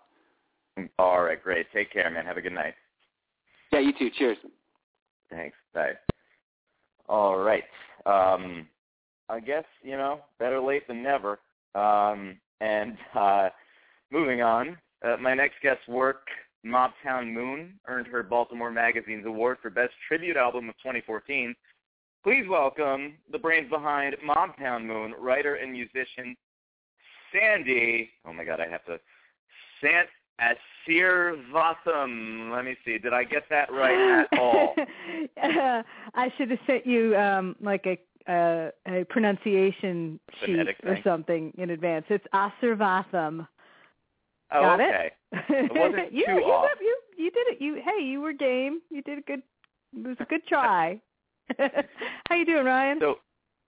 All 0.97 1.21
right, 1.21 1.41
great. 1.41 1.67
Take 1.71 1.93
care, 1.93 2.09
man. 2.09 2.25
Have 2.25 2.37
a 2.37 2.41
good 2.41 2.53
night. 2.53 2.73
Yeah, 3.71 3.79
you 3.79 3.93
too. 3.97 4.09
Cheers. 4.17 4.37
Thanks. 5.29 5.55
Bye. 5.75 5.91
All 7.11 7.37
right. 7.39 7.65
Um, 8.05 8.67
I 9.27 9.41
guess 9.41 9.65
you 9.83 9.97
know 9.97 10.21
better 10.39 10.61
late 10.61 10.87
than 10.87 11.03
never. 11.03 11.39
Um, 11.75 12.37
and 12.61 12.97
uh, 13.15 13.49
moving 14.11 14.41
on, 14.41 14.77
uh, 15.05 15.17
my 15.17 15.33
next 15.33 15.55
guest's 15.61 15.85
work, 15.89 16.27
Mobtown 16.65 17.33
Moon, 17.33 17.73
earned 17.87 18.07
her 18.07 18.23
Baltimore 18.23 18.71
Magazine's 18.71 19.25
award 19.25 19.57
for 19.61 19.69
Best 19.69 19.91
Tribute 20.07 20.37
Album 20.37 20.69
of 20.69 20.75
2014. 20.77 21.53
Please 22.23 22.45
welcome 22.49 23.15
the 23.29 23.37
brains 23.37 23.69
behind 23.69 24.15
Mobtown 24.25 24.85
Moon, 24.85 25.13
writer 25.19 25.55
and 25.55 25.73
musician 25.73 26.33
Sandy. 27.33 28.09
Oh 28.25 28.31
my 28.31 28.45
God, 28.45 28.61
I 28.61 28.69
have 28.69 28.85
to. 28.85 28.97
Sant 30.41 30.57
Asirvatham. 30.87 32.51
Let 32.51 32.65
me 32.65 32.75
see. 32.85 32.97
Did 32.97 33.13
I 33.13 33.23
get 33.23 33.43
that 33.49 33.71
right 33.71 34.25
at 34.31 34.39
all? 34.39 34.75
uh, 34.77 35.83
I 36.13 36.31
should 36.37 36.51
have 36.51 36.59
sent 36.67 36.85
you 36.85 37.15
um, 37.15 37.55
like 37.61 37.85
a 37.85 37.97
uh, 38.31 38.69
a 38.87 39.03
pronunciation 39.05 40.19
Phonetic 40.39 40.77
sheet 40.77 40.89
or 40.89 40.99
something 41.03 41.51
in 41.57 41.71
advance. 41.71 42.05
It's 42.09 42.25
Asirvatham. 42.33 43.47
Oh, 44.51 44.61
Got 44.61 44.81
okay. 44.81 45.11
it? 45.31 45.37
It 45.49 45.71
wasn't 45.75 46.13
you, 46.13 46.25
too 46.25 46.33
you, 46.33 46.43
off. 46.43 46.69
You, 46.79 46.97
you 47.17 47.31
did 47.31 47.47
it. 47.47 47.61
You 47.61 47.81
hey, 47.83 48.03
you 48.03 48.21
were 48.21 48.33
game. 48.33 48.81
You 48.89 49.01
did 49.01 49.17
a 49.19 49.21
good. 49.21 49.41
It 49.97 50.07
was 50.07 50.17
a 50.19 50.25
good 50.25 50.45
try. 50.47 51.01
How 51.57 52.35
you 52.35 52.45
doing, 52.45 52.65
Ryan? 52.65 52.99
So 53.01 53.15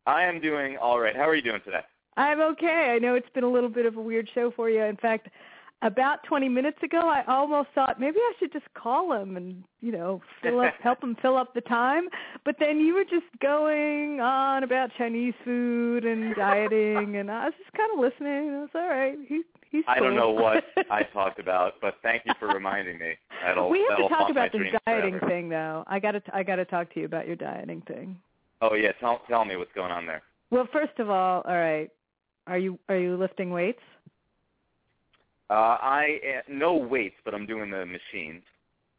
I 0.06 0.24
am 0.24 0.40
doing 0.40 0.78
all 0.78 1.00
right. 1.00 1.16
How 1.16 1.28
are 1.28 1.36
you 1.36 1.42
doing 1.42 1.62
today? 1.66 1.82
I'm 2.16 2.40
okay. 2.42 2.94
I 2.96 3.00
know 3.00 3.16
it's 3.16 3.30
been 3.34 3.44
a 3.44 3.52
little 3.52 3.70
bit 3.70 3.88
of 3.88 3.98
a 3.98 4.02
weird 4.02 4.30
show 4.36 4.52
for 4.56 4.70
you. 4.70 4.84
In 4.84 4.98
fact, 4.98 5.30
about 5.84 6.24
20 6.24 6.48
minutes 6.50 6.78
ago, 6.82 7.00
I 7.00 7.24
almost 7.28 7.70
thought 7.76 8.00
maybe 8.00 8.18
I 8.18 8.34
should 8.40 8.54
just 8.54 8.66
call 8.74 9.12
him 9.14 9.36
and 9.36 9.64
you 9.82 9.92
know 9.92 10.22
fill 10.42 10.62
up, 10.62 10.74
help 10.82 11.04
him 11.04 11.16
fill 11.22 11.38
up 11.38 11.54
the 11.54 11.62
time. 11.62 12.08
But 12.46 12.56
then 12.60 12.80
you 12.80 12.94
were 12.94 13.04
just 13.04 13.26
going 13.42 14.22
on 14.22 14.64
about 14.64 14.92
Chinese 14.98 15.34
food 15.44 16.06
and 16.06 16.36
dieting, 16.38 17.18
and 17.18 17.30
I 17.30 17.46
was 17.46 17.54
just 17.58 17.74
kind 17.74 17.92
of 17.94 18.00
listening. 18.00 18.50
And 18.50 18.56
I 18.56 18.60
was 18.62 18.70
all 18.76 18.88
right. 18.88 19.18
He, 19.28 19.42
he's. 19.72 19.84
I 19.88 20.00
don't 20.00 20.16
know 20.16 20.32
what 20.32 20.64
I 20.90 21.04
talked 21.04 21.40
about, 21.40 21.74
but 21.82 21.96
thank 22.02 22.24
you 22.26 22.34
for 22.40 22.48
reminding 22.48 22.98
me. 22.98 23.14
That'll, 23.44 23.70
we 23.70 23.80
have 23.80 23.98
that'll 23.98 24.10
to 24.10 24.16
talk 24.16 24.32
about 24.32 24.52
this 24.54 24.62
dieting 24.86 25.20
forever. 25.20 25.28
thing, 25.28 25.50
though. 25.50 25.84
I 25.88 26.00
got 26.00 26.12
to 26.12 26.22
I 26.34 26.44
got 26.44 26.56
to 26.56 26.66
talk 26.66 26.94
to 26.94 27.00
you 27.00 27.06
about 27.06 27.28
your 27.28 27.36
dieting 27.36 27.82
thing. 27.82 28.18
Oh 28.62 28.76
yeah, 28.76 28.94
tell 29.00 29.22
tell 29.28 29.44
me 29.44 29.58
what's 29.58 29.74
going 29.74 29.92
on 29.92 30.06
there. 30.06 30.22
Well, 30.50 30.68
first 30.72 30.98
of 31.00 31.10
all, 31.10 31.42
all 31.46 31.58
right. 31.58 31.90
Are 32.48 32.58
you 32.58 32.80
are 32.90 32.98
you 32.98 33.18
lifting 33.18 33.52
weights? 33.52 33.80
Uh, 35.50 35.78
I 35.82 36.20
uh, 36.38 36.42
no 36.50 36.74
weights, 36.76 37.16
but 37.26 37.34
I'm 37.34 37.46
doing 37.46 37.70
the 37.70 37.86
machines. 37.86 38.44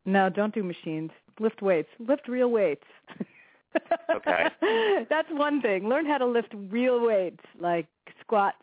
No, 0.04 0.28
don't 0.28 0.54
do 0.54 0.62
machines. 0.62 1.10
Lift 1.40 1.62
weights. 1.62 1.88
Lift 1.98 2.28
real 2.28 2.50
weights. 2.50 2.84
Okay. 4.14 4.44
That's 5.10 5.28
one 5.32 5.60
thing. 5.60 5.88
Learn 5.88 6.06
how 6.06 6.18
to 6.18 6.26
lift 6.26 6.54
real 6.70 7.00
weights 7.04 7.42
like 7.58 7.86
squats, 8.20 8.62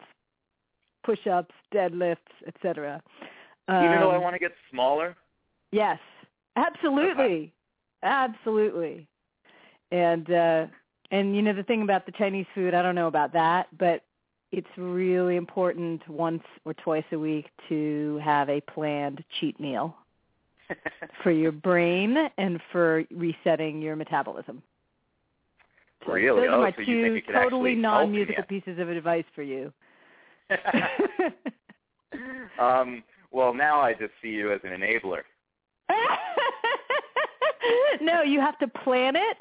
push-ups, 1.04 1.54
deadlifts, 1.74 2.18
etc. 2.48 3.02
Even 3.70 4.00
though 4.00 4.12
I 4.12 4.16
Um, 4.18 4.22
want 4.24 4.36
to 4.36 4.40
get 4.40 4.52
smaller. 4.70 5.16
Yes, 5.72 6.00
absolutely, 6.56 7.52
absolutely. 8.04 9.08
And 9.92 10.30
uh, 10.32 10.68
and 11.12 11.36
you 11.36 11.42
know 11.42 11.54
the 11.54 11.64
thing 11.64 11.82
about 11.82 12.06
the 12.06 12.12
Chinese 12.14 12.46
food, 12.56 12.74
I 12.74 12.82
don't 12.82 12.96
know 12.96 13.08
about 13.08 13.34
that, 13.34 13.68
but 13.78 14.04
it's 14.52 14.68
really 14.78 15.36
important 15.36 16.08
once 16.10 16.44
or 16.66 16.74
twice 16.74 17.04
a 17.12 17.20
week 17.20 17.48
to 17.70 18.20
have 18.24 18.50
a 18.50 18.62
planned 18.62 19.24
cheat 19.40 19.60
meal 19.60 19.96
for 21.24 21.32
your 21.32 21.52
brain 21.52 22.18
and 22.38 22.60
for 22.72 23.04
resetting 23.12 23.82
your 23.82 23.96
metabolism. 23.96 24.62
So 26.06 26.14
really? 26.14 26.42
Those 26.42 26.50
oh, 26.52 26.56
are 26.56 26.62
my 26.62 26.72
so 26.72 26.84
two 26.84 26.92
you 26.92 27.04
think 27.04 27.16
you 27.16 27.22
could 27.22 27.34
totally 27.34 27.72
actually 27.72 27.84
help 27.84 28.10
me, 28.10 28.16
non-musical 28.16 28.44
pieces 28.44 28.80
of 28.80 28.90
advice 28.90 29.26
for 29.36 29.44
you. 29.44 29.72
um, 32.60 33.04
well, 33.32 33.54
now 33.54 33.80
I 33.80 33.94
just 33.94 34.12
see 34.22 34.30
you 34.30 34.52
as 34.52 34.60
an 34.64 34.72
enabler. 34.72 35.22
no, 38.02 38.24
you 38.24 38.40
have 38.40 38.58
to 38.60 38.68
plan 38.68 39.16
it. 39.16 39.38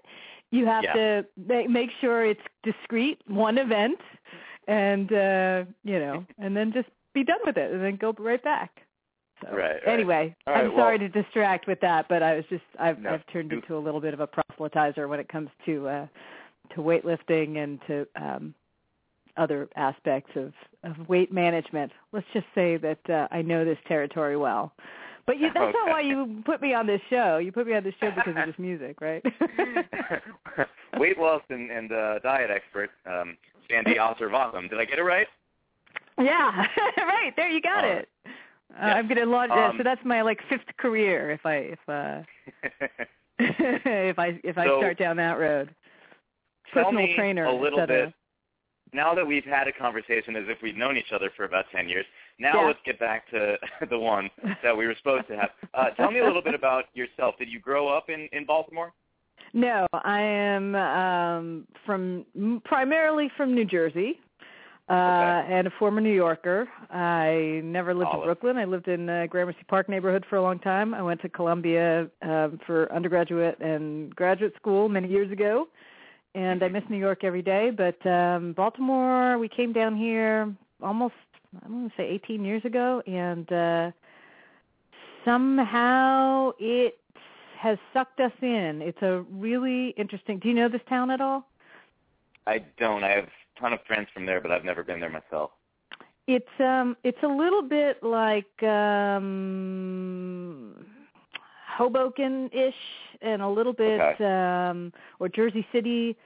You 0.51 0.67
have 0.67 0.85
Yeah. 0.85 0.93
to 0.95 1.27
ma- 1.37 1.69
make 1.69 1.91
sure 2.01 2.25
it's 2.25 2.41
discreet, 2.63 3.21
one 3.27 3.59
event, 3.59 3.99
and 4.67 5.13
uh, 5.13 5.65
you 5.85 5.99
know, 5.99 6.25
and 6.39 6.57
then 6.57 6.73
just 6.73 6.89
be 7.15 7.25
done 7.25 7.39
with 7.45 7.57
it, 7.57 7.73
and 7.73 7.83
then 7.83 7.97
go 7.97 8.15
right 8.19 8.43
back. 8.43 8.83
So, 9.43 9.57
Right, 9.57 9.81
right. 9.87 9.89
Anyway, 9.89 10.35
right, 10.47 10.65
I'm 10.65 10.71
sorry 10.77 10.99
well- 10.99 11.09
to 11.09 11.23
distract 11.23 11.67
with 11.67 11.81
that, 11.81 12.07
but 12.09 12.23
I 12.23 12.35
was 12.37 12.45
just 12.51 12.65
I've 12.79 12.99
No, 13.01 13.15
I've 13.15 13.27
turned 13.33 13.53
into 13.53 13.77
a 13.77 13.79
little 13.81 14.01
bit 14.01 14.13
of 14.15 14.21
a 14.21 14.27
proselytizer 14.29 15.09
when 15.09 15.21
it 15.21 15.29
comes 15.29 15.49
to 15.67 15.89
uh, 15.89 16.07
to 16.75 16.81
weightlifting 16.81 17.57
and 17.63 17.81
to 17.87 18.07
um, 18.17 18.55
other 19.37 19.69
aspects 19.77 20.31
of, 20.37 20.53
of 20.85 21.09
weight 21.09 21.33
management. 21.33 21.91
Let's 22.13 22.27
just 22.33 22.47
say 22.55 22.77
that 22.77 23.09
uh, 23.09 23.29
I 23.31 23.43
know 23.43 23.65
this 23.65 23.79
territory 23.89 24.37
well. 24.37 24.73
But 25.27 25.39
you, 25.39 25.51
that's 25.55 25.75
not 25.75 25.89
why 25.89 26.01
you 26.01 26.43
put 26.45 26.61
me 26.61 26.75
on 26.75 26.87
this 26.87 27.01
show. 27.09 27.39
You 27.39 27.53
put 27.53 27.67
me 27.67 27.75
on 27.75 27.85
this 27.85 27.95
show 28.01 28.11
because 28.11 28.35
of 28.37 28.47
this 28.47 28.59
music, 28.59 29.01
right? 29.01 29.25
Weight 30.99 31.19
loss 31.19 31.43
and, 31.51 31.71
and 31.71 31.93
uh, 31.93 32.19
diet 32.21 32.51
expert, 32.51 32.91
um, 33.07 33.37
Sandy 33.71 33.95
Asirvatham. 33.95 34.69
Did 34.69 34.81
I 34.81 34.85
get 34.85 34.99
it 34.99 35.03
right? 35.03 35.27
yeah, 36.19 36.67
right 36.97 37.33
there. 37.37 37.49
You 37.49 37.61
got 37.61 37.85
All 37.85 37.91
it. 37.91 38.09
Uh, 38.77 38.85
I'm 38.85 39.09
gonna 39.09 39.27
launch. 39.27 39.53
Um, 39.53 39.75
so 39.79 39.83
that's 39.85 40.01
my 40.05 40.23
like 40.23 40.39
fifth 40.49 40.77
career 40.79 41.31
if 41.31 41.45
I 41.45 41.55
if 41.57 41.79
uh 41.89 42.23
if 43.39 44.19
I 44.19 44.41
if 44.45 44.57
I 44.57 44.67
So, 44.67 44.79
start 44.79 44.99
down 44.99 45.17
that 45.17 45.39
road. 45.39 45.75
Personal 46.73 47.07
trainer, 47.17 47.47
a 47.47 47.55
little 47.55 47.85
bit. 47.87 48.13
Now 48.93 49.15
that 49.15 49.27
we've 49.27 49.45
had 49.45 49.69
a 49.69 49.73
conversation 49.73 50.37
as 50.37 50.45
if 50.49 50.59
we've 50.63 50.77
known 50.77 50.97
each 50.97 51.13
other 51.13 51.31
for 51.37 51.45
about 51.45 51.67
10 51.73 51.89
years, 51.89 52.05
now 52.41 52.61
Yeah. 52.61 52.67
let's 52.69 52.79
get 52.85 52.99
back 52.99 53.29
to 53.31 53.57
the 53.91 53.99
one 53.99 54.31
that 54.63 54.77
we 54.77 54.87
were 54.87 54.95
supposed 54.99 55.29
to 55.29 55.37
have. 55.37 55.51
Uh, 55.75 55.91
tell 55.91 56.11
me 56.11 56.19
a 56.21 56.25
little 56.25 56.43
bit 56.43 56.55
about 56.55 56.85
yourself. 56.95 57.37
Did 57.39 57.49
you 57.49 57.61
grow 57.61 57.89
up 57.89 58.09
in, 58.09 58.29
in 58.33 58.45
Baltimore? 58.47 58.93
No, 59.53 59.87
I 59.93 60.21
am 60.21 60.75
um, 60.77 61.67
from 61.85 62.25
primarily 62.65 63.29
from 63.37 63.53
New 63.55 63.65
Jersey, 63.65 64.21
uh, 64.89 64.93
and 64.93 65.67
a 65.67 65.71
former 65.79 66.01
New 66.01 66.13
Yorker. 66.15 66.69
I 66.91 67.61
never 67.65 67.93
lived 67.95 68.09
Olive. 68.13 68.21
in 68.23 68.27
Brooklyn. 68.27 68.57
I 68.59 68.65
lived 68.65 68.87
in 68.89 69.09
uh, 69.09 69.27
Gramercy 69.29 69.65
Park 69.69 69.89
neighborhood 69.89 70.25
for 70.31 70.37
a 70.37 70.43
long 70.43 70.59
time. 70.61 70.95
I 70.95 71.03
went 71.03 71.21
to 71.23 71.29
Columbia 71.29 72.09
um, 72.23 72.61
for 72.67 72.93
undergraduate 72.93 73.59
and 73.61 74.15
graduate 74.15 74.55
school 74.57 74.89
many 74.89 75.09
years 75.09 75.31
ago, 75.33 75.67
and 76.37 76.63
I 76.63 76.69
miss 76.69 76.85
New 76.89 76.99
York 76.99 77.25
every 77.25 77.43
day. 77.43 77.71
But 77.77 78.05
um, 78.09 78.53
Baltimore, 78.53 79.37
we 79.39 79.49
came 79.49 79.73
down 79.73 79.97
here 79.97 80.53
almost 80.83 81.15
I'm 81.65 81.73
going 81.73 81.91
to 81.91 81.97
say 81.97 82.09
18 82.09 82.45
years 82.45 82.65
ago, 82.65 83.03
and 83.07 83.51
uh, 83.53 83.91
somehow 85.25 86.53
it 86.59 86.99
has 87.59 87.79
sucked 87.93 88.21
us 88.21 88.33
in. 88.41 88.81
It's 88.83 89.03
a 89.03 89.25
really 89.31 89.89
interesting. 89.91 90.39
Do 90.39 90.49
you 90.49 90.55
know 90.55 90.69
this 90.69 90.81
town 90.89 91.11
at 91.11 91.21
all? 91.21 91.47
I 92.47 92.65
don't. 92.79 93.05
I 93.05 93.11
have 93.11 93.25
a 93.25 93.61
ton 93.61 93.73
of 93.73 93.81
friends 93.87 94.09
from 94.15 94.27
there, 94.27 94.41
but 94.41 94.51
I've 94.51 94.65
never 94.65 94.83
been 94.83 95.01
there 95.01 95.11
myself. 95.11 95.51
It's 96.27 96.61
um 96.61 96.97
it's 97.03 97.23
a 97.23 97.29
little 97.29 97.63
bit 97.63 98.03
like 98.03 98.63
um 98.63 100.75
Hoboken 101.77 102.51
ish 102.53 102.75
and 103.21 103.43
a 103.43 103.49
little 103.49 103.73
bit 103.73 104.01
Okay. 104.01 104.25
um 104.25 104.93
or 105.19 105.29
Jersey 105.29 105.67
City. 105.73 106.17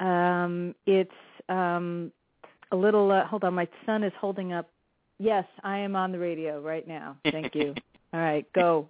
Um 0.00 0.74
it's 0.86 1.12
um 1.48 2.10
a 2.74 2.76
little 2.76 3.10
uh, 3.10 3.26
hold 3.26 3.44
on, 3.44 3.54
my 3.54 3.68
son 3.86 4.04
is 4.04 4.12
holding 4.20 4.52
up 4.52 4.68
Yes, 5.18 5.44
I 5.62 5.78
am 5.78 5.94
on 5.94 6.12
the 6.12 6.18
radio 6.18 6.60
right 6.60 6.86
now. 6.86 7.16
Thank 7.30 7.54
you. 7.54 7.74
All 8.12 8.20
right, 8.20 8.46
go. 8.52 8.88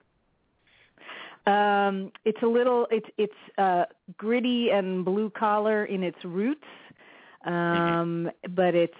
Um, 1.46 2.10
it's 2.24 2.42
a 2.42 2.46
little 2.46 2.86
it's 2.90 3.08
it's 3.18 3.58
uh, 3.58 3.84
gritty 4.16 4.70
and 4.70 5.04
blue 5.04 5.30
collar 5.30 5.84
in 5.84 6.02
its 6.02 6.16
roots, 6.24 6.64
um, 7.44 8.30
but 8.50 8.74
it's 8.74 8.96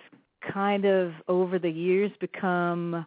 kind 0.53 0.85
of 0.85 1.13
over 1.29 1.59
the 1.59 1.71
years 1.71 2.11
become 2.21 3.07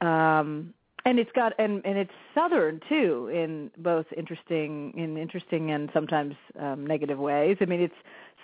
um, 0.00 0.74
and 1.04 1.20
it's 1.20 1.30
got 1.36 1.52
and 1.60 1.80
and 1.84 1.96
it's 1.96 2.10
southern 2.34 2.80
too 2.88 3.30
in 3.32 3.70
both 3.78 4.06
interesting 4.16 4.92
in 4.96 5.16
interesting 5.16 5.70
and 5.70 5.88
sometimes 5.94 6.34
um, 6.58 6.84
negative 6.84 7.18
ways. 7.18 7.56
I 7.60 7.66
mean, 7.66 7.80
it's 7.80 7.94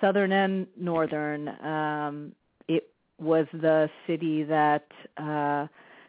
southern 0.01 0.31
and 0.31 0.69
northern. 0.77 1.49
Um, 1.49 2.33
it 2.69 2.91
was 3.19 3.47
the 3.53 3.89
city 4.07 4.43
that 4.45 4.87
uh, 5.17 5.67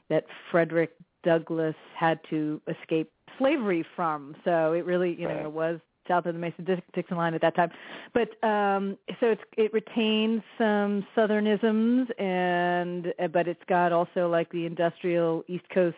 that 0.09 0.25
Frederick 0.51 0.93
Douglass 1.23 1.75
had 1.95 2.19
to 2.29 2.61
escape 2.67 3.11
slavery 3.37 3.85
from. 3.95 4.35
So 4.43 4.73
it 4.73 4.85
really, 4.85 5.15
you 5.19 5.27
know, 5.27 5.35
Right. 5.35 5.45
it 5.45 5.51
was 5.51 5.79
south 6.07 6.25
of 6.27 6.35
the 6.35 6.39
Mason-Dixon 6.39 7.17
line 7.17 7.33
at 7.33 7.41
that 7.41 7.55
time. 7.55 7.71
But 8.13 8.41
um, 8.47 8.97
so 9.19 9.31
it's 9.31 9.41
it 9.57 9.73
retains 9.73 10.41
some 10.57 11.05
southernisms, 11.15 12.07
and 12.19 13.13
uh, 13.19 13.27
but 13.27 13.47
it's 13.47 13.63
got 13.67 13.91
also 13.91 14.29
like 14.29 14.51
the 14.51 14.65
industrial 14.65 15.43
East 15.47 15.67
Coast 15.73 15.97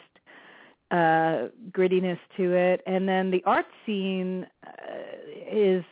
uh, 0.92 1.50
grittiness 1.72 2.20
to 2.38 2.54
it, 2.54 2.82
and 2.88 3.08
then 3.08 3.32
the 3.32 3.44
art 3.46 3.66
scene 3.86 4.48
uh, 4.66 4.72
is 5.52 5.84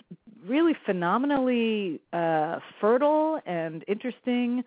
really 0.47 0.73
phenomenally 0.85 2.01
uh, 2.13 2.59
fertile 2.79 3.39
and 3.45 3.83
interesting 3.87 4.63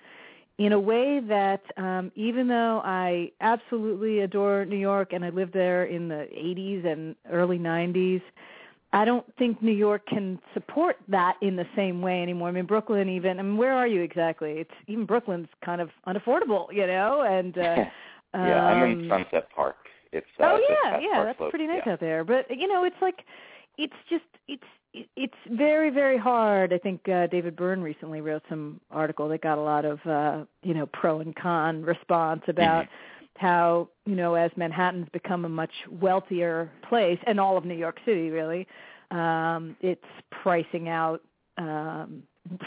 in 0.58 0.72
a 0.72 0.80
way 0.80 1.20
that 1.20 1.62
um, 1.76 2.10
even 2.16 2.48
though 2.48 2.82
I 2.84 3.30
absolutely 3.40 4.20
adore 4.20 4.64
New 4.64 4.76
York 4.76 5.12
and 5.12 5.24
I 5.24 5.30
lived 5.30 5.52
there 5.54 5.84
in 5.84 6.08
the 6.08 6.26
80s 6.36 6.84
and 6.84 7.14
early 7.30 7.58
90s, 7.58 8.20
I 8.92 9.04
don't 9.04 9.24
think 9.36 9.62
New 9.62 9.72
York 9.72 10.06
can 10.06 10.40
support 10.54 10.96
that 11.08 11.36
in 11.42 11.56
the 11.56 11.66
same 11.76 12.00
way 12.00 12.22
anymore. 12.22 12.48
I 12.48 12.52
mean, 12.52 12.64
Brooklyn 12.64 13.08
even. 13.08 13.38
I 13.38 13.42
mean, 13.42 13.56
where 13.56 13.74
are 13.74 13.86
you 13.86 14.00
exactly? 14.00 14.52
It's 14.52 14.70
even 14.86 15.04
Brooklyn's 15.04 15.48
kind 15.64 15.80
of 15.80 15.90
unaffordable, 16.06 16.72
you 16.72 16.86
know. 16.86 17.22
And 17.22 17.56
uh, 17.56 17.60
yeah, 18.34 18.64
I'm 18.64 18.90
in 18.90 19.12
um, 19.12 19.24
Sunset 19.24 19.48
Park. 19.54 19.76
It's 20.10 20.26
uh, 20.40 20.44
oh 20.44 20.76
yeah, 20.84 21.00
yeah, 21.00 21.24
that's 21.24 21.50
pretty 21.50 21.66
nice 21.66 21.82
yeah. 21.84 21.92
out 21.92 22.00
there. 22.00 22.24
But 22.24 22.46
you 22.50 22.66
know, 22.66 22.84
it's 22.84 22.96
like, 23.02 23.18
it's 23.78 23.94
just 24.10 24.24
it's 24.48 24.62
it's 25.16 25.34
very 25.50 25.90
very 25.90 26.18
hard. 26.18 26.72
I 26.72 26.78
think 26.78 27.08
uh, 27.08 27.26
David 27.28 27.56
Byrne 27.56 27.82
recently 27.82 28.20
wrote 28.20 28.42
some 28.48 28.80
article 28.90 29.28
that 29.28 29.40
got 29.40 29.58
a 29.58 29.62
lot 29.62 29.84
of 29.84 30.04
uh, 30.06 30.44
you 30.62 30.74
know 30.74 30.86
pro 30.86 31.20
and 31.20 31.34
con 31.34 31.82
response 31.82 32.42
about 32.48 32.86
how 33.36 33.88
you 34.04 34.16
know 34.16 34.34
as 34.34 34.50
Manhattan's 34.56 35.08
become 35.12 35.44
a 35.44 35.48
much 35.48 35.72
wealthier 36.00 36.70
place, 36.88 37.18
and 37.26 37.38
all 37.40 37.56
of 37.56 37.64
New 37.64 37.76
York 37.76 37.98
City 38.04 38.30
really, 38.30 38.66
um, 39.10 39.76
it's 39.80 40.04
pricing 40.42 40.88
out. 40.88 41.22
Um, 41.56 42.22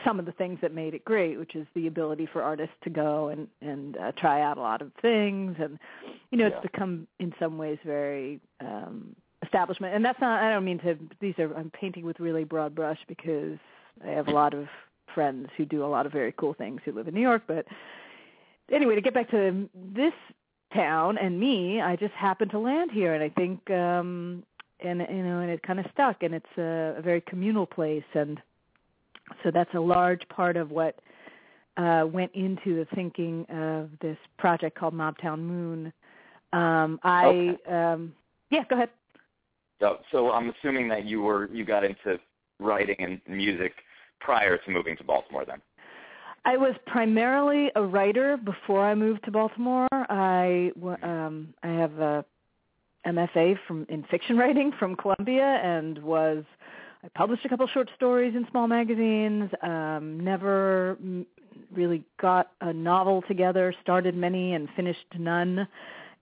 some 0.05 0.19
of 0.19 0.25
the 0.27 0.31
things 0.33 0.59
that 0.61 0.73
made 0.75 0.93
it 0.93 1.03
great, 1.05 1.39
which 1.39 1.55
is 1.55 1.65
the 1.73 1.87
ability 1.87 2.27
for 2.31 2.43
artists 2.43 2.75
to 2.83 2.89
go 2.89 3.29
and 3.29 3.47
and 3.61 3.97
uh, 3.97 4.11
try 4.17 4.41
out 4.41 4.57
a 4.57 4.61
lot 4.61 4.81
of 4.81 4.91
things, 5.01 5.55
and 5.59 5.79
you 6.29 6.37
know, 6.37 6.47
Yeah. 6.47 6.53
it's 6.55 6.61
become 6.61 7.07
in 7.19 7.33
some 7.39 7.57
ways 7.57 7.79
very 7.83 8.39
um, 8.59 9.15
establishment. 9.43 9.95
And 9.95 10.03
that's 10.03 10.19
not. 10.19 10.41
I 10.43 10.51
don't 10.51 10.65
mean 10.65 10.79
to. 10.79 10.97
These 11.19 11.35
are. 11.39 11.53
I'm 11.55 11.71
painting 11.71 12.05
with 12.05 12.19
really 12.19 12.43
broad 12.43 12.75
brush 12.75 12.99
because 13.07 13.57
I 14.05 14.11
have 14.11 14.27
a 14.27 14.31
lot 14.31 14.53
of 14.53 14.67
friends 15.13 15.49
who 15.57 15.65
do 15.65 15.83
a 15.83 15.87
lot 15.87 16.05
of 16.05 16.11
very 16.11 16.33
cool 16.37 16.53
things 16.53 16.81
who 16.85 16.91
live 16.91 17.07
in 17.07 17.13
New 17.13 17.21
York. 17.21 17.43
But 17.47 17.65
anyway, 18.71 18.95
to 18.95 19.01
get 19.01 19.13
back 19.13 19.29
to 19.31 19.69
this 19.93 20.13
town 20.73 21.17
and 21.17 21.39
me, 21.39 21.81
I 21.81 21.95
just 21.95 22.13
happened 22.13 22.51
to 22.51 22.59
land 22.59 22.91
here, 22.91 23.13
and 23.13 23.23
I 23.23 23.29
think, 23.29 23.69
um, 23.69 24.43
and 24.79 24.99
you 25.09 25.23
know, 25.23 25.39
and 25.39 25.51
it 25.51 25.63
kind 25.63 25.79
of 25.79 25.85
stuck, 25.93 26.23
and 26.23 26.33
it's 26.33 26.57
a, 26.57 26.95
a 26.97 27.01
very 27.01 27.21
communal 27.21 27.65
place, 27.65 28.03
and 28.13 28.41
so 29.43 29.51
that's 29.51 29.73
a 29.73 29.79
large 29.79 30.27
part 30.29 30.57
of 30.57 30.71
what 30.71 30.99
uh, 31.77 32.05
went 32.11 32.31
into 32.33 32.75
the 32.75 32.87
thinking 32.95 33.45
of 33.49 33.89
this 34.01 34.17
project 34.37 34.77
called 34.77 34.93
Mobtown 34.93 35.39
Moon. 35.39 35.93
Um, 36.53 36.99
I 37.03 37.57
um, 37.67 38.13
yeah, 38.49 38.63
go 38.69 38.75
ahead. 38.75 38.89
So, 40.11 40.31
I'm 40.31 40.51
assuming 40.51 40.87
that 40.89 41.05
you 41.05 41.21
were 41.21 41.49
you 41.51 41.65
got 41.65 41.83
into 41.83 42.19
writing 42.59 42.95
and 42.99 43.19
music 43.27 43.73
prior 44.19 44.57
to 44.57 44.71
moving 44.71 44.95
to 44.97 45.03
Baltimore 45.03 45.45
then. 45.45 45.61
I 46.45 46.57
was 46.57 46.73
primarily 46.87 47.71
a 47.75 47.83
writer 47.83 48.37
before 48.37 48.85
I 48.85 48.95
moved 48.95 49.25
to 49.25 49.31
Baltimore. 49.31 49.87
I 49.91 50.71
um, 51.03 51.53
I 51.63 51.67
have 51.67 51.99
a 51.99 52.25
MFA 53.05 53.57
from 53.67 53.85
in 53.89 54.03
fiction 54.03 54.37
writing 54.37 54.71
from 54.77 54.95
Columbia 54.95 55.59
and 55.63 56.01
was 56.03 56.43
I 57.03 57.07
published 57.15 57.45
a 57.45 57.49
couple 57.49 57.67
short 57.67 57.89
stories 57.95 58.35
in 58.35 58.47
small 58.51 58.67
magazines. 58.67 59.49
Um, 59.63 60.19
never 60.19 60.97
really 61.73 62.03
got 62.19 62.51
a 62.61 62.71
novel 62.71 63.23
together. 63.27 63.73
Started 63.81 64.15
many 64.15 64.53
and 64.53 64.69
finished 64.75 65.05
none, 65.17 65.67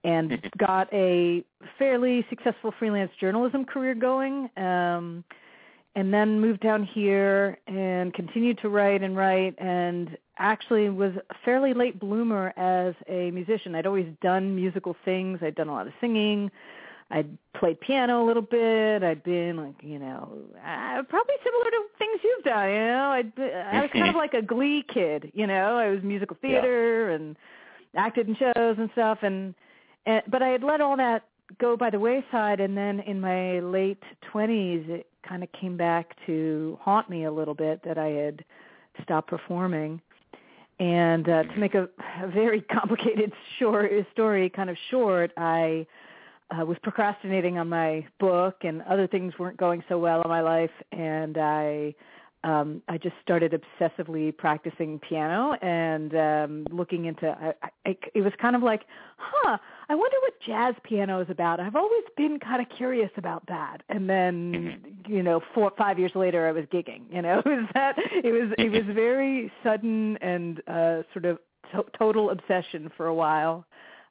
and 0.04 0.40
got 0.58 0.92
a 0.94 1.44
fairly 1.78 2.26
successful 2.30 2.74
freelance 2.78 3.12
journalism 3.20 3.66
career 3.66 3.96
going. 3.96 4.50
Um, 4.58 5.24
and 5.96 6.14
then 6.14 6.40
moved 6.40 6.62
down 6.62 6.84
here 6.84 7.58
and 7.68 8.14
continued 8.14 8.60
to 8.60 8.70
write 8.70 9.02
and 9.02 9.18
write 9.18 9.56
and 9.58 10.18
actually 10.38 10.90
was 10.90 11.12
a 11.30 11.36
fairly 11.44 11.74
late 11.74 12.00
bloomer 12.00 12.54
as 12.58 12.94
a 13.08 13.32
musician. 13.32 13.76
I'd 13.76 13.88
always 13.88 14.08
done 14.22 14.56
musical 14.56 14.96
things. 15.04 15.40
I'd 15.42 15.56
done 15.56 15.68
a 15.68 15.74
lot 15.74 15.88
of 15.88 15.94
singing. 16.00 16.52
I'd 17.12 17.38
played 17.60 17.80
piano 17.82 18.24
a 18.24 18.26
little 18.26 18.44
bit. 18.44 19.04
I'd 19.04 19.24
been 19.24 19.58
like, 19.58 19.76
you 19.82 19.98
know, 19.98 20.38
uh, 20.58 21.02
probably 21.10 21.36
similar 21.44 21.66
to 21.66 21.84
things 21.98 22.20
you've 22.24 22.46
done. 22.46 22.70
You 22.70 22.78
know, 22.78 23.10
I'd 23.12 23.36
been, 23.36 23.52
I 23.52 23.82
was 23.82 23.90
kind 23.92 24.10
of 24.10 24.16
like 24.16 24.36
a 24.36 24.44
Glee 24.44 24.86
kid. 24.94 25.32
You 25.34 25.48
know, 25.48 25.78
I 25.78 25.90
was 25.90 26.04
musical 26.04 26.38
theater 26.40 27.10
yeah. 27.10 27.16
and 27.16 27.36
acted 27.96 28.28
in 28.30 28.36
shows 28.36 28.76
and 28.78 28.90
stuff. 28.94 29.20
And, 29.24 29.56
and 30.06 30.24
but 30.28 30.42
I 30.42 30.50
had 30.50 30.64
let 30.64 30.82
all 30.82 30.98
that 30.98 31.24
go 31.58 31.76
by 31.76 31.90
the 31.90 32.00
wayside. 32.00 32.60
And 32.60 32.78
then 32.78 33.00
in 33.02 33.20
my 33.20 33.60
late 33.60 34.02
twenties, 34.32 34.86
it 34.88 35.08
kind 35.28 35.44
of 35.44 35.52
came 35.52 35.78
back 35.78 36.16
to 36.26 36.78
haunt 36.82 37.10
me 37.10 37.26
a 37.26 37.32
little 37.32 37.54
bit 37.54 37.82
that 37.84 37.98
I 37.98 38.08
had 38.08 38.44
stopped 39.04 39.30
performing. 39.30 40.02
And 40.80 41.28
uh, 41.28 41.44
to 41.44 41.58
make 41.58 41.76
a, 41.76 41.90
a 42.22 42.28
very 42.28 42.62
complicated 42.72 43.34
short 43.58 43.92
story 44.14 44.50
kind 44.50 44.70
of 44.70 44.78
short, 44.90 45.32
I 45.38 45.86
uh, 46.52 46.66
was 46.66 46.78
procrastinating 46.82 47.58
on 47.58 47.70
my 47.70 48.06
book 48.20 48.58
and 48.64 48.82
other 48.84 49.08
things 49.08 49.34
weren't 49.38 49.58
going 49.58 49.84
so 49.90 50.00
well 50.00 50.22
in 50.22 50.30
my 50.30 50.42
life 50.42 50.72
and 50.92 51.38
I 51.38 51.94
um 52.44 52.82
I 52.88 52.98
just 52.98 53.16
started 53.22 53.54
obsessively 53.54 54.36
practicing 54.36 55.00
piano 55.00 55.54
and 55.62 56.16
um 56.16 56.66
looking 56.72 57.06
into 57.06 57.28
I, 57.30 57.54
I 57.86 57.98
it 58.14 58.22
was 58.22 58.34
kind 58.42 58.56
of 58.56 58.64
like 58.64 58.84
huh 59.18 59.58
I 59.90 59.96
wonder 59.96 60.18
what 60.22 60.34
jazz 60.46 60.76
piano 60.84 61.20
is 61.20 61.30
about. 61.30 61.60
I've 61.60 61.76
always 61.76 62.04
been 62.16 62.40
kind 62.40 62.62
of 62.62 62.70
curious 62.76 63.12
about 63.18 63.46
that. 63.48 63.82
And 63.90 64.10
then 64.10 64.54
mm-hmm. 64.54 65.14
you 65.14 65.24
know 65.24 65.42
four 65.54 65.72
five 65.78 66.00
years 66.00 66.12
later 66.16 66.48
I 66.48 66.52
was 66.52 66.66
gigging 66.66 67.02
you 67.12 67.22
know? 67.22 67.42
It 67.50 67.50
was 67.50 67.70
that 67.74 67.96
it 67.98 68.32
was 68.32 68.54
it 68.58 68.72
was 68.72 68.96
very 68.96 69.52
sudden 69.64 70.18
and 70.18 70.62
uh 70.68 71.04
sort 71.14 71.26
of 71.26 71.40
to- 71.72 71.86
total 71.98 72.30
obsession 72.30 72.90
for 72.96 73.08
a 73.08 73.14
while 73.14 73.66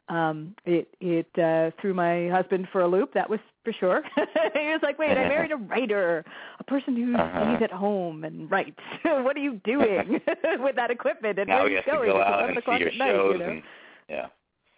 um 0.08 0.54
it 0.64 0.88
it 1.00 1.28
uh 1.38 1.70
threw 1.80 1.94
my 1.94 2.28
husband 2.28 2.68
for 2.72 2.80
a 2.80 2.88
loop 2.88 3.12
that 3.14 3.28
was 3.28 3.40
for 3.64 3.72
sure. 3.72 4.02
He 4.54 4.68
was 4.68 4.80
like 4.82 4.98
wait 4.98 5.12
i 5.12 5.28
married 5.28 5.52
a 5.52 5.56
writer 5.72 6.24
a 6.58 6.64
person 6.64 6.96
who 6.96 7.14
uh-huh. 7.16 7.56
stays 7.56 7.64
at 7.64 7.70
home 7.70 8.24
and 8.24 8.50
writes. 8.50 8.80
What 9.04 9.36
are 9.36 9.40
you 9.40 9.60
doing 9.64 10.20
with 10.58 10.76
that 10.76 10.90
equipment? 10.90 11.38
And 11.38 11.48
now 11.48 11.64
where 11.64 11.66
are 11.66 11.70
you 11.70 11.82
going? 11.84 12.10
go 12.12 12.22
out 12.22 12.48
and 12.48 12.58
see 12.64 12.78
your 12.78 12.92
night, 12.92 13.10
shows 13.10 13.32
you 13.34 13.38
know? 13.38 13.50
and 13.50 13.62
yeah. 14.08 14.26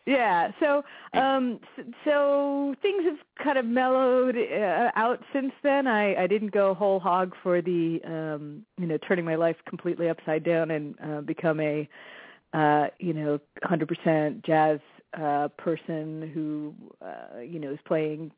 Yeah 0.07 0.51
so 0.61 0.83
um 1.15 1.61
so 2.05 2.75
things 2.83 3.05
have 3.05 3.19
kind 3.45 3.59
of 3.59 3.65
mellowed 3.65 4.37
uh, 4.37 4.91
out 4.97 5.21
since 5.33 5.53
then. 5.63 5.87
I 5.87 6.15
i 6.23 6.27
didn't 6.27 6.53
go 6.53 6.75
whole 6.75 7.01
hog 7.01 7.35
for 7.43 7.63
the 7.63 8.01
um 8.05 8.65
you 8.79 8.87
know 8.87 8.99
turning 9.07 9.25
my 9.25 9.37
life 9.37 9.57
completely 9.69 10.09
upside 10.09 10.43
down 10.45 10.71
and 10.71 10.95
uh, 11.05 11.21
become 11.21 11.61
a 11.61 11.89
uh 12.53 12.89
you 12.99 13.13
know 13.13 13.39
100% 13.65 14.45
jazz 14.45 14.81
uh 15.19 15.49
person 15.59 16.31
who 16.35 16.75
uh 17.05 17.41
you 17.41 17.59
know 17.59 17.73
is 17.73 17.79
playing 17.87 18.31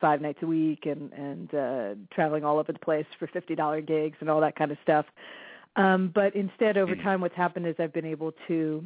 five 0.00 0.20
nights 0.20 0.38
a 0.42 0.46
week 0.46 0.86
and 0.86 1.12
and 1.12 1.54
uh 1.54 1.94
traveling 2.14 2.44
all 2.44 2.58
over 2.58 2.72
the 2.72 2.78
place 2.78 3.06
for 3.18 3.26
fifty 3.28 3.54
dollar 3.54 3.80
gigs 3.80 4.16
and 4.20 4.28
all 4.28 4.40
that 4.40 4.56
kind 4.56 4.70
of 4.70 4.78
stuff 4.82 5.06
um 5.76 6.10
but 6.14 6.34
instead 6.34 6.76
over 6.76 6.94
Mm-hmm. 6.94 7.02
time 7.02 7.20
what's 7.20 7.34
happened 7.36 7.66
is 7.66 7.74
i've 7.78 7.92
been 7.92 8.04
able 8.06 8.32
to 8.48 8.84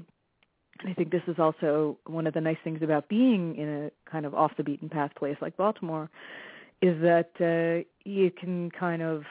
and 0.81 0.91
i 0.91 0.95
think 0.95 1.11
this 1.11 1.23
is 1.27 1.37
also 1.39 1.99
one 2.07 2.27
of 2.27 2.35
the 2.35 2.41
nice 2.41 2.59
things 2.65 2.83
about 2.83 3.09
being 3.09 3.57
in 3.57 3.69
a 3.87 4.11
kind 4.11 4.27
of 4.27 4.35
off 4.35 4.53
the 4.57 4.65
beaten 4.65 4.89
path 4.89 5.11
place 5.17 5.37
like 5.41 5.57
baltimore 5.57 6.09
is 6.83 7.01
that 7.03 7.31
uh 7.41 7.85
you 8.05 8.31
can 8.31 8.71
kind 8.71 9.03
of 9.03 9.25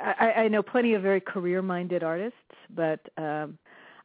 I, 0.00 0.32
I 0.44 0.48
know 0.48 0.62
plenty 0.62 0.94
of 0.94 1.02
very 1.02 1.20
career 1.20 1.60
minded 1.62 2.02
artists, 2.04 2.38
but 2.74 3.00
um 3.18 3.58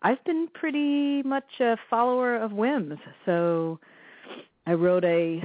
I've 0.04 0.24
been 0.26 0.50
pretty 0.54 1.24
much 1.24 1.60
a 1.62 1.78
follower 1.90 2.36
of 2.36 2.52
whims. 2.52 3.00
So 3.26 3.80
I 4.68 4.74
wrote 4.74 5.06
a 5.06 5.42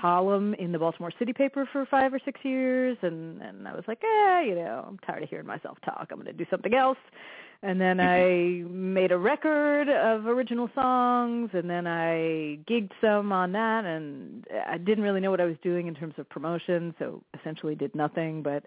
column 0.00 0.54
in 0.54 0.70
the 0.70 0.78
Baltimore 0.78 1.10
City 1.18 1.32
paper 1.32 1.68
for 1.72 1.84
five 1.86 2.14
or 2.14 2.20
six 2.24 2.38
years 2.44 2.96
and 3.02 3.42
and 3.42 3.66
I 3.66 3.74
was 3.74 3.84
like, 3.88 4.02
eh, 4.04 4.42
you 4.42 4.54
know, 4.54 4.84
I'm 4.86 4.98
tired 4.98 5.22
of 5.22 5.28
hearing 5.28 5.46
myself 5.46 5.78
talk. 5.84 6.08
I'm 6.10 6.18
gonna 6.18 6.32
do 6.32 6.46
something 6.50 6.74
else. 6.74 6.98
And 7.62 7.78
then 7.78 8.00
I 8.00 8.64
made 8.70 9.12
a 9.12 9.18
record 9.18 9.90
of 9.90 10.26
original 10.26 10.70
songs 10.74 11.50
and 11.52 11.68
then 11.68 11.86
I 11.86 12.58
gigged 12.66 12.92
some 13.02 13.32
on 13.32 13.52
that 13.52 13.84
and 13.84 14.46
I 14.66 14.78
didn't 14.78 15.04
really 15.04 15.20
know 15.20 15.30
what 15.30 15.42
I 15.42 15.44
was 15.44 15.56
doing 15.62 15.86
in 15.86 15.94
terms 15.94 16.14
of 16.16 16.28
promotion, 16.30 16.94
so 16.98 17.22
essentially 17.38 17.74
did 17.74 17.94
nothing, 17.94 18.42
but 18.42 18.64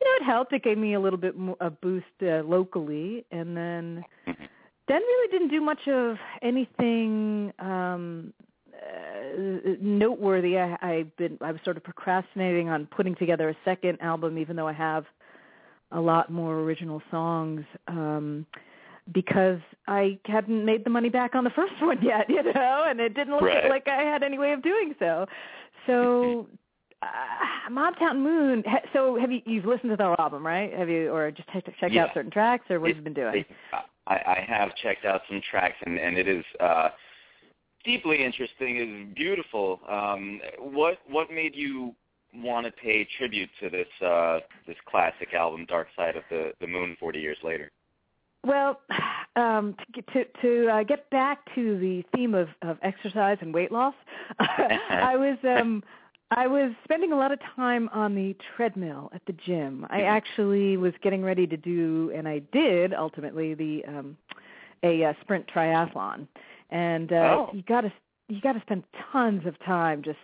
you 0.00 0.06
know, 0.08 0.24
it 0.24 0.26
helped. 0.26 0.52
It 0.52 0.62
gave 0.64 0.78
me 0.78 0.94
a 0.94 1.00
little 1.00 1.18
bit 1.18 1.36
more 1.36 1.56
a 1.60 1.70
boost 1.70 2.06
uh, 2.22 2.42
locally, 2.44 3.24
and 3.30 3.56
then 3.56 4.04
Mm-hmm. 4.26 4.44
then 4.88 5.00
really 5.00 5.30
didn't 5.30 5.48
do 5.50 5.60
much 5.60 5.86
of 5.88 6.16
anything 6.42 7.52
um 7.58 8.32
uh, 8.74 9.76
noteworthy. 9.80 10.58
I, 10.58 10.76
I've 10.82 11.16
been 11.16 11.38
I 11.40 11.52
was 11.52 11.60
sort 11.64 11.76
of 11.76 11.84
procrastinating 11.84 12.68
on 12.68 12.86
putting 12.86 13.14
together 13.16 13.48
a 13.48 13.56
second 13.64 14.00
album, 14.00 14.38
even 14.38 14.56
though 14.56 14.68
I 14.68 14.72
have 14.72 15.04
a 15.92 16.00
lot 16.00 16.30
more 16.30 16.60
original 16.60 17.02
songs. 17.10 17.64
um 17.88 18.46
because 19.12 19.58
I 19.88 20.18
hadn't 20.26 20.64
made 20.64 20.84
the 20.84 20.90
money 20.90 21.08
back 21.08 21.34
on 21.34 21.42
the 21.42 21.50
first 21.56 21.72
one 21.80 21.98
yet, 22.02 22.28
you 22.28 22.42
know, 22.42 22.84
and 22.86 23.00
it 23.00 23.14
didn't 23.14 23.34
look 23.34 23.42
Right. 23.42 23.68
like 23.68 23.88
I 23.88 24.02
had 24.02 24.22
any 24.22 24.38
way 24.38 24.52
of 24.52 24.62
doing 24.62 24.94
so. 24.98 25.26
So 25.86 26.46
uh, 27.02 27.70
Mobtown 27.70 28.18
Moon. 28.18 28.62
ha- 28.66 28.82
So 28.92 29.18
have 29.18 29.30
you 29.30 29.40
you've 29.46 29.64
listened 29.64 29.90
to 29.90 29.96
the 29.96 30.04
whole 30.04 30.16
album, 30.18 30.46
right? 30.46 30.72
Have 30.72 30.88
you, 30.88 31.10
or 31.10 31.30
just 31.30 31.48
checked 31.50 31.68
checked 31.80 31.92
Yeah. 31.92 32.04
out 32.04 32.10
certain 32.14 32.30
tracks, 32.30 32.64
or 32.70 32.80
what 32.80 32.88
have 32.88 32.96
you 32.96 33.02
been 33.02 33.14
doing? 33.14 33.36
It- 33.36 33.46
I, 34.06 34.14
I 34.14 34.44
have 34.48 34.74
checked 34.76 35.04
out 35.04 35.20
some 35.28 35.40
tracks, 35.50 35.76
and, 35.86 35.96
and 35.98 36.18
it 36.18 36.26
is 36.26 36.44
uh, 36.58 36.88
deeply 37.84 38.24
interesting. 38.24 38.76
It 38.78 38.88
is 38.88 39.14
beautiful. 39.14 39.80
Um, 39.88 40.40
what 40.58 40.98
what 41.08 41.30
made 41.30 41.54
you 41.54 41.94
want 42.34 42.66
to 42.66 42.72
pay 42.72 43.06
tribute 43.18 43.50
to 43.60 43.70
this 43.70 43.88
uh, 44.04 44.40
this 44.66 44.76
classic 44.88 45.32
album, 45.34 45.64
Dark 45.66 45.88
Side 45.96 46.16
of 46.16 46.24
the 46.30 46.52
the 46.60 46.66
Moon, 46.66 46.96
40 46.98 47.20
years 47.20 47.38
later? 47.44 47.70
Well, 48.44 48.80
um, 49.36 49.76
to 49.94 50.02
to, 50.02 50.24
to 50.42 50.68
uh, 50.72 50.82
get 50.82 51.08
back 51.10 51.38
to 51.54 51.78
the 51.78 52.02
theme 52.14 52.34
of, 52.34 52.48
of 52.62 52.78
exercise 52.82 53.38
and 53.42 53.54
weight 53.54 53.70
loss, 53.70 53.94
I 54.40 55.14
was 55.16 55.38
um, 55.44 55.84
I 56.32 56.46
was 56.46 56.72
spending 56.84 57.12
a 57.12 57.16
lot 57.16 57.32
of 57.32 57.40
time 57.56 57.88
on 57.92 58.14
the 58.14 58.36
treadmill 58.56 59.10
at 59.12 59.22
the 59.26 59.32
gym. 59.32 59.84
I 59.90 60.02
actually 60.02 60.76
was 60.76 60.92
getting 61.02 61.22
ready 61.24 61.46
to 61.46 61.56
do, 61.56 62.12
and 62.14 62.28
I 62.28 62.38
did 62.52 62.94
ultimately 62.94 63.54
the 63.54 63.84
um, 63.86 64.16
a 64.82 65.04
uh, 65.04 65.12
sprint 65.20 65.46
triathlon, 65.48 66.28
and 66.70 67.12
uh, 67.12 67.16
Oh. 67.16 67.50
you 67.52 67.62
got 67.62 67.82
to 67.82 67.92
you 68.28 68.40
got 68.40 68.52
to 68.52 68.60
spend 68.60 68.84
tons 69.12 69.44
of 69.44 69.58
time 69.64 70.02
just 70.02 70.18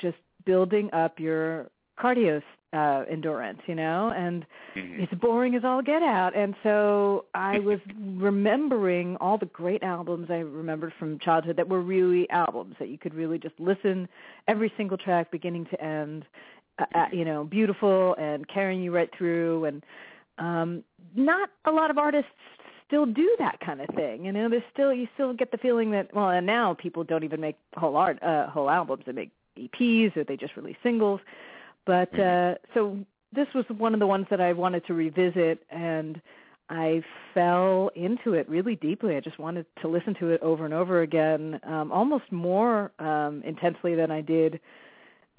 just 0.00 0.16
building 0.46 0.90
up 0.94 1.20
your 1.20 1.70
cardio 1.98 2.42
uh, 2.72 3.04
endurance, 3.10 3.60
you 3.66 3.74
know, 3.74 4.12
and 4.16 4.46
Mhm. 4.76 5.02
it's 5.02 5.14
boring 5.14 5.54
as 5.56 5.64
all 5.64 5.82
get 5.82 6.02
out. 6.02 6.36
And 6.36 6.54
so 6.62 7.24
i 7.34 7.58
was 7.70 7.80
remembering 7.98 9.16
all 9.16 9.38
the 9.38 9.46
great 9.46 9.82
albums 9.82 10.30
i 10.30 10.38
remembered 10.38 10.92
from 10.98 11.18
childhood 11.18 11.56
that 11.56 11.68
were 11.68 11.80
really 11.80 12.28
albums 12.30 12.76
that 12.78 12.88
you 12.88 12.98
could 12.98 13.14
really 13.14 13.38
just 13.38 13.54
listen 13.58 14.08
every 14.48 14.72
single 14.76 14.96
track 14.96 15.30
beginning 15.30 15.64
to 15.66 15.80
end 15.82 16.24
uh, 16.78 16.84
uh, 16.94 17.06
you 17.12 17.24
know 17.24 17.44
beautiful 17.44 18.14
and 18.18 18.46
carrying 18.48 18.82
you 18.82 18.92
right 18.92 19.10
through. 19.16 19.64
And 19.64 19.84
um 20.38 20.84
not 21.14 21.50
a 21.64 21.70
lot 21.72 21.90
of 21.90 21.98
artists 21.98 22.30
still 22.86 23.06
do 23.06 23.36
that 23.38 23.58
kind 23.60 23.80
of 23.80 23.88
thing 23.94 24.24
you 24.24 24.32
know? 24.32 24.48
There's 24.48 24.62
still 24.72 24.92
you 24.92 25.08
still 25.14 25.32
get 25.32 25.50
the 25.50 25.58
feeling 25.58 25.90
that 25.92 26.14
well 26.14 26.30
and 26.30 26.46
now 26.46 26.74
people 26.74 27.04
don't 27.04 27.24
even 27.24 27.40
make 27.40 27.56
whole 27.76 27.96
art 27.96 28.22
uh 28.22 28.46
whole 28.48 28.70
albums. 28.70 29.04
They 29.06 29.12
make 29.12 29.30
eps 29.58 30.16
or 30.16 30.24
they 30.24 30.36
just 30.36 30.56
release 30.56 30.76
singles 30.82 31.20
but 31.90 32.20
uh 32.20 32.54
so 32.74 32.98
this 33.32 33.48
was 33.54 33.64
one 33.76 33.94
of 33.94 34.00
the 34.00 34.06
ones 34.06 34.26
that 34.30 34.40
I 34.40 34.52
wanted 34.52 34.86
to 34.86 34.94
revisit 34.94 35.64
and 35.70 36.20
I 36.68 37.02
fell 37.34 37.90
into 37.96 38.34
it 38.34 38.48
really 38.48 38.76
deeply. 38.76 39.16
I 39.16 39.20
just 39.20 39.40
wanted 39.40 39.66
to 39.82 39.88
listen 39.88 40.14
to 40.20 40.28
it 40.28 40.40
over 40.40 40.64
and 40.64 40.72
over 40.72 41.02
again, 41.02 41.58
um, 41.64 41.90
almost 41.90 42.30
more 42.30 42.92
um, 43.00 43.42
intensely 43.44 43.96
than 43.96 44.12
I 44.12 44.20
did 44.20 44.60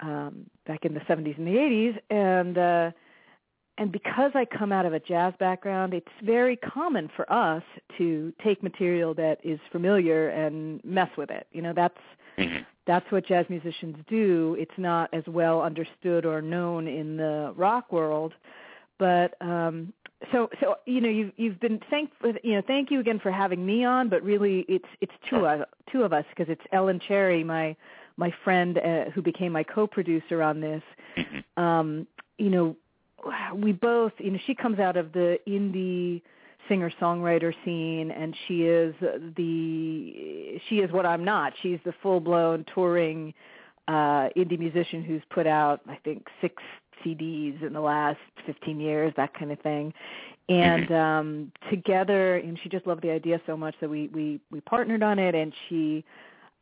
um, 0.00 0.44
back 0.66 0.84
in 0.84 0.92
the 0.92 1.00
70s 1.00 1.38
and 1.38 1.46
the 1.46 1.56
80s. 1.56 1.98
And 2.10 2.58
uh, 2.58 2.90
and 3.78 3.90
because 3.90 4.32
I 4.34 4.44
come 4.44 4.70
out 4.72 4.84
of 4.86 4.92
a 4.92 5.00
jazz 5.00 5.32
background, 5.38 5.94
it's 5.94 6.06
very 6.22 6.56
common 6.56 7.08
for 7.16 7.30
us 7.32 7.62
to 7.98 8.32
take 8.42 8.62
material 8.62 9.14
that 9.14 9.38
is 9.42 9.58
familiar 9.70 10.28
and 10.28 10.82
mess 10.84 11.08
with 11.16 11.30
it. 11.30 11.46
You 11.52 11.62
know, 11.62 11.72
that's 11.72 11.98
Mhm. 12.38 12.64
that's 12.84 13.10
what 13.12 13.24
jazz 13.26 13.48
musicians 13.48 13.96
do. 14.08 14.56
It's 14.58 14.76
not 14.76 15.08
as 15.12 15.26
well 15.28 15.62
understood 15.62 16.26
or 16.26 16.42
known 16.42 16.88
in 16.88 17.16
the 17.16 17.52
rock 17.56 17.92
world, 17.92 18.34
but 18.98 19.40
um 19.40 19.92
so 20.30 20.50
so 20.60 20.76
you 20.86 21.00
know 21.00 21.08
you've 21.08 21.32
you've 21.36 21.60
been 21.60 21.80
thank 21.90 22.10
you 22.42 22.54
know 22.54 22.62
thank 22.66 22.90
you 22.90 23.00
again 23.00 23.18
for 23.18 23.30
having 23.30 23.64
me 23.64 23.84
on, 23.84 24.08
but 24.08 24.22
really 24.22 24.60
it's 24.68 24.88
it's 25.00 25.12
two 25.28 25.46
of 25.46 25.64
two 25.90 26.02
of 26.04 26.12
us 26.12 26.24
because 26.30 26.48
it's 26.50 26.64
Ellen 26.72 27.00
Cherry, 27.00 27.42
my 27.42 27.74
my 28.16 28.30
friend 28.44 28.78
uh, 28.78 29.04
who 29.10 29.22
became 29.22 29.52
my 29.52 29.62
co-producer 29.64 30.42
on 30.42 30.60
this. 30.60 30.82
Mhm. 31.16 31.44
Um 31.56 32.06
you 32.38 32.50
know, 32.50 32.76
we 33.54 33.72
both, 33.72 34.12
you 34.18 34.30
know, 34.30 34.38
she 34.46 34.54
comes 34.54 34.78
out 34.78 34.96
of 34.96 35.12
the 35.12 35.38
indie 35.46 36.22
singer-songwriter 36.68 37.52
scene 37.64 38.10
and 38.12 38.36
she 38.46 38.62
is 38.62 38.94
the 39.00 40.60
she 40.68 40.76
is 40.76 40.92
what 40.92 41.04
I'm 41.04 41.24
not. 41.24 41.52
She's 41.62 41.80
the 41.84 41.92
full-blown 42.02 42.64
touring 42.74 43.34
uh 43.88 44.28
indie 44.36 44.58
musician 44.58 45.02
who's 45.02 45.22
put 45.30 45.46
out 45.46 45.80
I 45.88 45.96
think 46.04 46.26
6 46.40 46.62
CDs 47.04 47.62
in 47.66 47.72
the 47.72 47.80
last 47.80 48.20
15 48.46 48.78
years, 48.78 49.12
that 49.16 49.34
kind 49.34 49.50
of 49.50 49.58
thing. 49.60 49.92
And 50.48 50.88
Mm-hmm. 50.88 50.94
um 50.94 51.52
together 51.70 52.36
and 52.36 52.58
she 52.62 52.68
just 52.68 52.86
loved 52.86 53.02
the 53.02 53.10
idea 53.10 53.40
so 53.46 53.56
much 53.56 53.74
that 53.80 53.90
we 53.90 54.08
we 54.08 54.40
we 54.50 54.60
partnered 54.60 55.02
on 55.02 55.18
it 55.18 55.34
and 55.34 55.52
she 55.68 56.04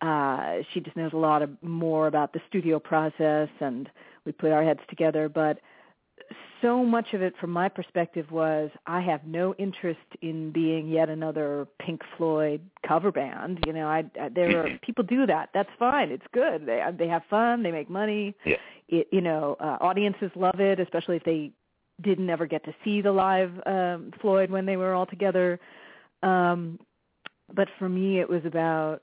uh 0.01 0.59
she 0.73 0.81
just 0.81 0.97
knows 0.97 1.13
a 1.13 1.19
lot 1.19 1.43
of 1.43 1.51
more 1.63 2.07
about 2.07 2.33
the 2.33 2.41
studio 2.49 2.79
process 2.79 3.51
and 3.61 3.91
we 4.25 4.33
put 4.33 4.51
our 4.51 4.65
heads 4.65 4.81
together 4.89 5.29
but 5.29 5.59
so 6.63 6.85
much 6.85 7.13
of 7.15 7.23
it 7.23 7.35
from 7.41 7.51
my 7.51 7.69
perspective 7.69 8.31
was 8.31 8.71
I 8.87 9.01
have 9.01 9.25
no 9.25 9.55
interest 9.55 9.99
in 10.23 10.53
being 10.53 10.89
yet 10.89 11.09
another 11.09 11.67
Pink 11.79 12.03
Floyd 12.17 12.61
cover 12.87 13.11
band. 13.11 13.61
You 13.67 13.73
know, 13.73 13.87
I, 13.87 14.05
I 14.21 14.29
there 14.29 14.65
are 14.65 14.79
people 14.83 15.05
do 15.05 15.27
that. 15.27 15.51
That's 15.55 15.71
fine. 15.79 16.11
It's 16.11 16.27
good. 16.33 16.67
They 16.67 16.83
they 16.99 17.09
have 17.09 17.23
fun. 17.31 17.63
They 17.63 17.71
make 17.71 17.91
money. 17.91 18.35
Yeah. 18.45 18.57
It, 18.89 19.09
you 19.13 19.21
know, 19.21 19.57
uh, 19.61 19.79
audiences 19.81 20.31
love 20.35 20.61
it, 20.61 20.81
especially 20.81 21.17
if 21.17 21.25
they 21.25 21.53
didn't 22.03 22.31
ever 22.31 22.47
get 22.47 22.65
to 22.65 22.75
see 22.85 23.01
the 23.01 23.13
live 23.13 23.53
um, 23.67 24.13
Floyd 24.21 24.51
when 24.51 24.67
they 24.67 24.77
were 24.77 24.95
all 24.95 25.07
together. 25.07 25.61
Um, 26.23 26.79
but 27.55 27.69
for 27.79 27.89
me, 27.89 28.21
it 28.21 28.29
was 28.29 28.43
about 28.45 29.03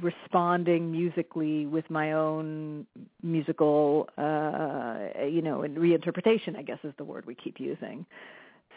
responding 0.00 0.90
musically 0.90 1.66
with 1.66 1.88
my 1.90 2.12
own 2.12 2.86
musical 3.22 4.08
uh 4.16 4.98
you 5.26 5.42
know 5.42 5.62
and 5.62 5.76
reinterpretation 5.76 6.56
i 6.56 6.62
guess 6.62 6.78
is 6.82 6.94
the 6.96 7.04
word 7.04 7.26
we 7.26 7.34
keep 7.34 7.60
using 7.60 8.06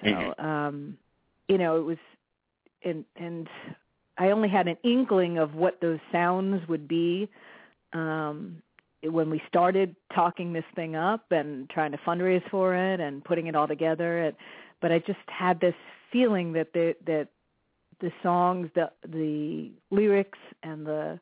so 0.02 0.08
Mhm. 0.10 0.44
um 0.44 0.98
you 1.48 1.58
know 1.58 1.78
it 1.78 1.84
was 1.84 1.98
and 2.84 3.06
and 3.16 3.48
i 4.18 4.32
only 4.32 4.50
had 4.50 4.68
an 4.68 4.78
inkling 4.84 5.38
of 5.38 5.56
what 5.56 5.80
those 5.80 6.00
sounds 6.12 6.68
would 6.68 6.88
be 6.88 7.30
um 7.94 8.62
when 9.04 9.30
we 9.30 9.42
started 9.48 9.96
talking 10.14 10.52
this 10.52 10.66
thing 10.76 10.96
up 10.96 11.32
and 11.32 11.70
trying 11.70 11.92
to 11.92 11.98
fundraise 12.00 12.44
for 12.50 12.76
it 12.76 13.00
and 13.00 13.24
putting 13.24 13.48
it 13.48 13.56
all 13.56 13.68
together 13.68 14.20
it, 14.24 14.36
but 14.82 14.92
i 14.92 15.00
just 15.00 15.20
had 15.28 15.62
this 15.62 15.76
feeling 16.12 16.52
that 16.52 16.74
the 16.74 16.94
that 17.06 17.30
the 18.00 18.12
songs, 18.24 18.70
the 18.76 18.92
the 19.08 19.72
lyrics 19.92 20.40
and 20.64 20.86
the 20.86 21.20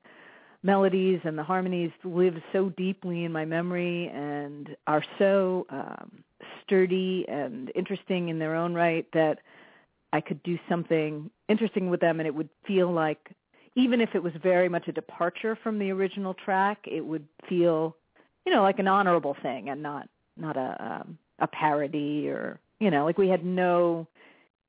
melodies 0.63 1.19
and 1.25 1.37
the 1.37 1.43
harmonies 1.43 1.91
live 2.03 2.35
so 2.53 2.69
deeply 2.69 3.25
in 3.25 3.31
my 3.31 3.45
memory 3.45 4.09
and 4.13 4.75
are 4.87 5.03
so 5.19 5.67
um, 5.69 6.23
sturdy 6.63 7.25
and 7.27 7.71
interesting 7.75 8.29
in 8.29 8.39
their 8.39 8.55
own 8.55 8.73
right 8.73 9.05
that 9.13 9.39
I 10.13 10.21
could 10.21 10.41
do 10.43 10.57
something 10.69 11.29
interesting 11.49 11.89
with 11.89 11.99
them 11.99 12.19
and 12.19 12.27
it 12.27 12.33
would 12.33 12.49
feel 12.65 12.91
like 12.91 13.31
even 13.75 13.99
if 13.99 14.09
it 14.13 14.23
was 14.23 14.33
very 14.41 14.69
much 14.69 14.87
a 14.87 14.91
departure 14.91 15.57
from 15.61 15.79
the 15.79 15.91
original 15.91 16.33
track, 16.33 16.77
it 16.85 17.01
would 17.01 17.27
feel, 17.49 17.95
you 18.45 18.53
know, 18.53 18.61
like 18.61 18.79
an 18.79 18.87
honorable 18.87 19.35
thing 19.41 19.69
and 19.69 19.81
not 19.81 20.07
not 20.37 20.55
a 20.57 21.01
um, 21.01 21.17
a 21.39 21.47
parody 21.47 22.29
or 22.29 22.59
you 22.79 22.91
know, 22.91 23.05
like 23.05 23.17
we 23.17 23.29
had 23.29 23.45
no 23.45 24.07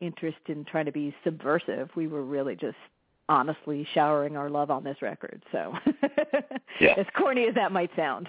interest 0.00 0.38
in 0.46 0.64
trying 0.64 0.86
to 0.86 0.92
be 0.92 1.14
subversive. 1.24 1.90
We 1.96 2.06
were 2.06 2.24
really 2.24 2.56
just 2.56 2.76
honestly 3.28 3.86
showering 3.94 4.36
our 4.36 4.50
love 4.50 4.70
on 4.70 4.84
this 4.84 5.00
record. 5.00 5.42
So, 5.52 5.72
Yeah. 6.80 6.94
as 6.98 7.06
corny 7.16 7.46
as 7.48 7.54
that 7.54 7.72
might 7.72 7.90
sound. 7.96 8.28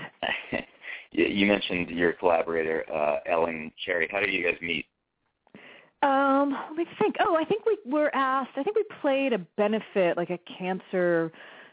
you 1.12 1.46
mentioned 1.48 1.90
your 1.90 2.14
collaborator, 2.14 2.86
uh, 2.94 3.18
Ellen 3.26 3.72
Cherry. 3.86 4.08
How 4.12 4.20
did 4.20 4.34
you 4.34 4.44
guys 4.44 4.58
meet? 4.62 4.86
Um, 6.02 6.56
let 6.70 6.76
me 6.78 6.86
think. 7.00 7.16
Oh, 7.20 7.36
I 7.36 7.46
think 7.46 7.64
we 7.66 7.78
were 7.86 8.14
asked. 8.14 8.52
I 8.58 8.64
think 8.64 8.76
we 8.76 8.84
played 9.02 9.34
a 9.34 9.40
benefit, 9.58 10.18
like 10.18 10.30
a 10.30 10.40
cancer 10.58 11.32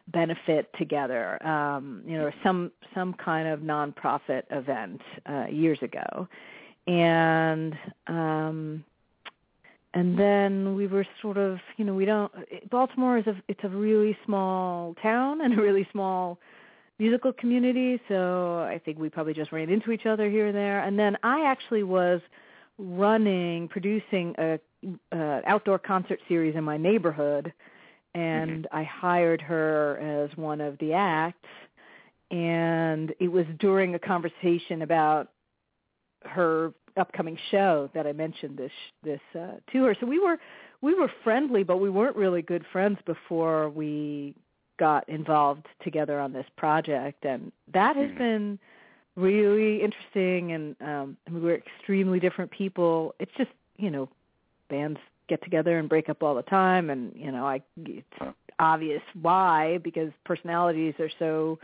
benefit 0.08 0.70
together. 0.78 1.44
Um, 1.46 2.02
you 2.06 2.16
know, 2.16 2.30
some 2.42 2.72
some 2.94 3.14
kind 3.14 3.46
of 3.46 3.60
nonprofit 3.60 4.44
event 4.50 5.02
uh, 5.28 5.46
years 5.50 5.78
ago, 5.82 6.26
and 6.86 7.74
um, 8.06 8.84
and 9.94 10.18
then 10.18 10.74
we 10.74 10.86
were 10.86 11.06
sort 11.20 11.36
of, 11.36 11.58
you 11.76 11.84
know, 11.84 11.94
we 11.94 12.04
don't. 12.04 12.32
Baltimore 12.70 13.18
is 13.18 13.26
a 13.26 13.36
it's 13.48 13.60
a 13.62 13.68
really 13.68 14.16
small 14.24 14.94
town 15.02 15.42
and 15.42 15.58
a 15.58 15.62
really 15.62 15.86
small 15.92 16.38
musical 16.98 17.32
community, 17.32 18.00
so 18.08 18.60
I 18.60 18.80
think 18.84 18.98
we 18.98 19.10
probably 19.10 19.34
just 19.34 19.52
ran 19.52 19.68
into 19.68 19.90
each 19.90 20.06
other 20.06 20.30
here 20.30 20.46
and 20.46 20.56
there. 20.56 20.82
And 20.82 20.98
then 20.98 21.16
I 21.22 21.44
actually 21.44 21.82
was 21.82 22.20
running, 22.78 23.68
producing 23.68 24.34
a 24.38 24.58
uh, 25.12 25.40
outdoor 25.46 25.78
concert 25.78 26.20
series 26.28 26.56
in 26.56 26.64
my 26.64 26.76
neighborhood, 26.76 27.52
and 28.14 28.66
I 28.72 28.84
hired 28.84 29.40
her 29.42 29.98
as 29.98 30.36
one 30.36 30.60
of 30.60 30.78
the 30.78 30.94
acts. 30.94 31.48
And 32.30 33.14
it 33.20 33.28
was 33.28 33.44
during 33.58 33.94
a 33.94 33.98
conversation 33.98 34.80
about 34.80 35.28
her 36.24 36.72
upcoming 36.96 37.38
show 37.50 37.90
that 37.94 38.06
I 38.06 38.12
mentioned 38.12 38.56
this 38.58 38.72
this 39.02 39.20
uh, 39.34 39.52
to 39.72 39.84
her. 39.84 39.96
So 40.00 40.06
we 40.06 40.18
were 40.18 40.38
we 40.80 40.94
were 40.94 41.10
friendly, 41.24 41.62
but 41.62 41.78
we 41.78 41.90
weren't 41.90 42.16
really 42.16 42.42
good 42.42 42.64
friends 42.72 42.98
before 43.06 43.70
we 43.70 44.34
got 44.78 45.08
involved 45.08 45.66
together 45.82 46.18
on 46.18 46.32
this 46.32 46.46
project, 46.56 47.24
and 47.24 47.52
that 47.72 47.96
has 47.96 48.10
Mhm. 48.10 48.18
been 48.18 48.58
really 49.16 49.82
interesting. 49.82 50.52
And 50.52 50.76
um, 50.82 51.16
we 51.30 51.40
were 51.40 51.54
extremely 51.54 52.18
different 52.20 52.50
people. 52.50 53.14
It's 53.18 53.32
just 53.36 53.50
you 53.76 53.90
know 53.90 54.08
bands 54.68 54.98
get 55.28 55.42
together 55.42 55.78
and 55.78 55.88
break 55.88 56.08
up 56.08 56.22
all 56.22 56.34
the 56.34 56.42
time, 56.42 56.90
and 56.90 57.12
you 57.14 57.30
know 57.32 57.46
I 57.46 57.62
it's 57.84 58.06
obvious 58.58 59.02
why 59.20 59.78
because 59.78 60.12
personalities 60.24 60.94
are 61.00 61.10
so 61.18 61.58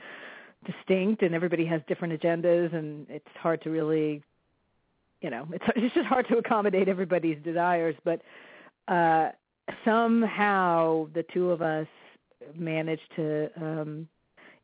distinct 0.64 1.22
and 1.22 1.34
everybody 1.34 1.64
has 1.64 1.80
different 1.86 2.20
agendas 2.20 2.74
and 2.74 3.06
it's 3.08 3.28
hard 3.36 3.62
to 3.62 3.70
really 3.70 4.22
you 5.20 5.30
know 5.30 5.46
it's 5.52 5.64
it's 5.76 5.94
just 5.94 6.06
hard 6.06 6.26
to 6.28 6.38
accommodate 6.38 6.88
everybody's 6.88 7.42
desires 7.42 7.94
but 8.04 8.20
uh 8.88 9.30
somehow 9.84 11.06
the 11.14 11.24
two 11.34 11.50
of 11.50 11.62
us 11.62 11.86
managed 12.54 13.02
to 13.16 13.50
um 13.60 14.08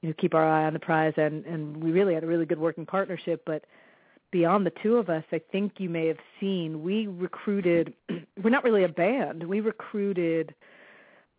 you 0.01 0.09
know 0.09 0.15
keep 0.19 0.35
our 0.35 0.47
eye 0.47 0.65
on 0.65 0.73
the 0.73 0.79
prize 0.79 1.13
and 1.17 1.45
and 1.45 1.83
we 1.83 1.91
really 1.91 2.15
had 2.15 2.25
a 2.25 2.27
really 2.27 2.47
good 2.47 2.59
working 2.59 2.87
partnership 2.87 3.43
but 3.47 3.65
beyond 4.31 4.65
the 4.67 4.73
two 4.83 4.97
of 4.97 5.09
us 5.11 5.25
i 5.33 5.41
think 5.53 5.73
you 5.79 5.89
may 5.89 6.07
have 6.07 6.19
seen 6.41 6.83
we 6.83 7.07
recruited 7.07 7.95
we're 8.43 8.51
not 8.51 8.65
really 8.65 8.85
a 8.85 8.89
band 8.89 9.43
we 9.43 9.61
recruited 9.61 10.55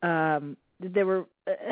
um 0.04 0.56
there 0.80 1.06
were 1.06 1.26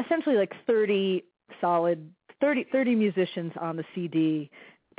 essentially 0.04 0.36
like 0.36 0.54
30 0.66 1.24
solid 1.62 2.10
30 2.42 2.66
30 2.72 2.96
musicians 2.96 3.52
on 3.60 3.76
the 3.78 3.84
CD 3.94 4.50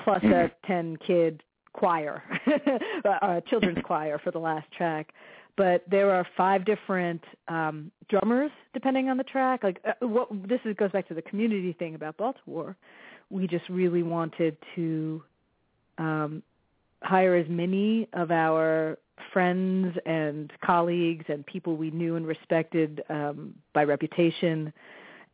plus 0.02 0.22
a 0.24 0.26
Mhm. 0.26 0.50
10 0.66 0.96
kid 0.98 1.42
choir, 1.74 2.22
a 3.04 3.42
children's 3.50 3.78
choir 3.84 4.18
for 4.18 4.30
the 4.30 4.38
last 4.38 4.70
track. 4.72 5.12
But 5.56 5.84
there 5.88 6.10
are 6.10 6.26
five 6.36 6.64
different 6.64 7.22
um, 7.46 7.92
drummers 8.08 8.50
depending 8.72 9.08
on 9.08 9.16
the 9.16 9.24
track. 9.24 9.62
Like 9.62 9.80
uh, 9.84 10.06
what 10.06 10.28
this 10.48 10.60
is, 10.64 10.74
goes 10.76 10.90
back 10.90 11.06
to 11.08 11.14
the 11.14 11.22
community 11.22 11.72
thing 11.72 11.94
about 11.94 12.16
Baltimore. 12.16 12.76
We 13.30 13.46
just 13.46 13.68
really 13.68 14.02
wanted 14.02 14.56
to 14.74 15.22
um, 15.98 16.42
hire 17.02 17.36
as 17.36 17.46
many 17.48 18.08
of 18.14 18.30
our 18.30 18.98
friends 19.32 19.96
and 20.06 20.52
colleagues 20.64 21.24
and 21.28 21.46
people 21.46 21.76
we 21.76 21.90
knew 21.90 22.16
and 22.16 22.26
respected 22.26 23.02
um, 23.08 23.54
by 23.72 23.84
reputation 23.84 24.72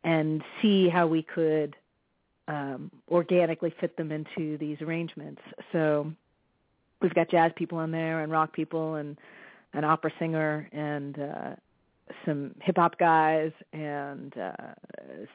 and 0.03 0.43
see 0.61 0.87
how 0.87 1.07
we 1.07 1.23
could 1.23 1.75
um, 2.47 2.91
organically 3.09 3.73
fit 3.79 3.95
them 3.97 4.11
into 4.11 4.57
these 4.57 4.81
arrangements. 4.81 5.41
So 5.71 6.11
we've 7.01 7.13
got 7.13 7.29
jazz 7.29 7.51
people 7.55 7.79
in 7.81 7.91
there 7.91 8.21
and 8.21 8.31
rock 8.31 8.53
people 8.53 8.95
and 8.95 9.17
an 9.73 9.83
opera 9.83 10.11
singer 10.19 10.69
and 10.71 11.19
uh, 11.19 11.55
some 12.25 12.53
hip 12.61 12.77
hop 12.77 12.97
guys 12.97 13.51
and 13.73 14.37
uh, 14.37 14.51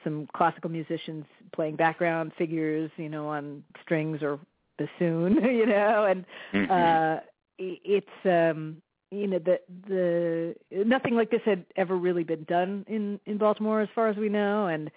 some 0.04 0.28
classical 0.34 0.70
musicians 0.70 1.24
playing 1.54 1.76
background 1.76 2.32
figures, 2.36 2.90
you 2.96 3.08
know, 3.08 3.28
on 3.28 3.62
strings 3.82 4.22
or 4.22 4.38
bassoon, 4.78 5.34
you 5.44 5.66
know, 5.66 6.04
and 6.04 6.24
Mhm. 6.52 6.70
uh, 6.70 7.20
it's 7.58 8.06
um, 8.26 8.82
you 9.10 9.26
know 9.26 9.38
the 9.38 9.60
the 9.88 10.84
nothing 10.84 11.14
like 11.14 11.30
this 11.30 11.40
had 11.44 11.64
ever 11.76 11.96
really 11.96 12.24
been 12.24 12.44
done 12.44 12.84
in 12.88 13.18
in 13.26 13.38
Baltimore 13.38 13.80
as 13.80 13.88
far 13.94 14.08
as 14.08 14.16
we 14.16 14.28
know, 14.28 14.66
and 14.66 14.90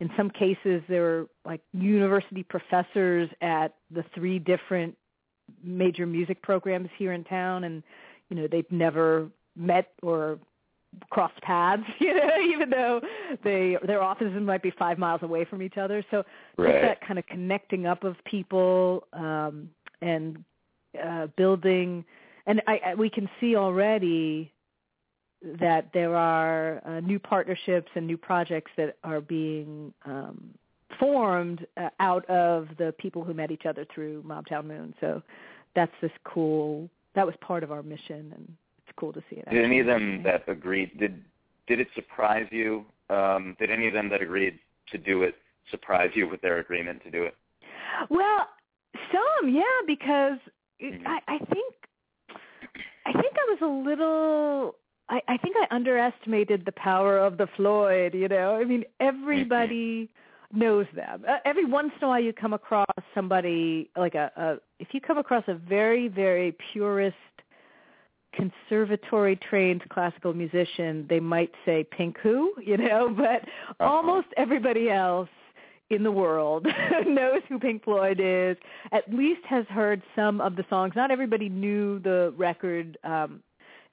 in 0.00 0.10
some 0.16 0.28
cases 0.28 0.82
there 0.88 1.02
were 1.02 1.26
like 1.46 1.62
university 1.72 2.42
professors 2.42 3.30
at 3.40 3.74
the 3.90 4.04
three 4.14 4.38
different 4.38 4.96
major 5.62 6.06
music 6.06 6.42
programs 6.42 6.88
here 6.96 7.12
in 7.12 7.24
town, 7.24 7.64
and 7.64 7.82
you 8.28 8.36
know 8.36 8.46
they've 8.50 8.70
never 8.70 9.28
met 9.56 9.92
or 10.02 10.38
crossed 11.10 11.40
paths, 11.42 11.82
you 11.98 12.14
know, 12.14 12.30
even 12.40 12.70
though 12.70 13.00
they 13.44 13.76
their 13.86 14.02
offices 14.02 14.40
might 14.42 14.62
be 14.62 14.70
five 14.78 14.98
miles 14.98 15.22
away 15.22 15.44
from 15.44 15.62
each 15.62 15.76
other. 15.76 16.04
So 16.10 16.24
right. 16.56 16.82
that 16.82 17.06
kind 17.06 17.18
of 17.18 17.26
connecting 17.26 17.86
up 17.86 18.04
of 18.04 18.16
people 18.24 19.06
um, 19.12 19.70
and 20.00 20.44
uh, 21.02 21.28
building, 21.36 22.04
and 22.46 22.60
I, 22.66 22.80
I, 22.86 22.94
we 22.94 23.08
can 23.08 23.28
see 23.40 23.56
already 23.56 24.52
that 25.58 25.88
there 25.92 26.14
are 26.14 26.80
uh, 26.86 27.00
new 27.00 27.18
partnerships 27.18 27.90
and 27.94 28.06
new 28.06 28.16
projects 28.16 28.70
that 28.76 28.96
are 29.02 29.20
being 29.20 29.92
um, 30.04 30.54
formed 31.02 31.66
uh, 31.76 31.88
out 31.98 32.24
of 32.30 32.68
the 32.78 32.94
people 32.96 33.24
who 33.24 33.34
met 33.34 33.50
each 33.50 33.66
other 33.66 33.84
through 33.92 34.22
Mobtown 34.22 34.66
Moon. 34.66 34.94
So 35.00 35.20
that's 35.74 35.90
this 36.00 36.12
cool. 36.22 36.88
That 37.16 37.26
was 37.26 37.34
part 37.40 37.64
of 37.64 37.72
our 37.72 37.82
mission, 37.82 38.32
and 38.36 38.56
it's 38.78 38.96
cool 38.96 39.12
to 39.14 39.20
see 39.28 39.36
it. 39.36 39.50
Did 39.50 39.64
any 39.64 39.80
of 39.80 39.86
them 39.86 40.22
that 40.22 40.48
agreed? 40.48 40.96
Did 41.00 41.20
did 41.66 41.80
it 41.80 41.88
surprise 41.96 42.46
you? 42.52 42.84
Um, 43.10 43.56
did 43.58 43.68
any 43.68 43.88
of 43.88 43.94
them 43.94 44.08
that 44.10 44.22
agreed 44.22 44.60
to 44.92 44.98
do 44.98 45.24
it 45.24 45.34
surprise 45.72 46.10
you 46.14 46.28
with 46.28 46.40
their 46.40 46.58
agreement 46.58 47.02
to 47.02 47.10
do 47.10 47.24
it? 47.24 47.34
Well, 48.08 48.46
some, 49.12 49.48
yeah, 49.48 49.62
because 49.86 50.38
mm-hmm. 50.80 51.04
I, 51.04 51.18
I 51.26 51.38
think 51.38 51.74
I 53.06 53.12
think 53.12 53.34
I 53.34 53.54
was 53.54 53.58
a 53.60 53.90
little 53.90 54.76
I, 55.08 55.20
I 55.26 55.36
think 55.36 55.56
I 55.56 55.74
underestimated 55.74 56.64
the 56.64 56.72
power 56.72 57.18
of 57.18 57.38
the 57.38 57.48
Floyd. 57.56 58.14
You 58.14 58.28
know, 58.28 58.54
I 58.54 58.64
mean, 58.64 58.84
everybody 59.00 60.08
knows 60.52 60.86
them. 60.94 61.24
Uh, 61.28 61.36
every 61.44 61.64
once 61.64 61.92
in 62.00 62.04
a 62.04 62.08
while, 62.08 62.20
you 62.20 62.32
come 62.32 62.52
across 62.52 62.86
somebody 63.14 63.90
like 63.96 64.14
a, 64.14 64.30
a 64.36 64.56
if 64.78 64.88
you 64.92 65.00
come 65.00 65.18
across 65.18 65.44
a 65.48 65.54
very 65.54 66.08
very 66.08 66.56
purist 66.72 67.16
conservatory 68.34 69.36
trained 69.36 69.86
classical 69.90 70.32
musician, 70.32 71.06
they 71.08 71.20
might 71.20 71.52
say 71.64 71.84
Pink 71.84 72.16
who, 72.22 72.54
you 72.62 72.76
know, 72.76 73.08
but 73.16 73.42
uh-huh. 73.42 73.84
almost 73.84 74.28
everybody 74.36 74.90
else 74.90 75.28
in 75.90 76.02
the 76.02 76.10
world 76.10 76.66
knows 77.06 77.42
who 77.48 77.58
Pink 77.58 77.84
Floyd 77.84 78.18
is, 78.22 78.56
at 78.92 79.12
least 79.12 79.42
has 79.44 79.66
heard 79.68 80.02
some 80.16 80.40
of 80.40 80.56
the 80.56 80.64
songs. 80.70 80.94
Not 80.96 81.10
everybody 81.10 81.48
knew 81.48 81.98
the 82.00 82.32
record 82.36 82.98
um 83.04 83.42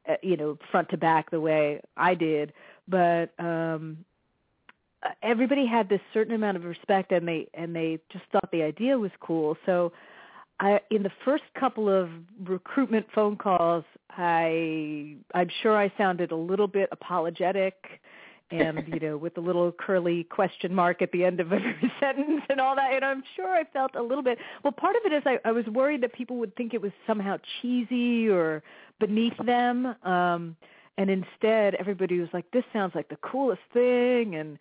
uh, 0.08 0.16
you 0.24 0.38
know 0.38 0.58
front 0.72 0.90
to 0.90 0.98
back 0.98 1.30
the 1.30 1.42
way 1.42 1.82
I 1.98 2.16
did, 2.16 2.54
but 2.88 3.34
um 3.38 4.06
everybody 5.24 5.66
had 5.66 5.90
this 5.90 6.02
certain 6.14 6.34
amount 6.34 6.58
of 6.58 6.64
respect 6.64 7.12
and 7.12 7.28
they 7.28 7.48
and 7.54 7.76
they 7.76 8.00
just 8.12 8.26
thought 8.32 8.50
the 8.52 8.64
idea 8.64 8.98
was 8.98 9.12
cool. 9.20 9.58
So 9.66 9.92
I 10.60 10.80
in 10.92 11.04
the 11.04 11.12
first 11.26 11.44
couple 11.60 11.90
of 11.90 12.10
recruitment 12.44 13.06
phone 13.14 13.38
calls, 13.38 13.84
I 14.12 15.16
I'm 15.34 15.50
sure 15.62 15.78
I 15.78 15.92
sounded 15.98 16.32
a 16.32 16.36
little 16.36 16.68
bit 16.68 16.90
apologetic 16.92 17.76
and 18.52 18.84
you 18.94 19.00
know 19.00 19.18
with 19.18 19.38
a 19.38 19.42
little 19.42 19.72
curly 19.72 20.24
question 20.26 20.74
mark 20.74 21.02
at 21.02 21.12
the 21.12 21.24
end 21.24 21.40
of 21.40 21.52
every 21.52 21.76
sentence 22.00 22.42
and 22.50 22.60
all 22.60 22.76
that 22.76 22.94
and 22.94 23.06
i'm 23.06 23.24
sure 23.36 23.50
i 23.50 23.64
felt 23.74 23.94
a 23.96 24.02
little 24.02 24.24
bit 24.24 24.38
well 24.64 24.74
part 24.74 24.96
of 24.96 25.02
it 25.06 25.14
is 25.16 25.24
i 25.26 25.38
i 25.46 25.52
was 25.52 25.66
worried 25.68 26.02
that 26.02 26.14
people 26.14 26.38
would 26.38 26.56
think 26.56 26.74
it 26.74 26.82
was 26.82 26.92
somehow 27.06 27.38
cheesy 27.62 28.28
or 28.28 28.64
beneath 29.00 29.38
them 29.46 29.96
um 30.04 30.56
and 30.98 31.10
instead 31.10 31.76
everybody 31.76 32.20
was 32.20 32.30
like 32.34 32.50
this 32.52 32.64
sounds 32.74 32.94
like 32.96 33.08
the 33.10 33.18
coolest 33.18 33.62
thing 33.74 34.36
and 34.36 34.58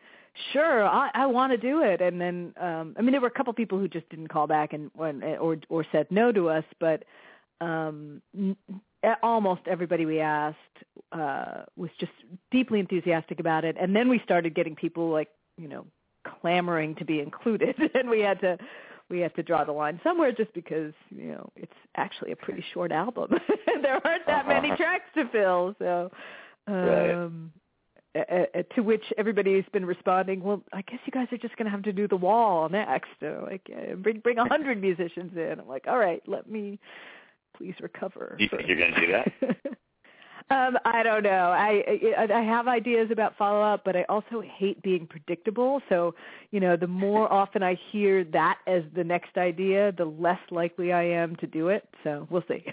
sure 0.52 0.86
i 0.86 1.10
i 1.14 1.26
want 1.26 1.52
to 1.52 1.58
do 1.58 1.82
it. 1.82 2.00
And 2.00 2.20
then 2.20 2.54
um 2.60 2.94
i 2.98 3.02
mean 3.02 3.12
there 3.12 3.20
were 3.20 3.28
a 3.28 3.38
couple 3.38 3.52
people 3.52 3.78
who 3.78 3.88
just 3.88 4.08
didn't 4.08 4.28
call 4.28 4.46
back 4.46 4.72
and 4.72 4.90
or 4.96 5.56
or 5.68 5.84
said 5.92 6.06
no 6.10 6.32
to 6.32 6.48
us 6.48 6.64
but 6.80 7.04
um 7.60 8.22
almost 9.22 9.62
everybody 9.66 10.06
we 10.06 10.20
asked 10.20 10.56
uh 11.12 11.62
was 11.76 11.90
just 11.98 12.12
deeply 12.50 12.80
enthusiastic 12.80 13.40
about 13.40 13.64
it. 13.64 13.76
And 13.80 13.94
then 13.94 14.08
we 14.08 14.20
started 14.24 14.54
getting 14.54 14.74
people 14.74 15.10
like 15.10 15.28
you 15.56 15.68
know 15.68 15.86
clamoring 16.40 16.94
to 16.96 17.04
be 17.04 17.20
included. 17.20 17.76
And 17.94 18.08
we 18.08 18.20
had 18.20 18.40
to 18.40 18.58
we 19.10 19.20
had 19.20 19.34
to 19.36 19.42
draw 19.42 19.64
the 19.64 19.72
line 19.72 20.00
somewhere 20.04 20.32
just 20.32 20.52
because 20.52 20.92
you 21.10 21.32
know 21.32 21.50
it's 21.56 21.72
actually 21.96 22.32
a 22.32 22.36
pretty 22.36 22.64
short 22.74 22.92
album. 22.92 23.30
there 23.82 24.00
aren't 24.06 24.26
that 24.26 24.46
many 24.46 24.68
tracks 24.76 25.08
to 25.14 25.28
fill, 25.30 25.74
so 25.78 26.10
um 26.66 27.52
right. 28.30 28.66
to 28.74 28.82
which 28.82 29.04
everybody's 29.16 29.64
been 29.72 29.86
responding, 29.86 30.42
well, 30.42 30.62
I 30.72 30.82
guess 30.82 30.98
you 31.04 31.12
guys 31.12 31.28
are 31.32 31.38
just 31.38 31.56
going 31.56 31.66
to 31.66 31.70
have 31.70 31.82
to 31.82 31.92
do 31.92 32.08
the 32.08 32.16
wall 32.16 32.68
next. 32.68 33.08
So 33.20 33.46
like 33.50 33.68
uh, 33.74 33.94
bring 33.94 34.20
bring 34.20 34.38
a 34.38 34.48
hundred 34.48 34.80
musicians 34.80 35.32
in. 35.36 35.56
I'm 35.60 35.68
like, 35.68 35.86
all 35.86 35.98
right, 35.98 36.22
let 36.26 36.50
me 36.50 36.78
please 37.56 37.74
recover. 37.80 38.36
You 38.38 38.48
think 38.48 38.68
you're 38.68 38.76
going 38.76 38.94
to 38.94 39.00
do 39.00 39.12
that? 39.12 39.78
Um, 40.50 40.78
I 40.86 41.02
don't 41.02 41.24
know. 41.24 41.50
I 41.50 41.84
I 42.32 42.40
have 42.40 42.68
ideas 42.68 43.10
about 43.10 43.36
follow 43.36 43.62
up, 43.62 43.82
but 43.84 43.96
I 43.96 44.04
also 44.08 44.40
hate 44.40 44.80
being 44.82 45.06
predictable. 45.06 45.82
So, 45.90 46.14
you 46.52 46.60
know, 46.60 46.74
the 46.74 46.86
more 46.86 47.30
often 47.40 47.62
I 47.62 47.76
hear 47.92 48.24
that 48.24 48.58
as 48.66 48.82
the 48.94 49.04
next 49.04 49.36
idea, 49.36 49.92
the 49.92 50.06
less 50.06 50.40
likely 50.50 50.92
I 50.92 51.02
am 51.02 51.36
to 51.36 51.46
do 51.46 51.68
it. 51.68 51.86
So 52.02 52.26
we'll 52.30 52.44
see. 52.48 52.64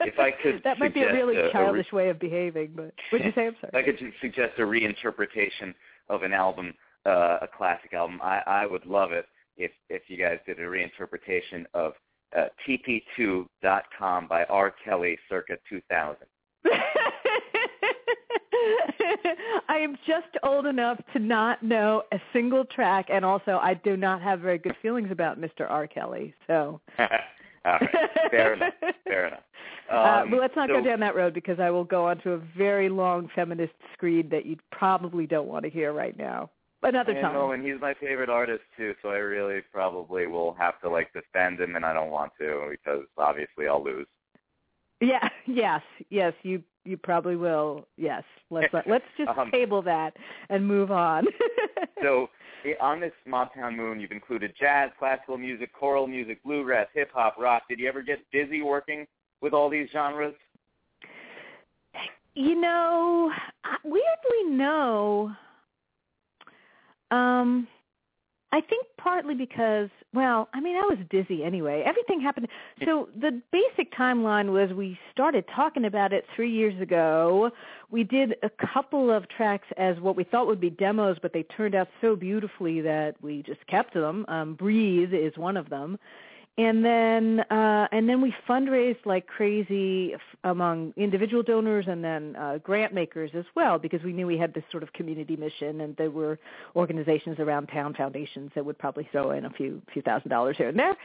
if 0.00 0.18
I 0.18 0.30
could, 0.30 0.60
that 0.64 0.78
might 0.78 0.94
be 0.94 1.02
a 1.02 1.12
really 1.12 1.36
a, 1.36 1.52
childish 1.52 1.88
a 1.92 1.96
re- 1.96 2.04
way 2.04 2.10
of 2.10 2.18
behaving. 2.18 2.72
But 2.74 2.94
did 3.10 3.24
you 3.24 3.32
say? 3.34 3.48
I'm 3.48 3.56
sorry. 3.60 3.82
I 3.82 3.84
could 3.84 3.98
suggest 4.22 4.54
a 4.58 4.62
reinterpretation 4.62 5.74
of 6.08 6.22
an 6.22 6.32
album, 6.32 6.72
uh, 7.04 7.38
a 7.42 7.48
classic 7.54 7.92
album. 7.92 8.18
I 8.22 8.40
I 8.46 8.66
would 8.66 8.86
love 8.86 9.12
it 9.12 9.26
if 9.58 9.72
if 9.90 10.02
you 10.08 10.16
guys 10.16 10.38
did 10.46 10.58
a 10.58 10.62
reinterpretation 10.62 11.66
of 11.74 11.92
uh, 12.34 12.46
TP2.com 12.66 14.26
by 14.26 14.44
R. 14.44 14.74
Kelly 14.84 15.18
circa 15.28 15.58
2000. 15.68 16.16
I 19.68 19.78
am 19.78 19.96
just 20.06 20.28
old 20.42 20.66
enough 20.66 20.98
to 21.12 21.18
not 21.18 21.62
know 21.62 22.02
a 22.12 22.20
single 22.32 22.64
track, 22.64 23.06
and 23.10 23.24
also 23.24 23.58
I 23.62 23.74
do 23.74 23.96
not 23.96 24.22
have 24.22 24.40
very 24.40 24.58
good 24.58 24.76
feelings 24.82 25.10
about 25.10 25.40
Mr. 25.40 25.68
R. 25.68 25.86
Kelly. 25.86 26.34
So, 26.46 26.80
all 26.98 27.08
right, 27.64 27.90
fair 28.30 28.54
enough. 28.54 28.74
Fair 29.04 29.26
enough. 29.28 29.40
Um, 29.90 29.98
uh, 29.98 30.24
but 30.30 30.40
let's 30.40 30.56
not 30.56 30.68
so, 30.68 30.80
go 30.80 30.84
down 30.84 31.00
that 31.00 31.14
road 31.14 31.34
because 31.34 31.60
I 31.60 31.70
will 31.70 31.84
go 31.84 32.06
onto 32.06 32.30
a 32.30 32.38
very 32.56 32.88
long 32.88 33.28
feminist 33.34 33.74
screed 33.92 34.30
that 34.30 34.46
you 34.46 34.56
probably 34.72 35.26
don't 35.26 35.46
want 35.46 35.64
to 35.64 35.70
hear 35.70 35.92
right 35.92 36.16
now. 36.16 36.50
Another 36.82 37.12
and, 37.12 37.22
time. 37.22 37.34
No, 37.34 37.52
and 37.52 37.64
he's 37.64 37.80
my 37.80 37.94
favorite 37.94 38.28
artist 38.28 38.62
too, 38.76 38.94
so 39.02 39.08
I 39.08 39.16
really 39.16 39.60
probably 39.72 40.26
will 40.26 40.54
have 40.58 40.80
to 40.82 40.90
like 40.90 41.12
defend 41.12 41.60
him, 41.60 41.76
and 41.76 41.84
I 41.84 41.94
don't 41.94 42.10
want 42.10 42.32
to 42.40 42.68
because 42.70 43.04
obviously 43.16 43.66
I'll 43.68 43.82
lose. 43.82 44.06
Yeah. 45.04 45.28
Yes. 45.46 45.82
Yes. 46.08 46.32
You 46.42 46.62
you 46.84 46.96
probably 46.96 47.36
will. 47.36 47.86
Yes. 47.96 48.22
Let's 48.50 48.72
let's 48.86 49.04
just 49.16 49.28
um, 49.28 49.50
table 49.50 49.82
that 49.82 50.14
and 50.48 50.66
move 50.66 50.90
on. 50.90 51.26
so 52.02 52.28
on 52.80 53.00
this 53.00 53.12
Mobtown 53.28 53.76
Moon, 53.76 54.00
you've 54.00 54.10
included 54.10 54.54
jazz, 54.58 54.90
classical 54.98 55.36
music, 55.36 55.72
choral 55.72 56.06
music, 56.06 56.42
bluegrass, 56.42 56.86
hip 56.94 57.10
hop, 57.12 57.36
rock. 57.38 57.64
Did 57.68 57.78
you 57.78 57.88
ever 57.88 58.02
get 58.02 58.18
busy 58.32 58.62
working 58.62 59.06
with 59.40 59.52
all 59.52 59.68
these 59.68 59.88
genres? 59.92 60.34
You 62.34 62.60
know, 62.60 63.30
weirdly, 63.84 64.56
no. 64.56 65.30
Um, 67.10 67.68
I 68.50 68.60
think 68.60 68.86
partly 68.98 69.34
because, 69.34 69.88
well, 70.14 70.48
I 70.54 70.60
mean, 70.60 70.76
I 70.76 70.82
was 70.82 70.98
dizzy 71.10 71.42
anyway. 71.42 71.82
Everything 71.84 72.20
happened. 72.20 72.46
So 72.84 73.08
the 73.20 73.42
basic 73.50 73.92
timeline 73.92 74.52
was 74.52 74.74
we 74.74 74.96
started 75.12 75.44
talking 75.54 75.84
about 75.84 76.12
it 76.12 76.24
three 76.36 76.52
years 76.52 76.80
ago. 76.80 77.50
We 77.90 78.04
did 78.04 78.36
a 78.42 78.50
couple 78.72 79.10
of 79.10 79.28
tracks 79.28 79.66
as 79.76 79.98
what 79.98 80.16
we 80.16 80.22
thought 80.22 80.46
would 80.46 80.60
be 80.60 80.70
demos, 80.70 81.16
but 81.20 81.32
they 81.32 81.42
turned 81.42 81.74
out 81.74 81.88
so 82.00 82.14
beautifully 82.14 82.80
that 82.82 83.14
we 83.22 83.42
just 83.42 83.66
kept 83.66 83.92
them. 83.92 84.24
Um, 84.28 84.54
Breathe 84.54 85.12
is 85.12 85.36
one 85.36 85.56
of 85.56 85.68
them 85.68 85.98
and 86.56 86.84
then 86.84 87.40
uh, 87.50 87.88
and 87.90 88.08
then 88.08 88.20
we 88.20 88.34
fundraised 88.48 89.04
like 89.04 89.26
crazy 89.26 90.14
f- 90.14 90.20
among 90.44 90.92
individual 90.96 91.42
donors 91.42 91.86
and 91.88 92.04
then 92.04 92.36
uh, 92.36 92.58
grant 92.58 92.94
makers 92.94 93.30
as 93.34 93.44
well 93.56 93.78
because 93.78 94.02
we 94.02 94.12
knew 94.12 94.26
we 94.26 94.38
had 94.38 94.54
this 94.54 94.64
sort 94.70 94.82
of 94.82 94.92
community 94.92 95.36
mission 95.36 95.80
and 95.80 95.96
there 95.96 96.10
were 96.10 96.38
organizations 96.76 97.38
around 97.38 97.66
town 97.66 97.94
foundations 97.94 98.50
that 98.54 98.64
would 98.64 98.78
probably 98.78 99.08
throw 99.10 99.32
in 99.32 99.44
a 99.44 99.50
few 99.50 99.82
few 99.92 100.02
thousand 100.02 100.30
dollars 100.30 100.56
here 100.56 100.68
and 100.68 100.78
there. 100.78 100.96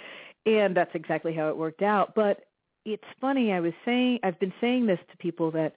And 0.46 0.76
that's 0.76 0.94
exactly 0.94 1.34
how 1.34 1.50
it 1.50 1.58
worked 1.58 1.82
out. 1.82 2.14
But 2.16 2.46
it's 2.86 3.04
funny 3.20 3.52
i 3.52 3.60
was 3.60 3.74
saying 3.86 4.20
i've 4.24 4.40
been 4.40 4.54
saying 4.62 4.86
this 4.86 5.00
to 5.12 5.18
people 5.18 5.52
that 5.52 5.76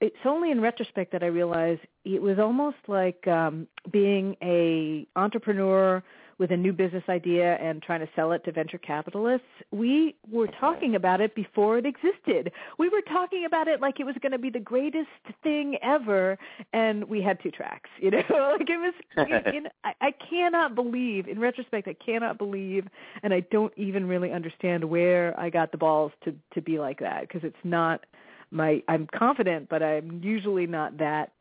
it's 0.00 0.16
only 0.24 0.50
in 0.50 0.60
retrospect 0.60 1.12
that 1.12 1.22
i 1.22 1.26
realize 1.26 1.78
it 2.04 2.20
was 2.20 2.38
almost 2.38 2.76
like 2.86 3.26
um 3.26 3.66
being 3.90 4.36
a 4.42 5.06
entrepreneur 5.16 6.02
with 6.38 6.50
a 6.50 6.56
new 6.56 6.72
business 6.72 7.04
idea 7.08 7.54
and 7.56 7.82
trying 7.82 8.00
to 8.00 8.08
sell 8.16 8.32
it 8.32 8.44
to 8.44 8.52
venture 8.52 8.78
capitalists, 8.78 9.46
we 9.70 10.16
were 10.30 10.48
talking 10.60 10.94
about 10.96 11.20
it 11.20 11.34
before 11.34 11.78
it 11.78 11.86
existed. 11.86 12.52
We 12.78 12.88
were 12.88 13.02
talking 13.02 13.44
about 13.46 13.68
it 13.68 13.80
like 13.80 14.00
it 14.00 14.04
was 14.04 14.16
going 14.20 14.32
to 14.32 14.38
be 14.38 14.50
the 14.50 14.60
greatest 14.60 15.08
thing 15.42 15.76
ever, 15.82 16.38
and 16.72 17.04
we 17.04 17.22
had 17.22 17.42
two 17.42 17.50
tracks. 17.50 17.90
You 18.04 18.10
know, 18.10 18.56
like 18.58 18.68
it 18.68 18.76
was. 18.76 18.94
I, 19.84 19.94
I 20.02 20.12
cannot 20.28 20.74
believe, 20.74 21.26
in 21.26 21.40
retrospect, 21.40 21.88
I 21.88 21.94
cannot 21.94 22.36
believe, 22.36 22.86
and 23.22 23.32
I 23.32 23.40
don't 23.50 23.72
even 23.78 24.06
really 24.06 24.30
understand 24.30 24.84
where 24.84 25.38
I 25.40 25.48
got 25.48 25.72
the 25.72 25.78
balls 25.78 26.12
to 26.24 26.34
to 26.52 26.60
be 26.60 26.78
like 26.78 26.98
that 27.00 27.22
because 27.22 27.42
it's 27.44 27.56
not 27.64 28.04
my. 28.50 28.82
I'm 28.88 29.06
confident, 29.06 29.70
but 29.70 29.82
I'm 29.82 30.20
usually 30.22 30.66
not 30.66 30.98
that 30.98 31.32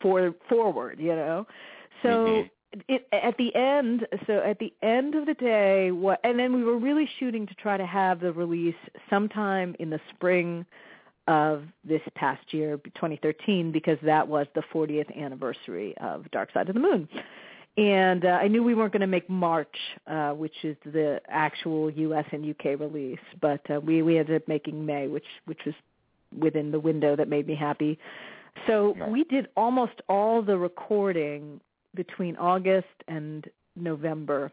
for 0.00 0.34
forward. 0.48 0.98
You 0.98 1.14
know, 1.14 1.46
so. 2.02 2.08
Mm-hmm. 2.08 2.48
It, 2.88 3.06
at 3.12 3.36
the 3.36 3.54
end, 3.54 4.06
so 4.26 4.38
at 4.38 4.58
the 4.58 4.72
end 4.82 5.14
of 5.14 5.26
the 5.26 5.34
day, 5.34 5.90
what, 5.90 6.20
and 6.24 6.38
then 6.38 6.54
we 6.54 6.64
were 6.64 6.78
really 6.78 7.08
shooting 7.18 7.46
to 7.46 7.54
try 7.54 7.76
to 7.76 7.84
have 7.84 8.20
the 8.20 8.32
release 8.32 8.74
sometime 9.10 9.76
in 9.78 9.90
the 9.90 10.00
spring 10.14 10.64
of 11.28 11.64
this 11.84 12.00
past 12.14 12.52
year, 12.52 12.78
2013, 12.78 13.72
because 13.72 13.98
that 14.02 14.26
was 14.26 14.46
the 14.54 14.62
40th 14.72 15.14
anniversary 15.16 15.94
of 15.98 16.30
Dark 16.30 16.52
Side 16.52 16.68
of 16.68 16.74
the 16.74 16.80
Moon. 16.80 17.08
And 17.76 18.24
uh, 18.24 18.28
I 18.28 18.48
knew 18.48 18.62
we 18.62 18.74
weren't 18.74 18.92
going 18.92 19.00
to 19.00 19.06
make 19.06 19.28
March, 19.30 19.76
uh, 20.06 20.30
which 20.32 20.54
is 20.62 20.76
the 20.84 21.20
actual 21.28 21.90
U.S. 21.90 22.26
and 22.32 22.44
U.K. 22.44 22.74
release, 22.74 23.18
but 23.40 23.62
uh, 23.70 23.80
we 23.80 24.02
we 24.02 24.18
ended 24.18 24.42
up 24.42 24.46
making 24.46 24.84
May, 24.84 25.08
which 25.08 25.24
which 25.46 25.60
was 25.64 25.74
within 26.38 26.70
the 26.70 26.80
window 26.80 27.16
that 27.16 27.28
made 27.28 27.46
me 27.46 27.54
happy. 27.54 27.98
So 28.66 28.94
we 29.08 29.24
did 29.24 29.48
almost 29.56 29.94
all 30.08 30.42
the 30.42 30.58
recording 30.58 31.60
between 31.94 32.36
August 32.36 32.86
and 33.08 33.48
November, 33.76 34.52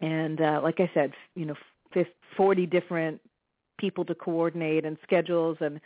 and 0.00 0.40
uh, 0.40 0.60
like 0.62 0.80
I 0.80 0.90
said, 0.94 1.12
you 1.34 1.46
know, 1.46 1.54
fif- 1.92 2.08
forty 2.36 2.66
different 2.66 3.20
people 3.78 4.04
to 4.04 4.14
coordinate 4.14 4.84
and 4.84 4.96
schedules, 5.02 5.56
and 5.60 5.80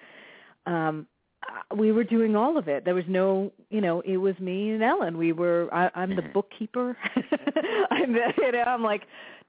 um, 0.67 1.07
uh, 1.49 1.75
we 1.77 1.93
were 1.93 2.05
doing 2.05 2.37
all 2.37 2.59
of 2.59 2.69
it. 2.69 2.85
There 2.85 2.95
was 2.95 3.05
no, 3.09 3.53
you 3.71 3.81
know, 3.81 4.01
it 4.01 4.17
was 4.17 4.39
me 4.41 4.71
and 4.71 4.83
Ellen. 4.83 5.17
We 5.19 5.33
were. 5.33 5.69
I, 5.73 5.91
I'm 5.95 6.17
the 6.17 6.23
Mhm. 6.23 6.33
bookkeeper. 6.33 6.97
I'm, 7.91 8.13
the, 8.13 8.33
you 8.39 8.53
know, 8.53 8.63
I'm 8.63 8.83
like 8.83 9.03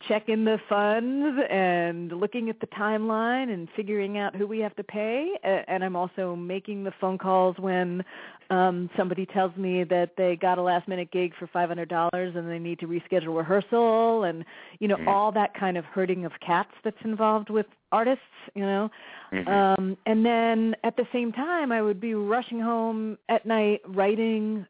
checking 0.07 0.45
the 0.45 0.57
funds 0.69 1.39
and 1.49 2.11
looking 2.11 2.49
at 2.49 2.59
the 2.59 2.67
timeline 2.67 3.53
and 3.53 3.67
figuring 3.75 4.17
out 4.17 4.35
who 4.35 4.47
we 4.47 4.59
have 4.59 4.75
to 4.77 4.83
pay. 4.83 5.33
And 5.43 5.83
I'm 5.83 5.95
also 5.95 6.35
making 6.35 6.83
the 6.83 6.93
phone 7.01 7.17
calls 7.17 7.57
when 7.59 8.03
um 8.49 8.89
somebody 8.97 9.25
tells 9.25 9.55
me 9.55 9.83
that 9.83 10.11
they 10.17 10.35
got 10.35 10.57
a 10.57 10.61
last 10.61 10.87
minute 10.87 11.11
gig 11.11 11.33
for 11.37 11.47
five 11.47 11.69
hundred 11.69 11.89
dollars 11.89 12.35
and 12.35 12.49
they 12.49 12.57
need 12.57 12.79
to 12.79 12.87
reschedule 12.87 13.37
rehearsal 13.37 14.23
and 14.23 14.43
you 14.79 14.87
know 14.87 14.97
Mhm. 14.97 15.07
all 15.07 15.31
that 15.31 15.53
kind 15.53 15.77
of 15.77 15.85
herding 15.85 16.25
of 16.25 16.31
cats 16.39 16.71
that's 16.83 16.97
involved 17.03 17.49
with 17.51 17.67
artists 17.91 18.23
you 18.55 18.63
know 18.63 18.89
Mhm. 19.31 19.47
um 19.47 19.97
and 20.07 20.25
then 20.25 20.75
at 20.83 20.95
the 20.97 21.05
same 21.13 21.31
time 21.31 21.71
i 21.71 21.79
would 21.79 21.99
be 22.01 22.15
rushing 22.15 22.59
home 22.59 23.19
at 23.29 23.45
night 23.45 23.81
writing 23.85 24.65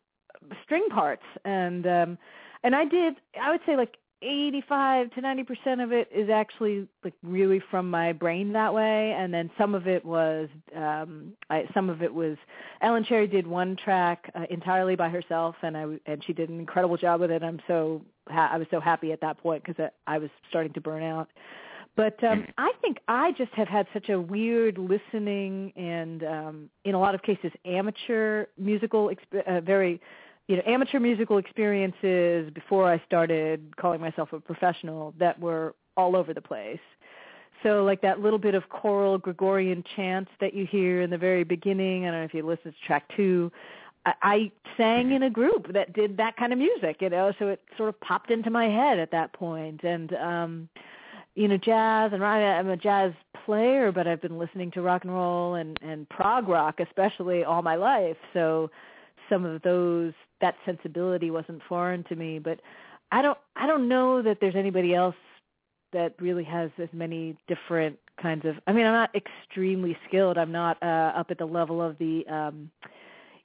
string 0.64 0.85
parts 0.89 1.23
and 1.45 1.88
um 1.88 2.18
and 2.64 2.76
i 2.76 2.84
did 2.84 3.15
i 3.41 3.49
would 3.49 3.61
say 3.65 3.77
like 3.77 3.95
85 4.22 5.12
to 5.12 5.22
90 5.22 5.44
percent 5.44 5.82
of 5.82 5.91
it 5.91 6.10
is 6.14 6.30
actually 6.30 6.88
like 7.04 7.14
really 7.24 7.62
from 7.72 7.90
my 7.90 8.12
brain 8.12 8.52
that 8.54 8.74
way 8.74 9.16
and 9.18 9.34
then 9.34 9.50
some 9.58 9.74
of 9.74 9.88
it 9.88 10.04
was 10.04 10.50
um 10.76 11.34
i 11.50 11.64
some 11.74 11.90
of 11.90 12.02
it 12.02 12.14
was 12.14 12.38
ellen 12.82 13.06
cherry 13.06 13.28
did 13.28 13.48
one 13.48 13.78
track 13.78 14.30
uh, 14.36 14.46
entirely 14.50 14.96
by 14.96 15.08
herself 15.08 15.56
and 15.62 15.78
i 15.78 15.86
and 16.06 16.24
she 16.26 16.34
did 16.34 16.50
an 16.50 16.60
incredible 16.60 16.98
job 16.98 17.22
with 17.22 17.32
it 17.32 17.44
i'm 17.44 17.62
so 17.68 18.02
ha- 18.28 18.50
i 18.52 18.58
was 18.58 18.68
so 18.72 18.80
happy 18.80 19.12
at 19.14 19.22
that 19.22 19.38
point 19.38 19.64
because 19.64 19.90
I, 20.08 20.16
I 20.16 20.18
was 20.18 20.30
starting 20.50 20.74
to 20.74 20.82
burn 20.82 21.02
out 21.04 21.30
but 21.96 22.22
um 22.24 22.41
Mhm. 22.41 22.54
i 22.58 22.74
think 22.82 23.00
i 23.08 23.32
just 23.32 23.52
have 23.54 23.70
had 23.70 23.88
such 23.94 24.10
a 24.10 24.20
weird 24.20 24.78
listening 24.78 25.72
and 25.78 26.24
um 26.26 26.70
in 26.84 26.94
a 26.94 27.00
lot 27.00 27.16
of 27.16 27.22
cases 27.22 27.52
amateur 27.64 28.48
musical 28.58 29.10
exp- 29.10 29.48
uh, 29.48 29.62
very 29.62 30.02
you 30.49 30.57
know 30.57 30.63
amateur 30.65 30.99
musical 30.99 31.38
experiences 31.38 32.51
before 32.53 32.91
i 32.91 33.01
started 33.05 33.76
calling 33.77 34.01
myself 34.01 34.34
a 34.34 34.39
professional 34.39 35.13
that 35.17 35.39
were 35.39 35.76
all 35.95 36.15
over 36.17 36.34
the 36.34 36.41
place 36.41 36.80
so 37.63 37.84
like 37.84 38.01
that 38.01 38.19
little 38.19 38.39
bit 38.39 38.55
of 38.55 38.69
choral 38.69 39.17
Gregorian 39.17 39.84
chant 39.95 40.27
that 40.39 40.53
you 40.53 40.65
hear 40.65 41.01
in 41.01 41.09
the 41.09 41.17
very 41.17 41.43
beginning, 41.43 42.05
I 42.05 42.11
don't 42.11 42.19
know 42.21 42.26
if 42.26 42.34
you 42.34 42.45
listen 42.45 42.71
to 42.71 42.88
track 42.88 43.03
two, 43.15 43.51
I, 44.05 44.13
I 44.21 44.51
sang 44.77 45.11
in 45.11 45.23
a 45.23 45.30
group 45.30 45.73
that 45.73 45.93
did 45.93 46.15
that 46.17 46.38
kind 46.38 46.53
of 46.53 46.59
music, 46.59 46.97
you 47.01 47.09
know, 47.09 47.34
so 47.38 47.49
it 47.49 47.61
sort 47.76 47.89
of 47.89 47.99
popped 47.99 48.31
into 48.31 48.49
my 48.49 48.65
head 48.65 48.97
at 48.99 49.11
that 49.11 49.34
point. 49.34 49.84
And 49.84 50.13
um 50.15 50.69
you 51.35 51.47
know, 51.47 51.57
jazz 51.57 52.11
and 52.11 52.21
rock, 52.21 52.38
I'm 52.38 52.69
a 52.69 52.76
jazz 52.76 53.13
player, 53.45 53.93
but 53.93 54.07
I've 54.07 54.21
been 54.21 54.38
listening 54.38 54.71
to 54.71 54.81
rock 54.81 55.03
and 55.03 55.13
roll 55.13 55.55
and, 55.55 55.80
and 55.81 56.07
prog 56.09 56.47
rock 56.49 56.80
especially 56.80 57.43
all 57.43 57.61
my 57.61 57.76
life. 57.76 58.17
So 58.34 58.71
some 59.30 59.45
of 59.45 59.61
those 59.61 60.13
that 60.41 60.56
sensibility 60.66 61.32
wasn't 61.32 61.61
foreign 61.68 62.03
to 62.06 62.16
me. 62.16 62.40
But 62.40 62.60
I 63.11 63.22
don't 63.22 63.38
I 63.56 63.68
don't 63.68 63.88
know 63.88 64.22
that 64.22 64.38
there's 64.41 64.56
anybody 64.56 64.94
else 64.94 65.16
that 65.91 66.14
really 66.20 66.44
has 66.44 66.70
as 66.78 66.90
many 66.94 67.36
different 67.48 67.98
kinds 68.22 68.45
of 68.45 68.56
I 68.68 68.74
mean 68.74 68.86
I'm 68.86 68.94
not 68.94 69.16
extremely 69.16 69.98
skilled. 70.07 70.38
I'm 70.38 70.52
not 70.52 70.82
uh 70.82 71.14
up 71.16 71.32
at 71.32 71.38
the 71.38 71.45
level 71.45 71.82
of 71.82 71.98
the 71.98 72.26
um 72.28 72.70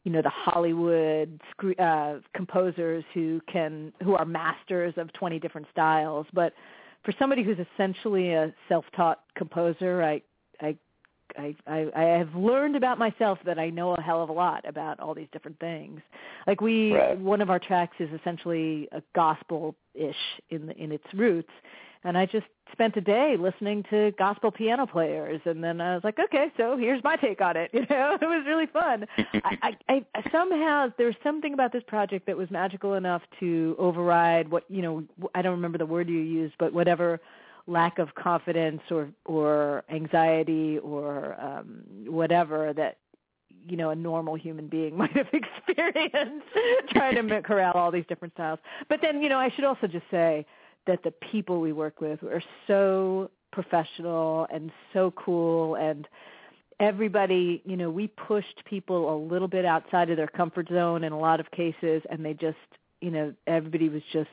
you 0.05 0.13
know 0.13 0.23
the 0.23 0.31
Hollywood 0.31 1.41
uh 1.79 2.15
composers 2.35 3.05
who 3.15 3.41
can 3.51 3.93
who 4.03 4.15
are 4.15 4.25
masters 4.25 4.95
of 4.97 5.13
20 5.15 5.39
different 5.39 5.67
styles, 5.73 6.27
but 6.33 6.53
for 7.05 7.13
somebody 7.19 7.43
who's 7.43 7.59
essentially 7.59 8.33
a 8.33 8.53
self-taught 8.69 9.21
composer, 9.37 10.03
I 10.03 10.23
I 11.37 11.55
I, 11.67 11.87
I 11.95 12.03
have 12.19 12.35
learned 12.35 12.77
about 12.77 12.99
myself 12.99 13.39
that 13.45 13.59
I 13.59 13.71
know 13.71 13.95
a 13.95 14.01
hell 14.01 14.23
of 14.23 14.29
a 14.29 14.33
lot 14.33 14.67
about 14.67 15.01
all 15.01 15.15
these 15.15 15.29
different 15.33 15.59
things. 15.59 16.01
Like 16.47 16.61
we, 16.61 16.93
Right. 16.93 17.19
one 17.19 17.41
of 17.41 17.51
our 17.51 17.59
tracks 17.59 17.97
is 17.99 18.09
essentially 18.19 18.89
a 18.93 19.03
gospel-ish 19.15 20.17
in 20.51 20.67
the, 20.67 20.77
in 20.77 20.93
its 20.93 21.05
roots, 21.15 21.51
and 22.05 22.19
I 22.19 22.27
just 22.27 22.47
spent 22.73 22.97
a 22.97 23.01
day 23.01 23.37
listening 23.39 23.85
to 23.91 24.13
gospel 24.19 24.51
piano 24.51 24.87
players, 24.87 25.41
and 25.45 25.63
then 25.63 25.81
I 25.81 25.95
was 25.95 26.05
like, 26.05 26.19
okay, 26.19 26.53
so 26.57 26.77
here's 26.77 27.03
my 27.03 27.17
take 27.17 27.41
on 27.41 27.57
it. 27.57 27.71
You 27.75 27.87
know, 27.91 28.17
it 28.21 28.25
was 28.25 28.45
really 28.47 28.67
fun. 28.67 29.07
I, 29.45 29.77
I, 29.89 30.05
I 30.15 30.31
somehow 30.31 30.89
there's 30.99 31.17
something 31.23 31.55
about 31.55 31.73
this 31.73 31.83
project 31.87 32.27
that 32.27 32.37
was 32.37 32.51
magical 32.51 32.95
enough 32.95 33.23
to 33.41 33.77
override 33.79 34.51
what 34.51 34.65
you 34.69 34.83
know. 34.83 35.05
I 35.35 35.43
don't 35.43 35.53
remember 35.53 35.79
the 35.79 35.87
word 35.87 36.09
you 36.09 36.19
used, 36.19 36.55
but 36.59 36.73
whatever 36.73 37.21
lack 37.67 37.99
of 37.99 38.15
confidence 38.15 38.83
or 38.91 39.09
or 39.25 39.85
anxiety 39.91 40.79
or 40.79 41.37
um 41.41 41.83
whatever 42.07 42.73
that 42.75 42.99
you 43.67 43.77
know 43.77 43.91
a 43.91 43.95
normal 43.95 44.35
human 44.35 44.69
being 44.69 44.97
might 44.99 45.13
have 45.13 45.29
experienced 45.33 46.47
trying 46.91 47.27
to 47.27 47.43
corral 47.43 47.73
all 47.75 47.91
these 47.91 48.05
different 48.09 48.35
styles. 48.35 48.59
But 48.89 49.01
then 49.01 49.23
you 49.23 49.29
know 49.29 49.39
i 49.39 49.51
should 49.51 49.65
also 49.65 49.87
just 49.87 50.05
say 50.11 50.47
that 50.87 51.03
the 51.03 51.13
people 51.33 51.61
we 51.61 51.73
work 51.73 52.01
with 52.01 52.23
are 52.23 52.43
so 52.67 53.31
professional 53.53 54.47
and 54.53 54.71
so 54.93 55.13
cool 55.13 55.77
and 55.77 56.07
everybody 56.81 57.63
you 57.65 57.77
know 57.77 57.89
we 57.89 58.09
pushed 58.09 58.63
people 58.65 59.15
a 59.15 59.17
little 59.17 59.49
bit 59.49 59.65
outside 59.65 60.11
of 60.11 60.17
their 60.17 60.27
comfort 60.27 60.69
zone 60.69 61.05
in 61.05 61.13
a 61.13 61.19
lot 61.19 61.41
of 61.41 61.51
cases 61.53 62.03
and 62.11 62.25
they 62.25 62.35
just 62.35 62.59
you 63.01 63.11
know 63.11 63.33
everybody 63.47 63.89
was 63.89 64.03
just 64.13 64.29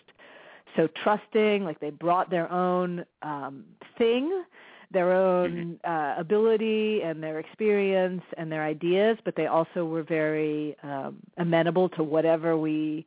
so 0.75 0.87
trusting 1.03 1.63
like 1.63 1.79
they 1.79 1.89
brought 1.89 2.29
their 2.29 2.51
own 2.51 3.05
um 3.21 3.63
thing 3.97 4.43
their 4.91 5.13
own 5.13 5.79
uh 5.83 6.15
ability 6.17 7.01
and 7.01 7.21
their 7.23 7.39
experience 7.39 8.21
and 8.37 8.51
their 8.51 8.63
ideas 8.63 9.17
but 9.25 9.35
they 9.35 9.47
also 9.47 9.85
were 9.85 10.03
very 10.03 10.75
um 10.83 11.17
amenable 11.37 11.89
to 11.89 12.03
whatever 12.03 12.57
we 12.57 13.05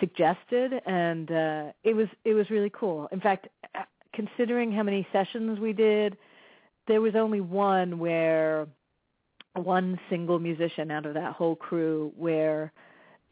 suggested. 0.00 0.72
And 0.86 1.30
uh 1.30 1.72
it 1.84 1.94
was 1.94 2.08
it 2.24 2.34
was 2.34 2.48
really 2.50 2.70
cool. 2.70 3.08
In 3.12 3.20
fact 3.20 3.48
uh, 3.74 3.82
considering 4.14 4.72
how 4.72 4.82
many 4.82 5.06
sessions 5.12 5.58
we 5.58 5.72
did 5.72 6.16
there 6.88 7.00
was 7.00 7.14
only 7.14 7.40
one 7.40 7.98
where 7.98 8.66
one 9.54 9.98
single 10.10 10.38
musician 10.38 10.90
out 10.90 11.06
of 11.06 11.14
that 11.14 11.34
whole 11.34 11.56
crew 11.56 12.12
where 12.16 12.72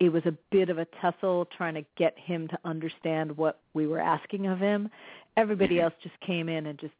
it 0.00 0.10
was 0.10 0.24
a 0.26 0.32
bit 0.50 0.70
of 0.70 0.78
a 0.78 0.86
tussle 1.00 1.46
trying 1.56 1.74
to 1.74 1.84
get 1.96 2.18
him 2.18 2.48
to 2.48 2.58
understand 2.64 3.36
what 3.36 3.60
we 3.74 3.86
were 3.86 4.00
asking 4.00 4.46
of 4.46 4.58
him. 4.58 4.90
Everybody 5.36 5.76
Mhm. 5.76 5.84
else 5.84 5.94
just 6.02 6.18
came 6.20 6.48
in 6.48 6.66
and 6.66 6.78
just 6.78 6.94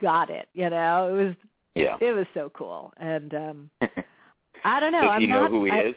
got 0.00 0.30
it, 0.30 0.48
you 0.54 0.70
know. 0.70 1.08
It 1.08 1.24
was 1.24 1.34
yeah. 1.74 1.96
it 2.00 2.12
was 2.12 2.26
so 2.32 2.50
cool. 2.50 2.92
And 2.96 3.34
um 3.34 3.70
I 4.64 4.80
don't 4.80 4.92
know, 4.92 5.02
Does 5.02 5.10
I'm 5.10 5.20
he 5.20 5.26
know 5.26 5.42
not 5.42 5.50
who 5.50 5.64
he 5.64 5.70
I, 5.72 5.80
is? 5.80 5.94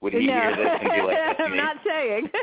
Would 0.00 0.12
he 0.14 0.26
no, 0.26 0.32
hear 0.32 0.56
this 0.56 0.68
and 0.80 0.90
be 0.90 1.02
like, 1.02 1.16
I'm 1.40 1.50
me"? 1.52 1.56
not 1.58 1.76
saying. 1.86 2.30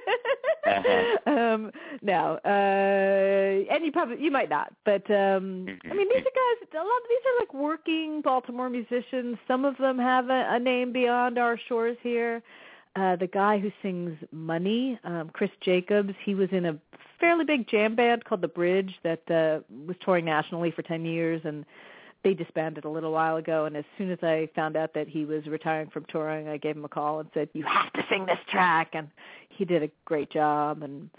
Uh-huh. 0.66 1.30
um, 1.30 1.72
no, 2.02 2.40
uh, 2.46 3.74
and 3.74 3.84
you 3.84 3.92
probably 3.92 4.18
you 4.24 4.32
might 4.32 4.50
not, 4.50 4.72
but 4.86 5.04
um, 5.12 5.66
I 5.68 5.94
mean, 5.94 6.08
these 6.08 6.24
are 6.24 6.38
guys. 6.40 6.68
A 6.74 6.78
lot 6.78 6.86
of 6.86 7.10
these 7.10 7.26
are 7.28 7.40
like 7.42 7.54
working 7.54 8.22
Baltimore 8.22 8.70
musicians. 8.70 9.38
Some 9.46 9.66
of 9.66 9.76
them 9.78 10.00
have 10.00 10.30
a, 10.30 10.48
a 10.52 10.60
name 10.60 10.94
beyond 10.94 11.38
our 11.38 11.60
shores 11.68 11.98
here. 12.02 12.42
Uh, 12.96 13.16
the 13.16 13.28
guy 13.28 13.58
who 13.58 13.72
sings 13.82 14.16
"Money," 14.32 15.00
um, 15.04 15.30
Chris 15.34 15.50
Jacobs. 15.62 16.14
He 16.24 16.36
was 16.36 16.50
in 16.52 16.66
a 16.66 16.78
fairly 17.20 17.46
big 17.46 17.68
jam 17.68 17.96
band 17.96 18.24
called 18.26 18.42
The 18.42 18.48
Bridge 18.48 18.94
that 19.04 19.30
uh, 19.32 19.62
was 19.88 19.96
touring 20.04 20.26
nationally 20.26 20.72
for 20.72 20.84
ten 20.84 21.04
years, 21.06 21.42
and 21.44 21.66
they 22.24 22.34
disbanded 22.34 22.86
a 22.86 22.90
little 22.90 23.12
while 23.12 23.36
ago 23.38 23.66
and 23.66 23.76
as 23.76 23.84
soon 23.98 24.10
as 24.10 24.20
I 24.24 24.50
found 24.56 24.78
out 24.78 24.94
that 24.94 25.08
he 25.08 25.26
was 25.26 25.46
retiring 25.46 25.90
from 25.90 26.06
touring, 26.06 26.48
I 26.48 26.58
gave 26.58 26.78
him 26.78 26.86
a 26.86 26.90
call 26.90 27.20
and 27.20 27.30
said, 27.34 27.50
"You 27.54 27.66
have 27.66 27.92
to 27.94 28.06
sing 28.10 28.26
this 28.26 28.40
track." 28.50 28.92
And 28.94 29.10
he 29.50 29.66
did 29.66 29.84
a 29.84 29.90
great 30.06 30.30
job 30.32 30.84
and 30.84 31.10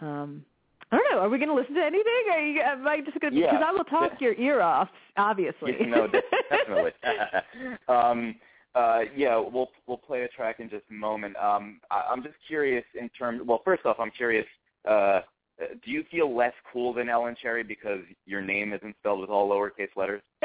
um 0.00 0.44
I 0.90 0.96
don't 0.98 1.10
know, 1.10 1.20
are 1.22 1.28
we 1.30 1.38
going 1.38 1.48
to 1.48 1.54
listen 1.54 1.74
to 1.76 1.82
anything? 1.82 2.24
Are 2.30 2.40
you 2.40 2.60
am 2.60 2.86
I 2.86 3.00
just 3.00 3.18
going 3.18 3.32
to 3.32 3.40
Yeah. 3.40 3.52
because 3.52 3.64
I 3.66 3.72
will 3.72 3.84
talk 3.84 4.20
your 4.20 4.34
ear 4.34 4.60
off, 4.60 4.90
obviously. 5.16 5.74
Yeah, 5.80 5.86
no, 5.86 6.08
definitely. 6.50 6.92
um, 7.88 8.34
uh, 8.74 9.00
yeah, 9.16 9.36
we'll 9.36 9.68
we'll 9.86 9.98
play 9.98 10.22
a 10.22 10.28
track 10.28 10.60
in 10.60 10.70
just 10.70 10.84
a 10.90 10.94
moment. 10.94 11.36
Um, 11.36 11.80
I, 11.90 12.04
I'm 12.10 12.22
just 12.22 12.36
curious 12.46 12.84
in 12.98 13.08
terms. 13.10 13.42
Well, 13.44 13.60
first 13.64 13.84
off, 13.84 13.96
I'm 13.98 14.10
curious. 14.10 14.46
Uh, 14.88 15.20
do 15.84 15.90
you 15.90 16.04
feel 16.10 16.34
less 16.34 16.54
cool 16.72 16.92
than 16.92 17.08
Ellen 17.08 17.36
Cherry 17.40 17.62
because 17.62 18.00
your 18.26 18.40
name 18.40 18.72
isn't 18.72 18.96
spelled 18.98 19.20
with 19.20 19.30
all 19.30 19.48
lowercase 19.48 19.94
letters? 19.96 20.22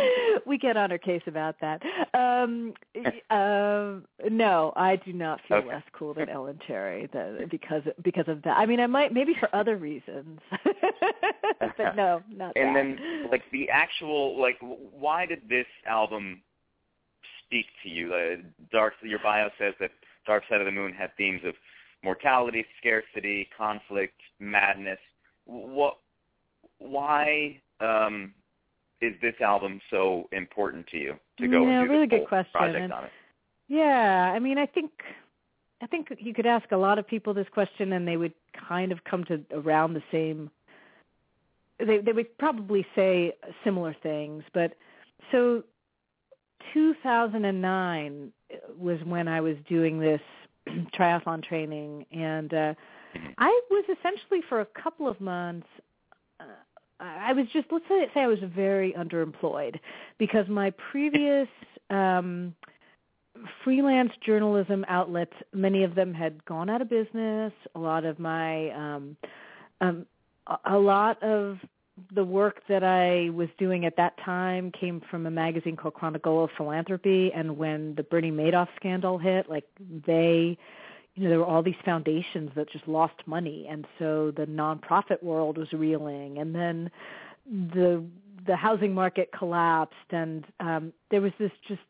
we 0.46 0.58
get 0.58 0.76
on 0.76 0.90
her 0.90 0.98
case 0.98 1.22
about 1.26 1.56
that. 1.60 1.82
Um, 2.14 2.74
uh, 3.30 3.96
no, 4.30 4.72
I 4.76 4.96
do 5.04 5.12
not 5.12 5.40
feel 5.46 5.58
Okay. 5.58 5.68
less 5.68 5.82
cool 5.92 6.14
than 6.14 6.28
Ellen 6.28 6.58
Cherry 6.66 7.08
because 7.50 7.82
because 8.02 8.28
of 8.28 8.42
that. 8.42 8.56
I 8.56 8.66
mean, 8.66 8.80
I 8.80 8.86
might 8.86 9.12
maybe 9.12 9.34
for 9.38 9.54
other 9.54 9.76
reasons, 9.76 10.40
but 11.60 11.96
no, 11.96 12.22
not 12.30 12.56
and 12.56 12.74
that. 12.74 12.74
then 12.74 12.98
like 13.30 13.42
the 13.52 13.68
actual 13.70 14.40
like 14.40 14.58
why 14.60 15.26
did 15.26 15.48
this 15.48 15.66
album 15.86 16.42
speak 17.44 17.66
to 17.82 17.88
you 17.88 18.14
uh, 18.14 18.36
dark 18.70 18.94
your 19.02 19.18
bio 19.22 19.48
says 19.58 19.74
that 19.80 19.90
dark 20.26 20.42
side 20.48 20.60
of 20.60 20.66
the 20.66 20.72
moon 20.72 20.92
had 20.92 21.10
themes 21.16 21.40
of 21.46 21.54
mortality 22.04 22.64
scarcity 22.78 23.48
conflict 23.56 24.20
madness 24.38 24.98
what 25.46 25.98
why 26.78 27.60
um 27.80 28.32
is 29.00 29.14
this 29.22 29.34
album 29.40 29.80
so 29.90 30.28
important 30.32 30.86
to 30.88 30.96
you 30.98 31.14
to 31.38 31.48
go 31.48 31.62
Yeah, 31.62 31.80
and 31.80 31.88
do 31.88 31.92
really 31.92 32.06
this 32.06 32.10
good 32.10 32.18
whole 32.20 32.26
question, 32.28 32.52
project 32.52 32.84
and- 32.84 32.92
on 32.92 33.04
it 33.04 33.10
Yeah, 33.68 34.32
I 34.34 34.38
mean, 34.38 34.58
I 34.58 34.66
think 34.66 34.90
I 35.80 35.86
think 35.86 36.08
you 36.18 36.34
could 36.34 36.46
ask 36.46 36.72
a 36.72 36.76
lot 36.76 36.98
of 36.98 37.06
people 37.06 37.32
this 37.32 37.48
question, 37.50 37.92
and 37.92 38.06
they 38.08 38.16
would 38.16 38.34
kind 38.68 38.90
of 38.90 39.04
come 39.04 39.22
to 39.24 39.44
around 39.52 39.94
the 39.94 40.02
same. 40.10 40.50
They 41.78 41.98
they 41.98 42.12
would 42.12 42.36
probably 42.38 42.84
say 42.96 43.36
similar 43.62 43.94
things, 44.02 44.42
but 44.52 44.74
so 45.30 45.62
2009 46.74 48.32
was 48.76 48.98
when 49.04 49.28
I 49.28 49.40
was 49.40 49.56
doing 49.68 50.00
this 50.00 50.20
triathlon 50.68 51.42
training, 51.44 52.06
and 52.12 52.52
uh, 52.52 52.74
Mhm. 53.14 53.34
I 53.38 53.60
was 53.70 53.84
essentially 53.88 54.42
for 54.50 54.60
a 54.60 54.66
couple 54.66 55.08
of 55.08 55.18
months. 55.20 55.66
Uh, 56.40 56.44
I 57.00 57.32
was 57.32 57.46
just 57.52 57.66
let's 57.70 57.84
say, 57.88 58.08
I 58.16 58.26
was 58.26 58.38
very 58.54 58.92
underemployed 58.92 59.78
because 60.18 60.48
my 60.48 60.72
previous 60.90 61.48
um 61.90 62.54
freelance 63.64 64.12
journalism 64.24 64.84
outlets, 64.88 65.32
many 65.52 65.84
of 65.84 65.94
them 65.94 66.14
had 66.14 66.44
gone 66.44 66.70
out 66.70 66.82
of 66.82 66.88
business. 66.88 67.52
A 67.74 67.78
lot 67.78 68.04
of 68.04 68.18
my, 68.18 68.70
um, 68.70 69.16
um, 69.80 70.06
a 70.64 70.78
lot 70.78 71.22
of 71.22 71.58
the 72.14 72.24
work 72.24 72.62
that 72.68 72.84
I 72.84 73.30
was 73.30 73.48
doing 73.58 73.84
at 73.84 73.96
that 73.96 74.14
time 74.24 74.72
came 74.72 75.02
from 75.10 75.26
a 75.26 75.30
magazine 75.30 75.76
called 75.76 75.94
Chronicle 75.94 76.44
of 76.44 76.50
Philanthropy. 76.56 77.32
And 77.34 77.58
when 77.58 77.94
the 77.96 78.02
Bernie 78.02 78.30
Madoff 78.30 78.68
scandal 78.76 79.18
hit, 79.18 79.48
like 79.48 79.64
they, 80.06 80.56
you 81.18 81.24
know, 81.24 81.30
there 81.30 81.38
were 81.40 81.46
all 81.46 81.62
these 81.62 81.74
foundations 81.84 82.50
that 82.54 82.70
just 82.70 82.86
lost 82.86 83.14
money, 83.26 83.66
and 83.68 83.86
so 83.98 84.30
the 84.30 84.46
nonprofit 84.46 85.22
world 85.22 85.58
was 85.58 85.72
reeling. 85.72 86.38
And 86.38 86.54
then 86.54 86.90
the 87.44 88.04
the 88.46 88.54
housing 88.56 88.94
market 88.94 89.30
collapsed, 89.36 90.10
and 90.10 90.44
um, 90.60 90.92
there 91.10 91.20
was 91.20 91.32
this 91.38 91.50
just 91.66 91.80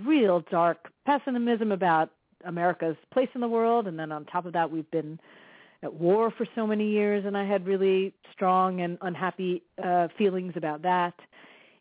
real 0.00 0.40
dark 0.50 0.90
pessimism 1.06 1.72
about 1.72 2.10
America's 2.44 2.96
place 3.10 3.28
in 3.34 3.40
the 3.40 3.48
world 3.48 3.86
and 3.86 3.98
then 3.98 4.12
on 4.12 4.24
top 4.24 4.46
of 4.46 4.52
that 4.52 4.70
we've 4.70 4.90
been 4.90 5.18
at 5.82 5.92
war 5.92 6.30
for 6.30 6.46
so 6.54 6.66
many 6.66 6.90
years 6.90 7.24
and 7.24 7.36
I 7.36 7.44
had 7.44 7.66
really 7.66 8.12
strong 8.32 8.80
and 8.80 8.98
unhappy 9.00 9.62
uh 9.82 10.08
feelings 10.18 10.54
about 10.56 10.82
that 10.82 11.14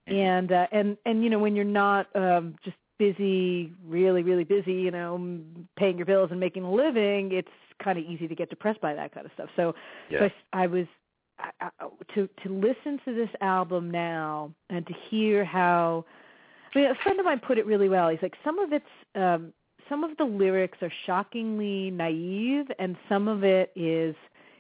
and 0.08 0.52
uh 0.52 0.68
and 0.72 0.98
and 1.06 1.24
you 1.24 1.30
know 1.30 1.40
when 1.40 1.56
you're 1.56 1.66
not 1.66 2.08
um 2.16 2.56
just 2.64 2.78
busy 3.00 3.74
really 3.88 4.24
really 4.24 4.44
busy 4.44 4.74
you 4.74 4.92
know 4.92 5.40
paying 5.78 5.98
your 5.98 6.06
bills 6.06 6.30
and 6.32 6.40
making 6.40 6.64
a 6.64 6.72
living 6.72 7.32
it's 7.32 7.48
kind 7.84 7.98
of 7.98 8.06
easy 8.06 8.28
to 8.28 8.36
get 8.36 8.50
depressed 8.50 8.80
by 8.82 8.94
that 8.94 9.14
kind 9.14 9.26
of 9.26 9.32
stuff 9.34 9.50
so 9.56 9.74
yeah 10.10 10.20
so 10.20 10.30
I, 10.54 10.64
I 10.64 10.68
was 10.68 10.86
I, 11.40 11.70
I, 11.80 11.88
to 12.16 12.30
to 12.44 12.50
listen 12.50 13.00
to 13.06 13.16
this 13.16 13.30
album 13.42 13.90
now 13.90 14.54
and 14.70 14.86
to 14.88 14.94
hear 15.10 15.44
how 15.44 16.06
I 16.74 16.80
mean, 16.80 16.88
a 16.90 16.96
friend 16.96 17.20
of 17.20 17.26
mine 17.26 17.40
put 17.40 17.58
it 17.58 17.66
really 17.66 17.90
well. 17.90 18.10
He's 18.10 18.22
like, 18.22 18.36
some 18.44 18.60
of 18.60 18.74
it's, 18.74 18.86
um, 19.16 19.54
some 19.90 20.04
of 20.04 20.18
the 20.18 20.24
lyrics 20.24 20.78
are 20.82 20.92
shockingly 21.06 21.92
naive, 21.92 22.66
and 22.80 22.96
some 23.08 23.28
of 23.28 23.44
it 23.44 23.72
is 23.76 24.16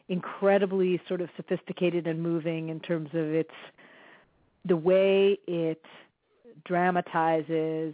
incredibly 0.10 1.01
sort 1.07 1.22
of 1.22 1.30
sophisticated 1.35 2.07
and 2.07 2.22
moving 2.22 2.69
in 2.69 2.80
terms 2.80 3.10
of 3.14 3.26
its 3.34 3.53
the 4.65 4.76
way 4.76 5.39
it 5.47 5.81
dramatizes 6.65 7.93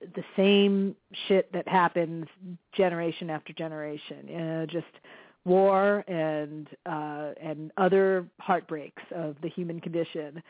the 0.00 0.24
same 0.36 0.94
shit 1.26 1.52
that 1.52 1.66
happens 1.68 2.26
generation 2.76 3.30
after 3.30 3.52
generation. 3.52 4.28
Uh, 4.34 4.66
just 4.66 4.86
war 5.44 6.04
and 6.08 6.68
uh, 6.86 7.30
and 7.40 7.72
other 7.76 8.26
heartbreaks 8.40 9.02
of 9.14 9.36
the 9.42 9.48
human 9.48 9.80
condition. 9.80 10.42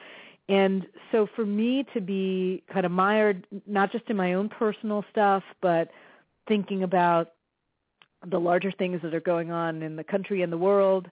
And 0.48 0.86
so 1.12 1.28
for 1.36 1.44
me 1.44 1.84
to 1.94 2.00
be 2.00 2.62
kind 2.72 2.86
of 2.86 2.92
mired 2.92 3.46
not 3.66 3.92
just 3.92 4.04
in 4.08 4.16
my 4.16 4.34
own 4.34 4.48
personal 4.48 5.04
stuff, 5.10 5.42
but 5.60 5.90
thinking 6.46 6.82
about 6.82 7.32
the 8.30 8.38
larger 8.38 8.72
things 8.72 9.00
that 9.02 9.14
are 9.14 9.20
going 9.20 9.52
on 9.52 9.82
in 9.82 9.94
the 9.94 10.04
country 10.04 10.42
and 10.42 10.52
the 10.52 10.58
world 10.58 11.08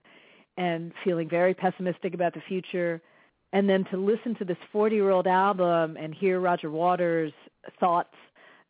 and 0.57 0.93
feeling 1.05 1.29
very 1.29 1.55
pessimistic 1.55 2.15
about 2.15 2.35
the 2.35 2.41
future 2.49 3.03
and 3.53 3.69
then 3.69 3.85
to 3.91 3.97
listen 3.97 4.35
to 4.37 4.45
this 4.45 4.57
40-year-old 4.75 5.27
album 5.27 5.97
and 5.97 6.15
hear 6.15 6.41
Roger 6.41 6.71
Waters' 6.71 7.33
thoughts 7.79 8.15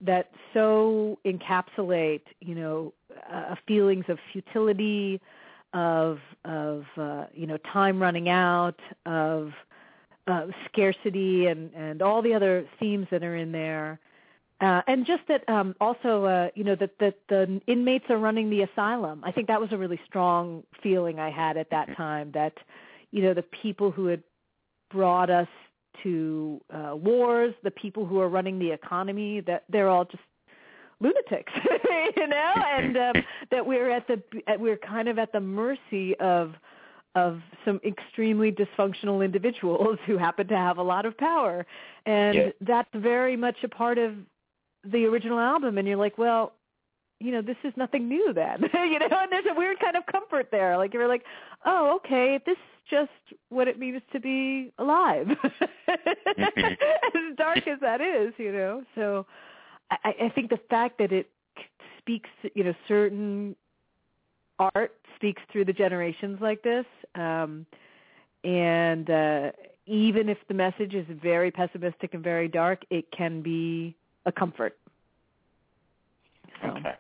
that 0.01 0.31
so 0.53 1.19
encapsulate, 1.25 2.23
you 2.41 2.55
know, 2.55 2.93
uh, 3.33 3.55
feelings 3.67 4.05
of 4.09 4.19
futility, 4.33 5.21
of 5.73 6.19
of 6.45 6.85
uh, 6.97 7.27
you 7.35 7.47
know 7.47 7.57
time 7.73 8.01
running 8.01 8.29
out, 8.29 8.79
of 9.05 9.53
uh, 10.27 10.47
scarcity, 10.67 11.47
and 11.47 11.71
and 11.75 12.03
all 12.03 12.23
the 12.23 12.35
other 12.35 12.67
themes 12.79 13.07
that 13.11 13.23
are 13.23 13.37
in 13.37 13.53
there, 13.53 13.99
uh, 14.61 14.83
and 14.87 15.07
just 15.07 15.23
that 15.29 15.49
um, 15.49 15.75
also 15.81 16.25
uh, 16.25 16.49
you 16.55 16.65
know 16.65 16.75
that 16.77 16.99
that 16.99 17.17
the 17.29 17.61
inmates 17.67 18.07
are 18.09 18.19
running 18.19 18.51
the 18.51 18.63
asylum. 18.63 19.23
I 19.25 19.33
think 19.33 19.49
that 19.49 19.61
was 19.61 19.73
a 19.73 19.79
really 19.79 20.01
strong 20.07 20.63
feeling 20.83 21.19
I 21.19 21.31
had 21.31 21.57
at 21.57 21.71
that 21.71 21.97
time. 21.97 22.31
That 22.33 22.55
you 23.11 23.23
know 23.23 23.35
the 23.35 23.43
people 23.43 23.91
who 23.91 24.07
had 24.07 24.23
brought 24.97 25.29
us 25.29 25.49
to 26.03 26.61
uh, 26.73 26.97
wars, 26.97 27.55
the 27.63 27.71
people 27.71 28.07
who 28.07 28.19
are 28.21 28.31
running 28.31 28.59
the 28.59 28.71
economy, 28.71 29.41
that 29.43 29.65
they're 29.69 29.91
all 29.91 30.07
just 30.07 30.23
lunatics, 31.01 31.53
you 32.17 32.27
know, 32.27 32.53
and 32.79 32.97
um, 32.97 33.25
that 33.51 33.65
we're 33.67 33.91
at 33.91 34.07
the 34.07 34.23
at, 34.47 34.59
we're 34.59 34.79
kind 34.79 35.09
of 35.09 35.19
at 35.19 35.31
the 35.33 35.41
mercy 35.41 36.17
of 36.19 36.55
of 37.15 37.41
some 37.65 37.81
extremely 37.85 38.51
dysfunctional 38.53 39.25
individuals 39.25 39.99
who 40.07 40.17
happen 40.19 40.47
to 40.49 40.57
have 40.57 40.79
a 40.79 40.83
lot 40.83 41.05
of 41.07 41.17
power, 41.19 41.67
and 42.07 42.35
Yeah. 42.37 42.49
that's 42.63 42.89
very 42.95 43.37
much 43.37 43.57
a 43.63 43.69
part 43.69 43.99
of 43.99 44.15
the 44.85 45.05
original 45.07 45.39
album. 45.39 45.79
And 45.79 45.87
you're 45.89 45.97
like, 46.07 46.17
well, 46.19 46.53
you 47.21 47.33
know, 47.33 47.41
this 47.43 47.57
is 47.65 47.73
nothing 47.77 48.09
new 48.09 48.33
then, 48.33 48.63
you 48.75 48.99
know, 48.99 49.09
and 49.11 49.33
there's 49.33 49.47
a 49.51 49.55
weird 49.55 49.79
kind 49.81 49.97
of 49.97 50.05
comfort 50.07 50.49
there. 50.51 50.77
Like 50.77 50.93
you're 50.93 51.09
like, 51.09 51.25
oh, 51.65 51.97
okay, 51.97 52.39
this 52.45 52.57
is 52.57 52.91
just 52.91 53.39
what 53.49 53.69
it 53.69 53.79
means 53.79 54.03
to 54.13 54.21
be 54.21 54.73
alive, 54.79 55.29
as 55.89 57.37
dark 57.37 57.67
as 57.67 57.81
that 57.81 58.01
is, 58.01 58.35
you 58.37 58.53
know. 58.53 58.83
So 58.95 59.27
I, 59.91 60.15
I 60.25 60.29
think 60.35 60.51
the 60.51 60.61
fact 60.69 60.99
that 60.99 61.13
it 61.13 61.31
speaks, 61.99 62.29
you 62.55 62.65
know, 62.65 62.75
certain 62.87 63.57
art 64.59 64.95
speaks 65.17 65.43
through 65.51 65.65
the 65.65 65.73
generations 65.73 66.39
like 66.41 66.63
this, 66.63 66.87
um, 67.15 67.65
and 68.45 69.09
uh, 69.11 69.53
even 69.87 70.29
if 70.29 70.39
the 70.49 70.55
message 70.55 70.95
is 70.95 71.07
very 71.23 71.51
pessimistic 71.51 72.13
and 72.13 72.23
very 72.23 72.49
dark, 72.49 72.83
it 72.91 73.11
can 73.11 73.41
be 73.41 73.97
a 74.27 74.33
comfort. 74.33 74.77
So. 76.63 76.69
Okay. 76.69 76.95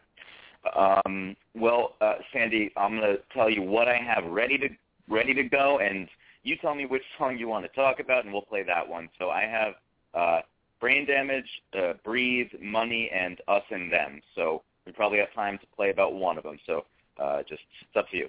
Um, 0.74 1.36
well, 1.54 1.94
uh, 2.00 2.14
Sandy, 2.32 2.72
I'm 2.76 2.98
going 2.98 3.16
to 3.16 3.22
tell 3.34 3.50
you 3.50 3.62
what 3.62 3.88
I 3.88 3.98
have 3.98 4.24
ready 4.24 4.58
to 4.58 4.68
ready 5.08 5.34
to 5.34 5.44
go, 5.44 5.78
and 5.78 6.08
you 6.42 6.56
tell 6.56 6.74
me 6.74 6.86
which 6.86 7.02
song 7.18 7.38
you 7.38 7.48
want 7.48 7.64
to 7.64 7.72
talk 7.80 8.00
about, 8.00 8.24
and 8.24 8.32
we'll 8.32 8.42
play 8.42 8.62
that 8.64 8.86
one. 8.86 9.08
So 9.18 9.30
I 9.30 9.42
have 9.42 9.74
uh, 10.14 10.40
Brain 10.80 11.06
Damage, 11.06 11.46
uh, 11.78 11.94
Breathe, 12.04 12.48
Money, 12.60 13.10
and 13.14 13.40
Us 13.48 13.62
and 13.70 13.92
Them. 13.92 14.20
So 14.34 14.62
we 14.84 14.92
probably 14.92 15.18
have 15.18 15.32
time 15.34 15.58
to 15.58 15.66
play 15.76 15.90
about 15.90 16.14
one 16.14 16.38
of 16.38 16.44
them. 16.44 16.58
So 16.66 16.84
uh, 17.20 17.42
just 17.48 17.62
it's 17.80 17.96
up 17.96 18.08
to 18.10 18.16
you. 18.16 18.28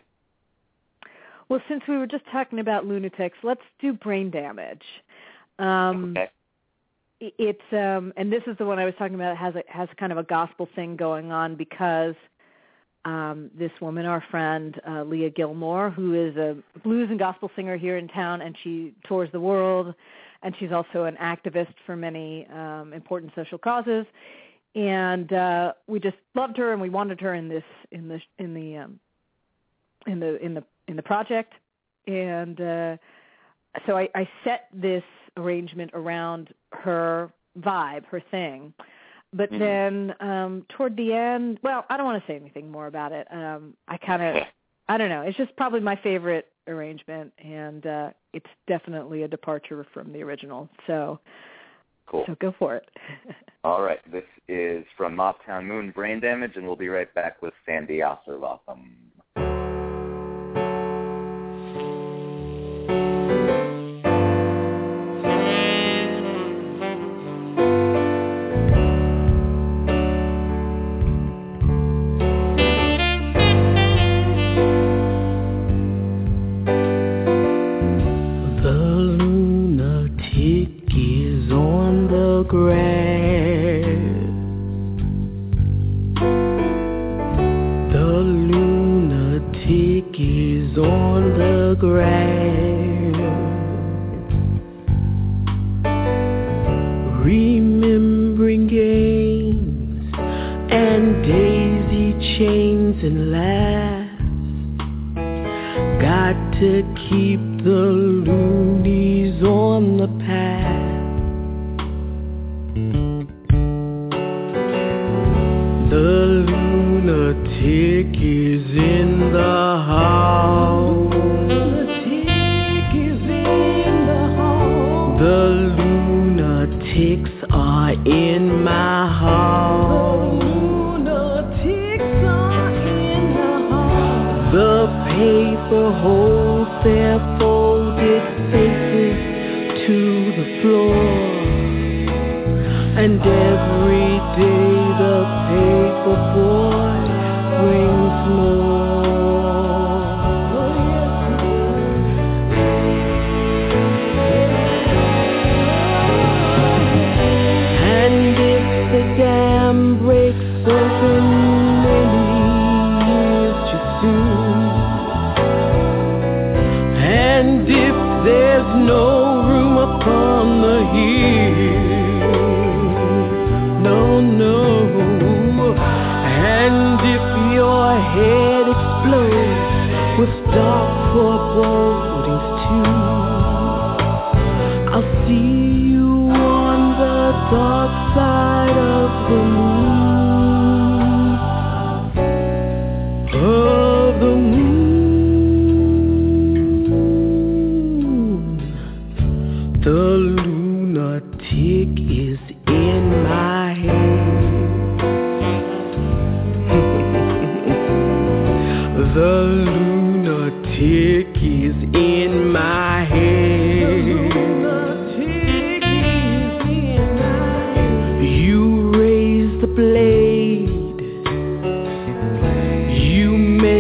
Well, 1.50 1.62
since 1.70 1.82
we 1.88 1.98
were 1.98 2.08
just 2.08 2.26
talking 2.32 2.60
about 2.60 2.86
lunatics, 2.86 3.38
let's 3.44 3.62
do 3.80 3.94
brain 3.94 4.30
damage. 4.30 4.84
Um, 5.60 6.12
okay. 6.18 6.30
It- 7.20 7.34
It's 7.38 7.74
um, 7.74 8.14
and 8.18 8.32
this 8.32 8.44
is 8.48 8.58
the 8.58 8.66
one 8.66 8.80
I 8.80 8.86
was 8.86 8.94
talking 8.98 9.16
about. 9.16 9.32
It 9.34 9.38
has 9.38 9.56
a, 9.56 9.64
has 9.68 9.90
kind 9.98 10.12
of 10.12 10.18
a 10.18 10.24
gospel 10.24 10.68
thing 10.76 10.96
going 10.96 11.32
on 11.32 11.56
because 11.56 12.16
um, 13.06 13.50
this 13.58 13.72
woman, 13.82 14.06
our 14.06 14.24
friend 14.30 14.80
uh, 14.88 15.04
Leah 15.04 15.30
Gilmore, 15.30 15.90
who 15.90 16.14
is 16.14 16.36
a 16.36 16.58
blues 16.84 17.08
and 17.10 17.18
gospel 17.20 17.50
singer 17.56 17.78
here 17.78 17.98
in 17.98 18.08
town, 18.08 18.42
and 18.42 18.56
she 18.64 18.94
tours 19.08 19.30
the 19.32 19.40
world, 19.40 19.94
and 20.44 20.54
she's 20.60 20.72
also 20.72 21.06
an 21.06 21.16
activist 21.16 21.74
for 21.86 21.96
many 21.96 22.46
um, 22.54 22.94
important 22.94 23.32
social 23.36 23.58
causes. 23.58 24.06
And 24.76 25.32
uh, 25.34 25.74
we 25.88 26.00
just 26.00 26.18
loved 26.36 26.58
her, 26.58 26.72
and 26.74 26.82
we 26.82 26.90
wanted 26.90 27.20
her 27.22 27.34
in 27.34 27.48
this 27.50 27.64
in 27.92 28.08
the 28.08 28.20
in 28.38 28.54
the 28.54 28.78
um, 28.78 29.00
in 30.06 30.20
the 30.20 30.44
in 30.46 30.54
the 30.54 30.64
in 30.88 30.96
the 30.98 31.04
project. 31.04 31.54
And 32.06 32.62
uh, 32.62 32.98
so 33.86 33.98
I, 33.98 34.08
I 34.16 34.30
set 34.44 34.68
this 34.74 35.04
arrangement 35.38 35.92
around 35.94 36.54
her 36.74 37.32
vibe, 37.60 38.06
her 38.06 38.22
thing. 38.32 38.74
But 39.34 39.52
mm-hmm. 39.52 39.60
then 39.60 40.16
um 40.20 40.66
toward 40.70 40.96
the 40.98 41.14
end, 41.14 41.60
well, 41.64 41.86
I 41.90 41.98
don't 41.98 42.06
want 42.06 42.24
to 42.24 42.32
say 42.32 42.36
anything 42.36 42.72
more 42.72 42.88
about 42.88 43.12
it. 43.12 43.28
Um 43.32 43.74
I 43.88 43.98
kind 43.98 44.22
of 44.22 44.44
I 44.90 44.98
don't 44.98 45.10
know. 45.10 45.22
It's 45.22 45.38
just 45.38 45.56
probably 45.56 45.82
my 45.82 45.96
favorite 45.98 46.48
arrangement 46.68 47.34
and 47.44 47.86
uh 47.86 48.10
it's 48.34 48.50
definitely 48.68 49.24
a 49.24 49.28
departure 49.28 49.86
from 49.94 50.12
the 50.14 50.24
original. 50.24 50.70
So 50.88 51.20
Cool. 52.08 52.24
So 52.26 52.36
go 52.40 52.54
for 52.58 52.78
it. 52.78 52.90
All 53.66 53.82
right. 53.82 54.00
This 54.10 54.24
is 54.48 54.86
from 54.96 55.14
Mobtown 55.16 55.66
Moon 55.66 55.92
Brain 55.92 56.22
Damage 56.22 56.54
and 56.56 56.66
we'll 56.66 56.78
be 56.78 56.88
right 56.88 57.14
back 57.14 57.42
with 57.42 57.54
Sandy 57.66 58.00
Asirvatham. 58.00 58.92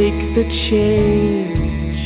make 0.10 0.36
the 0.36 0.44
change. 0.70 2.00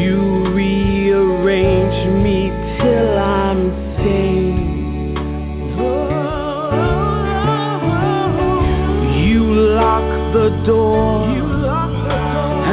You 0.00 0.16
rearrange 0.54 2.00
me 2.24 2.50
till 2.80 3.18
I'm 3.18 3.62
sane. 3.96 5.16
You 9.26 9.42
lock 9.80 10.08
the 10.32 10.48
door 10.64 11.26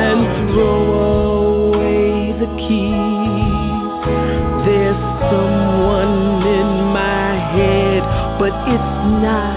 and 0.06 0.20
throw 0.54 0.80
away 1.72 2.32
the 2.40 2.50
key. 2.64 2.96
There's 4.66 5.02
someone 5.30 6.48
in 6.60 6.70
my 7.02 7.28
head, 7.56 8.02
but 8.40 8.54
it's 8.74 8.94
not. 9.24 9.55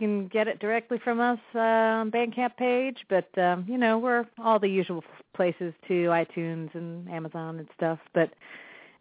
Can 0.00 0.26
get 0.26 0.48
it 0.48 0.58
directly 0.58 0.98
from 0.98 1.20
us 1.20 1.38
uh, 1.54 1.58
on 1.58 2.10
Bandcamp 2.10 2.56
page, 2.56 3.06
but 3.08 3.28
um, 3.38 3.64
you 3.68 3.78
know 3.78 3.98
we're 3.98 4.26
all 4.42 4.58
the 4.58 4.68
usual 4.68 5.04
places 5.34 5.72
too, 5.86 6.08
iTunes 6.08 6.74
and 6.74 7.08
Amazon 7.08 7.58
and 7.60 7.68
stuff. 7.76 7.98
But 8.12 8.30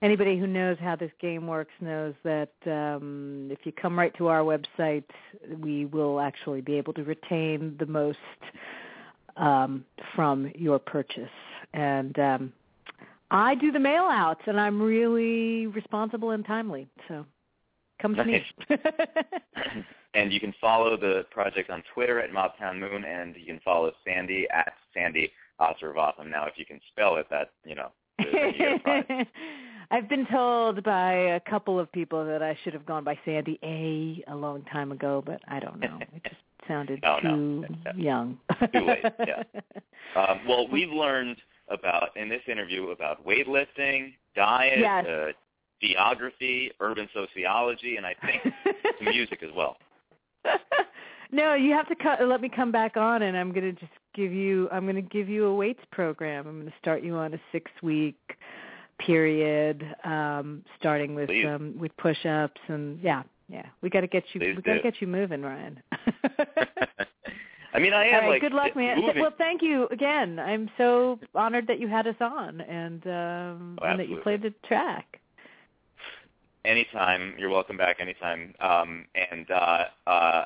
anybody 0.01 0.38
who 0.38 0.45
knows 0.45 0.77
how 0.80 0.95
this 0.95 1.11
game 1.19 1.47
works 1.47 1.71
knows 1.81 2.13
that 2.23 2.51
um, 2.67 3.49
if 3.51 3.65
you 3.65 3.71
come 3.71 3.97
right 3.97 4.15
to 4.17 4.27
our 4.27 4.41
website, 4.41 5.05
we 5.59 5.85
will 5.85 6.19
actually 6.19 6.61
be 6.61 6.76
able 6.76 6.93
to 6.93 7.03
retain 7.03 7.76
the 7.80 7.85
most 7.88 8.19
um, 9.38 9.85
from 10.15 10.51
your 10.55 10.80
purchase. 10.80 11.30
And 11.73 12.17
um, 12.19 12.53
I 13.31 13.55
do 13.55 13.71
the 13.71 13.80
mail 13.80 14.07
outs, 14.09 14.41
and 14.47 14.59
I'm 14.59 14.81
really 14.81 15.67
responsible 15.67 16.31
and 16.31 16.45
timely. 16.45 16.88
So 17.07 17.26
come 18.01 18.15
to 18.15 18.23
me. 18.26 18.43
and 20.13 20.31
you 20.34 20.39
can 20.39 20.53
follow 20.59 20.97
the 20.97 21.26
project 21.31 21.69
on 21.69 21.84
Twitter 21.93 22.19
at 22.19 22.31
Mobtown 22.31 22.80
Moon, 22.80 23.03
and 23.03 23.35
you 23.35 23.45
can 23.45 23.59
follow 23.63 23.91
Sandy 24.05 24.47
at 24.51 24.73
Sandy 24.93 25.31
Asirvatham. 25.59 26.30
Now, 26.30 26.45
if 26.45 26.53
you 26.57 26.65
can 26.65 26.80
spell 26.91 27.17
it, 27.17 27.27
that 27.30 27.51
you 27.65 27.76
know, 27.76 27.89
then 28.17 28.27
you 28.34 28.53
get 28.57 28.71
a 28.76 28.80
prize. 28.80 29.26
I've 29.91 30.07
been 30.07 30.27
told 30.27 30.84
by 30.84 31.13
a 31.13 31.39
couple 31.39 31.80
of 31.80 31.91
people 31.91 32.23
that 32.26 32.43
I 32.43 32.55
should 32.63 32.73
have 32.73 32.85
gone 32.85 33.03
by 33.03 33.17
Sandy 33.26 33.59
A 33.63 34.23
a 34.31 34.35
long 34.35 34.63
time 34.71 34.91
ago, 34.91 35.23
but 35.26 35.41
I 35.47 35.59
don't 35.59 35.80
know. 35.80 35.97
It 36.15 36.23
just 36.23 36.35
sounded 36.67 37.03
Oh, 37.03 37.19
too 37.21 37.65
Yeah. 37.85 37.93
young. 37.95 38.38
Too 38.73 38.81
late, 38.85 39.05
yeah. 39.27 39.43
Um, 40.15 40.39
well, 40.47 40.67
we've 40.67 40.89
learned 40.91 41.38
about 41.69 42.15
in 42.17 42.30
this 42.30 42.41
interview 42.47 42.89
about 42.89 43.26
weightlifting, 43.26 44.13
diet, 44.35 44.80
Yes. 44.80 45.05
uh, 45.07 45.31
geography, 45.81 46.72
urban 46.80 47.07
sociology, 47.14 47.97
and 47.97 48.06
I 48.06 48.15
think 48.26 48.53
music 49.01 49.41
as 49.43 49.49
well. 49.56 49.77
no, 51.31 51.53
you 51.53 51.72
have 51.73 51.88
to 51.89 51.95
co- 51.95 52.26
let 52.26 52.41
me 52.41 52.49
come 52.53 52.72
back 52.72 52.97
on, 52.97 53.22
and 53.23 53.38
I'm 53.38 53.51
going 53.51 53.64
to 53.76 53.80
just 53.80 53.91
give 54.15 54.31
you. 54.34 54.69
I'm 54.72 54.84
going 54.84 54.95
to 54.95 55.01
give 55.01 55.30
you 55.30 55.45
a 55.45 55.56
weights 55.56 55.84
program. 55.91 56.47
I'm 56.47 56.60
going 56.60 56.68
to 56.72 56.77
start 56.81 57.03
you 57.03 57.15
on 57.15 57.34
a 57.34 57.39
six 57.51 57.69
week 57.81 58.18
period, 58.99 59.84
um, 60.03 60.64
starting 60.80 61.15
with 61.15 61.27
Please. 61.30 61.45
um, 61.47 61.76
with 61.80 61.95
push 61.97 62.26
ups, 62.26 62.60
and 62.68 62.99
yeah, 63.01 63.23
yeah. 63.47 63.65
We 63.81 63.89
got 63.89 64.01
to 64.01 64.07
get 64.07 64.23
you. 64.34 64.39
Please 64.41 64.56
we 64.56 64.61
got 64.61 64.73
to 64.76 64.81
get 64.81 65.01
you 65.01 65.07
moving, 65.07 65.41
Ryan. 65.41 65.81
I 67.73 67.80
mean, 67.80 67.93
I 67.93 68.06
am 68.07 68.15
All 68.15 68.22
right, 68.22 68.30
like 68.30 68.41
good 68.41 68.53
luck, 68.53 68.76
man. 68.76 68.99
moving. 68.99 69.22
Well, 69.22 69.34
thank 69.38 69.61
you 69.61 69.88
again. 69.91 70.39
I'm 70.39 70.69
so 70.77 71.19
honored 71.35 71.68
that 71.68 71.80
you 71.80 71.88
had 71.88 72.07
us 72.07 72.15
on 72.19 72.61
and 72.61 73.06
um 73.06 73.80
Oh, 73.81 73.85
and 73.85 73.99
that 73.99 74.10
you 74.10 74.18
played 74.18 74.41
the 74.41 74.53
track. 74.68 75.19
Anytime. 76.65 77.34
You're 77.38 77.49
welcome 77.49 77.77
back 77.77 77.98
anytime. 77.99 78.53
Um, 78.60 79.06
and 79.15 79.49
uh, 79.52 79.84
uh, 80.07 80.45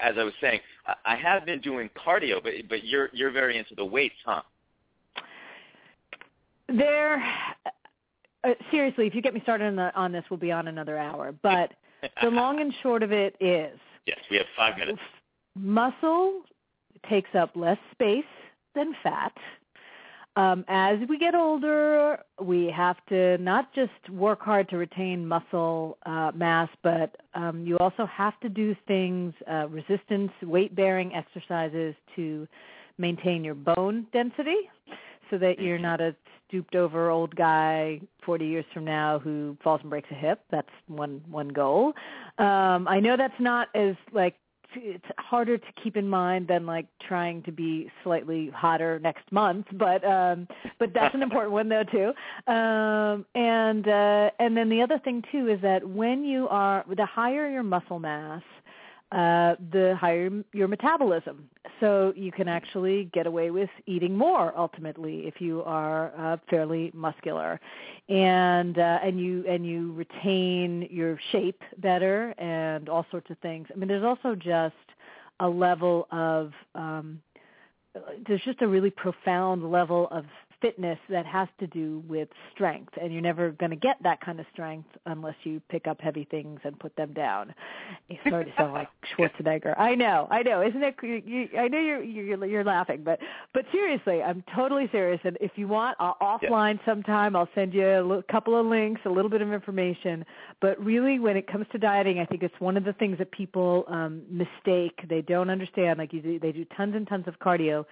as 0.00 0.14
I 0.18 0.22
was 0.24 0.34
saying, 0.40 0.60
I- 0.86 1.12
I 1.12 1.16
have 1.16 1.44
been 1.46 1.60
doing 1.60 1.88
cardio, 1.96 2.42
but 2.42 2.52
but 2.68 2.84
you're 2.84 3.08
you're 3.12 3.30
very 3.30 3.56
into 3.58 3.74
the 3.74 3.84
weights, 3.84 4.14
huh? 4.24 4.42
There 6.68 7.22
uh, 8.44 8.50
seriously, 8.70 9.06
if 9.06 9.14
you 9.14 9.22
get 9.22 9.34
me 9.34 9.40
started 9.42 9.66
on, 9.66 9.76
the, 9.76 9.94
on 9.94 10.12
this, 10.12 10.24
we'll 10.30 10.38
be 10.38 10.52
on 10.52 10.68
another 10.68 10.98
hour. 10.98 11.32
But 11.42 11.72
the 12.22 12.28
long 12.30 12.60
and 12.60 12.72
short 12.82 13.02
of 13.02 13.12
it 13.12 13.36
is 13.40 13.78
yes, 14.06 14.18
we 14.30 14.36
have 14.36 14.46
five 14.56 14.76
minutes. 14.78 15.00
muscle 15.54 16.42
takes 17.08 17.30
up 17.34 17.50
less 17.54 17.78
space 17.92 18.24
than 18.74 18.94
fat. 19.02 19.32
Um, 20.36 20.66
as 20.68 20.98
we 21.08 21.16
get 21.18 21.34
older, 21.34 22.18
we 22.40 22.70
have 22.76 22.96
to 23.08 23.38
not 23.38 23.74
just 23.74 24.10
work 24.10 24.42
hard 24.42 24.68
to 24.68 24.76
retain 24.76 25.26
muscle 25.26 25.96
uh, 26.04 26.30
mass, 26.34 26.68
but 26.82 27.16
um, 27.34 27.64
you 27.66 27.78
also 27.78 28.04
have 28.06 28.38
to 28.40 28.50
do 28.50 28.76
things, 28.86 29.32
uh, 29.50 29.66
resistance, 29.68 30.30
weight-bearing 30.42 31.14
exercises 31.14 31.94
to 32.16 32.46
maintain 32.98 33.44
your 33.44 33.54
bone 33.54 34.06
density 34.12 34.68
so 35.30 35.38
that 35.38 35.58
you're 35.58 35.78
not 35.78 36.02
a 36.02 36.14
stooped 36.48 36.76
over 36.76 37.10
old 37.10 37.34
guy 37.34 38.00
40 38.24 38.46
years 38.46 38.64
from 38.72 38.84
now 38.84 39.18
who 39.18 39.56
falls 39.64 39.80
and 39.80 39.90
breaks 39.90 40.08
a 40.10 40.14
hip. 40.14 40.42
That's 40.50 40.68
one 40.86 41.20
one 41.28 41.48
goal. 41.48 41.92
Um, 42.38 42.86
I 42.86 43.00
know 43.00 43.16
that's 43.16 43.40
not 43.40 43.68
as 43.74 43.96
like 44.12 44.34
it's 44.74 45.04
harder 45.18 45.58
to 45.58 45.66
keep 45.82 45.96
in 45.96 46.08
mind 46.08 46.48
than 46.48 46.66
like 46.66 46.86
trying 47.06 47.42
to 47.44 47.52
be 47.52 47.90
slightly 48.02 48.50
hotter 48.54 48.98
next 48.98 49.30
month, 49.30 49.66
but 49.72 50.04
um, 50.04 50.48
but 50.78 50.92
that's 50.94 51.14
an 51.14 51.22
important 51.22 51.52
one 51.52 51.68
though 51.68 51.84
too. 51.84 52.12
Um, 52.52 53.24
and 53.34 53.86
uh, 53.88 54.30
and 54.38 54.56
then 54.56 54.68
the 54.68 54.82
other 54.82 54.98
thing 54.98 55.22
too 55.30 55.48
is 55.48 55.60
that 55.62 55.86
when 55.88 56.24
you 56.24 56.48
are 56.48 56.84
the 56.94 57.06
higher 57.06 57.48
your 57.48 57.62
muscle 57.62 57.98
mass, 57.98 58.42
uh, 59.12 59.54
the 59.70 59.96
higher 60.00 60.30
your 60.52 60.68
metabolism. 60.68 61.48
So 61.80 62.12
you 62.16 62.32
can 62.32 62.48
actually 62.48 63.04
get 63.12 63.26
away 63.26 63.50
with 63.50 63.70
eating 63.86 64.16
more 64.16 64.52
ultimately 64.56 65.26
if 65.26 65.40
you 65.40 65.62
are 65.62 66.12
uh, 66.18 66.38
fairly 66.48 66.90
muscular, 66.94 67.60
and 68.08 68.78
uh, 68.78 68.98
and 69.02 69.20
you 69.20 69.44
and 69.48 69.66
you 69.66 69.92
retain 69.92 70.88
your 70.90 71.18
shape 71.32 71.62
better 71.78 72.30
and 72.38 72.88
all 72.88 73.06
sorts 73.10 73.30
of 73.30 73.38
things. 73.38 73.68
I 73.72 73.76
mean, 73.76 73.88
there's 73.88 74.04
also 74.04 74.34
just 74.34 74.74
a 75.40 75.48
level 75.48 76.08
of 76.10 76.52
um, 76.74 77.20
there's 78.26 78.42
just 78.42 78.62
a 78.62 78.66
really 78.66 78.90
profound 78.90 79.70
level 79.70 80.08
of 80.10 80.24
fitness 80.60 80.98
that 81.08 81.26
has 81.26 81.48
to 81.60 81.66
do 81.66 82.02
with 82.08 82.28
strength 82.52 82.92
and 83.00 83.12
you're 83.12 83.22
never 83.22 83.50
going 83.52 83.70
to 83.70 83.76
get 83.76 83.96
that 84.02 84.20
kind 84.20 84.40
of 84.40 84.46
strength 84.52 84.88
unless 85.06 85.34
you 85.44 85.60
pick 85.68 85.86
up 85.86 86.00
heavy 86.00 86.26
things 86.30 86.60
and 86.64 86.78
put 86.78 86.94
them 86.96 87.12
down. 87.12 87.54
It's 88.08 88.20
sorry 88.28 88.46
to 88.46 88.52
sound 88.56 88.72
like 88.72 88.88
Schwarzenegger. 89.18 89.78
I 89.78 89.94
know, 89.94 90.26
I 90.30 90.42
know. 90.42 90.62
Isn't 90.62 90.82
it? 90.82 90.96
You, 91.02 91.48
I 91.58 91.68
know 91.68 91.78
you're, 91.78 92.02
you're 92.02 92.44
you're 92.46 92.64
laughing, 92.64 93.02
but 93.04 93.18
but 93.52 93.64
seriously, 93.72 94.22
I'm 94.22 94.42
totally 94.54 94.88
serious. 94.92 95.20
And 95.24 95.36
if 95.40 95.52
you 95.56 95.68
want, 95.68 95.96
I'll 96.00 96.16
offline 96.20 96.78
sometime. 96.84 97.36
I'll 97.36 97.48
send 97.54 97.74
you 97.74 97.86
a 97.86 98.22
couple 98.24 98.58
of 98.58 98.66
links, 98.66 99.00
a 99.04 99.10
little 99.10 99.30
bit 99.30 99.42
of 99.42 99.52
information. 99.52 100.24
But 100.60 100.82
really, 100.82 101.18
when 101.18 101.36
it 101.36 101.46
comes 101.46 101.66
to 101.72 101.78
dieting, 101.78 102.18
I 102.18 102.24
think 102.24 102.42
it's 102.42 102.58
one 102.58 102.76
of 102.76 102.84
the 102.84 102.92
things 102.94 103.18
that 103.18 103.30
people 103.30 103.84
um, 103.88 104.22
mistake. 104.30 104.98
They 105.08 105.22
don't 105.22 105.50
understand. 105.50 105.98
Like 105.98 106.12
you 106.12 106.22
do, 106.22 106.38
they 106.38 106.52
do 106.52 106.64
tons 106.76 106.94
and 106.94 107.06
tons 107.06 107.26
of 107.26 107.38
cardio 107.38 107.84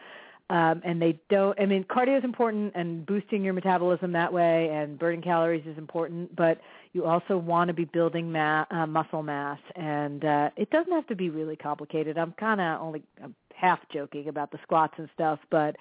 um, 0.50 0.82
and 0.84 1.00
they 1.00 1.18
don't. 1.30 1.58
I 1.60 1.66
mean, 1.66 1.84
cardio 1.84 2.18
is 2.18 2.24
important, 2.24 2.72
and 2.74 3.06
boosting 3.06 3.42
your 3.42 3.54
metabolism 3.54 4.12
that 4.12 4.32
way, 4.32 4.68
and 4.70 4.98
burning 4.98 5.22
calories 5.22 5.66
is 5.66 5.78
important. 5.78 6.34
But 6.36 6.60
you 6.92 7.06
also 7.06 7.38
want 7.38 7.68
to 7.68 7.74
be 7.74 7.84
building 7.86 8.30
ma- 8.30 8.66
uh, 8.70 8.86
muscle 8.86 9.22
mass, 9.22 9.58
and 9.74 10.24
uh, 10.24 10.50
it 10.56 10.70
doesn't 10.70 10.92
have 10.92 11.06
to 11.06 11.16
be 11.16 11.30
really 11.30 11.56
complicated. 11.56 12.18
I'm 12.18 12.32
kind 12.32 12.60
of 12.60 12.80
only 12.82 13.02
I'm 13.22 13.34
half 13.54 13.78
joking 13.92 14.28
about 14.28 14.50
the 14.50 14.58
squats 14.62 14.94
and 14.98 15.08
stuff, 15.14 15.38
but 15.50 15.76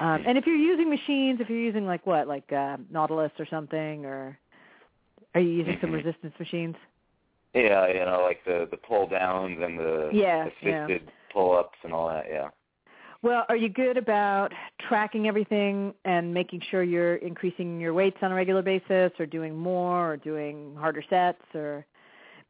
um, 0.00 0.24
and 0.26 0.38
if 0.38 0.46
you're 0.46 0.56
using 0.56 0.88
machines, 0.88 1.40
if 1.40 1.48
you're 1.48 1.58
using 1.58 1.86
like 1.86 2.06
what, 2.06 2.26
like 2.26 2.50
uh, 2.52 2.76
Nautilus 2.90 3.32
or 3.38 3.46
something, 3.46 4.04
or 4.04 4.38
are 5.34 5.40
you 5.40 5.50
using 5.50 5.78
some 5.80 5.90
Mhm. 5.90 6.04
resistance 6.04 6.34
machines? 6.38 6.76
Yeah, 7.54 7.86
you 7.88 8.04
know, 8.04 8.22
like 8.22 8.44
the 8.44 8.66
the 8.70 8.76
pull 8.76 9.06
downs 9.06 9.60
and 9.60 9.78
the 9.78 10.10
Yeah, 10.12 10.48
yeah. 10.60 10.84
assisted 10.86 11.10
pull 11.32 11.56
ups 11.56 11.78
and 11.82 11.92
all 11.92 12.08
that. 12.08 12.26
Yeah. 12.28 12.50
Well, 13.24 13.46
are 13.48 13.56
you 13.56 13.70
good 13.70 13.96
about 13.96 14.52
tracking 14.86 15.26
everything 15.26 15.94
and 16.04 16.34
making 16.34 16.60
sure 16.70 16.82
you're 16.82 17.16
increasing 17.16 17.80
your 17.80 17.94
weights 17.94 18.18
on 18.20 18.30
a 18.30 18.34
regular 18.34 18.60
basis, 18.60 19.12
or 19.18 19.24
doing 19.24 19.56
more, 19.56 20.12
or 20.12 20.16
doing 20.18 20.76
harder 20.78 21.02
sets, 21.08 21.40
or 21.54 21.86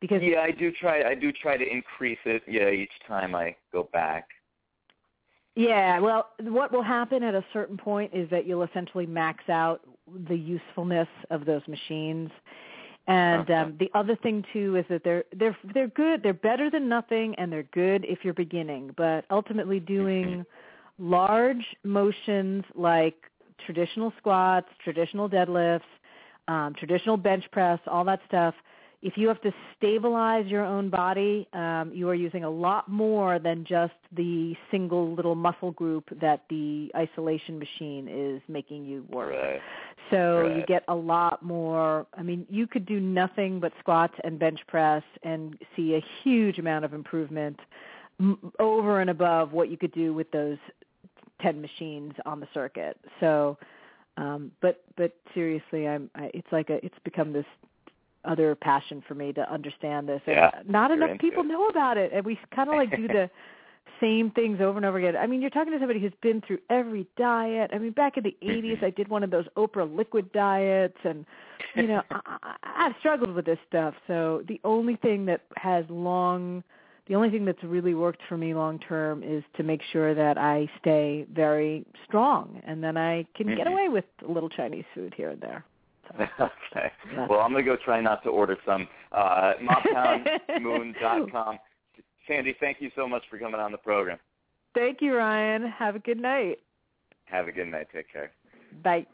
because 0.01 0.21
Yeah, 0.21 0.41
I 0.41 0.51
do 0.51 0.73
try. 0.73 1.09
I 1.09 1.15
do 1.15 1.31
try 1.31 1.57
to 1.57 1.65
increase 1.65 2.19
it. 2.25 2.43
Yeah, 2.49 2.71
each 2.71 2.91
time 3.07 3.37
I 3.37 3.55
go 3.73 3.89
back. 3.93 4.27
Yeah, 5.55 6.01
well, 6.01 6.31
what 6.41 6.73
will 6.73 6.83
happen 6.83 7.23
at 7.23 7.37
a 7.37 7.45
certain 7.53 7.77
point 7.77 8.11
is 8.13 8.29
that 8.31 8.45
you'll 8.45 8.65
essentially 8.65 9.07
max 9.07 9.49
out 9.49 9.81
the 10.29 10.37
usefulness 10.37 11.07
of 11.31 11.45
those 11.45 11.63
machines. 11.69 12.33
And 13.07 13.49
um, 13.51 13.77
the 13.79 13.91
other 13.95 14.17
thing 14.17 14.45
too 14.53 14.75
is 14.77 14.87
that 14.89 15.05
they're 15.05 15.23
they're 15.37 15.57
they're 15.73 15.89
good. 15.89 16.25
They're 16.25 16.33
better 16.33 16.69
than 16.69 16.89
nothing, 16.89 17.37
and 17.37 17.53
they're 17.53 17.69
good 17.75 18.05
if 18.09 18.25
you're 18.25 18.35
beginning. 18.35 18.93
But 18.97 19.25
ultimately, 19.31 19.79
doing 19.79 20.45
large 20.99 21.65
motions 21.83 22.65
like 22.75 23.16
traditional 23.65 24.12
squats, 24.19 24.69
traditional 24.83 25.29
deadlifts, 25.29 25.83
um, 26.49 26.75
traditional 26.79 27.16
bench 27.16 27.45
press, 27.53 27.81
all 27.87 28.05
that 28.05 28.21
stuff. 28.27 28.55
If 29.03 29.19
you 29.19 29.29
have 29.29 29.41
to 29.43 29.53
stabilize 29.77 30.47
your 30.47 30.65
own 30.65 30.89
body, 30.89 31.47
um, 31.53 31.91
you 31.93 32.09
are 32.09 32.15
using 32.15 32.45
a 32.45 32.49
lot 32.49 32.89
more 32.89 33.39
than 33.39 33.66
just 33.69 33.93
the 34.16 34.55
single 34.71 35.15
little 35.15 35.35
muscle 35.35 35.73
group 35.73 36.09
that 36.23 36.45
the 36.49 36.91
isolation 36.97 37.59
machine 37.59 38.09
is 38.09 38.41
making 38.49 38.87
you 38.87 39.05
work. 39.11 39.33
Right. 39.33 39.61
So 40.11 40.47
you 40.57 40.65
get 40.66 40.85
a 40.89 40.95
lot 40.95 41.43
more. 41.43 42.07
I 42.16 42.23
mean, 42.23 42.47
you 42.49 42.66
could 42.66 42.87
do 42.87 42.99
nothing 42.99 43.61
but 43.61 43.73
squats 43.79 44.15
and 44.25 44.39
bench 44.39 44.61
press 44.69 45.03
and 45.23 45.59
see 45.77 45.97
a 45.97 46.05
huge 46.23 46.59
amount 46.59 46.87
of 46.87 46.95
improvement 46.95 47.61
over 48.59 49.01
and 49.01 49.11
above 49.11 49.53
what 49.53 49.70
you 49.70 49.77
could 49.77 49.93
do 49.93 50.15
with 50.15 50.31
those 50.31 50.59
ten 51.41 51.61
machines 51.61 52.12
on 52.27 52.41
the 52.41 52.49
circuit. 52.55 52.99
So, 53.20 53.59
um, 54.16 54.51
but 54.61 54.82
but 54.97 55.15
seriously, 55.35 55.89
I'm. 55.89 56.11
I, 56.15 56.31
it's 56.35 56.51
like 56.53 56.70
a. 56.70 56.85
It's 56.85 56.99
become 57.05 57.32
this 57.32 57.47
other 58.24 58.55
passion 58.55 59.03
for 59.07 59.15
me 59.15 59.32
to 59.32 59.53
understand 59.53 60.09
this. 60.09 60.23
Yeah, 60.27 60.51
and 60.59 60.69
not 60.69 60.91
enough 60.91 61.19
people 61.19 61.43
it. 61.43 61.49
know 61.49 61.69
about 61.69 61.97
it, 61.97 62.12
and 62.12 62.24
we 62.24 62.39
kind 62.55 62.69
of 62.69 62.77
like 62.77 62.95
do 62.97 63.09
the 63.09 63.31
same 64.01 64.31
things 64.31 64.61
over 64.61 64.77
and 64.77 64.86
over 64.86 64.99
again. 64.99 65.16
I 65.16 65.27
mean, 65.27 65.41
you're 65.41 65.51
talking 65.51 65.73
to 65.73 65.78
somebody 65.78 66.01
who's 66.01 66.12
been 66.23 66.41
through 66.47 66.59
every 66.70 67.07
diet. 67.16 67.70
I 67.73 67.78
mean, 67.78 67.93
back 67.93 68.16
in 68.16 68.24
the 68.24 68.36
80s, 68.43 68.82
I 68.82 68.91
did 68.91 69.09
one 69.09 69.23
of 69.23 69.31
those 69.31 69.47
Oprah 69.57 69.95
liquid 69.95 70.32
diets, 70.32 70.99
and 71.05 71.24
you 71.74 71.86
know, 71.86 72.03
I, 72.11 72.20
I, 72.43 72.57
I've 72.62 72.93
struggled 72.99 73.32
with 73.32 73.47
this 73.47 73.59
stuff. 73.69 73.95
So 74.07 74.43
the 74.49 74.61
only 74.65 74.97
thing 74.97 75.27
that 75.27 75.43
has 75.57 75.85
long, 75.89 76.62
the 77.07 77.15
only 77.15 77.31
thing 77.31 77.45
that's 77.45 77.63
really 77.63 77.95
worked 77.95 78.23
for 78.29 78.37
me 78.39 78.55
long 78.55 78.79
term 78.79 79.23
is 79.23 79.45
to 79.57 79.63
make 79.63 79.83
sure 79.93 80.15
that 80.15 80.39
I 80.39 80.69
stay 80.81 81.27
very 81.33 81.85
strong, 82.07 82.61
and 82.67 82.83
then 82.83 82.97
I 82.97 83.25
can 83.35 83.49
get 83.55 83.67
Mhm. 83.67 83.73
away 83.73 83.89
with 83.89 84.05
a 84.27 84.31
little 84.31 84.49
Chinese 84.49 84.85
food 84.95 85.13
here 85.15 85.31
and 85.31 85.41
there. 85.41 85.65
So, 86.09 86.15
okay. 86.73 86.91
Well, 87.29 87.41
I'm 87.41 87.53
going 87.53 87.65
to 87.65 87.71
go 87.71 87.77
try 87.77 88.01
not 88.01 88.23
to 88.25 88.31
order 88.31 88.57
some. 88.65 88.89
Uh, 89.13 89.55
MobtownMoon.com. 89.61 91.59
Sandy, 92.27 92.55
thank 92.59 92.81
you 92.81 92.91
so 92.97 93.07
much 93.09 93.23
for 93.29 93.39
coming 93.39 93.61
on 93.61 93.71
the 93.73 93.79
program. 93.79 94.19
Thank 94.75 95.01
you, 95.03 95.15
Ryan. 95.15 95.67
Have 95.67 95.95
a 95.97 95.99
good 95.99 96.19
night. 96.19 96.59
Have 97.27 97.49
a 97.49 97.53
good 97.53 97.69
night. 97.69 97.89
Take 97.93 98.11
care. 98.13 98.33
Bye. 98.83 99.07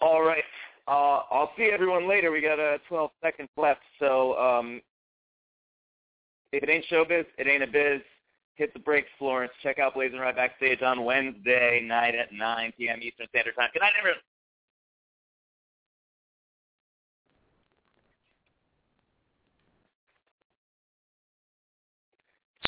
All 0.00 0.22
right. 0.22 0.44
Uh, 0.88 1.22
I'll 1.30 1.52
see 1.56 1.70
everyone 1.72 2.08
later. 2.08 2.30
We 2.32 2.40
got 2.40 2.58
uh, 2.58 2.78
12 2.88 3.10
seconds 3.22 3.48
left. 3.56 3.80
So 4.00 4.36
um, 4.38 4.80
if 6.52 6.62
it 6.62 6.68
ain't 6.68 6.84
showbiz, 6.90 7.26
it 7.38 7.46
ain't 7.46 7.62
a 7.62 7.66
biz. 7.66 8.02
Hit 8.54 8.74
the 8.74 8.80
brakes, 8.80 9.08
Florence. 9.18 9.52
Check 9.62 9.78
out 9.78 9.94
BlazinRy 9.94 10.36
Backstage 10.36 10.82
on 10.82 11.04
Wednesday 11.04 11.82
night 11.84 12.14
at 12.14 12.32
9 12.32 12.72
p.m. 12.78 13.00
Eastern 13.02 13.26
Standard 13.28 13.56
Time. 13.56 13.70
Good 13.72 13.80
night, 13.80 13.92
everyone. 13.98 14.20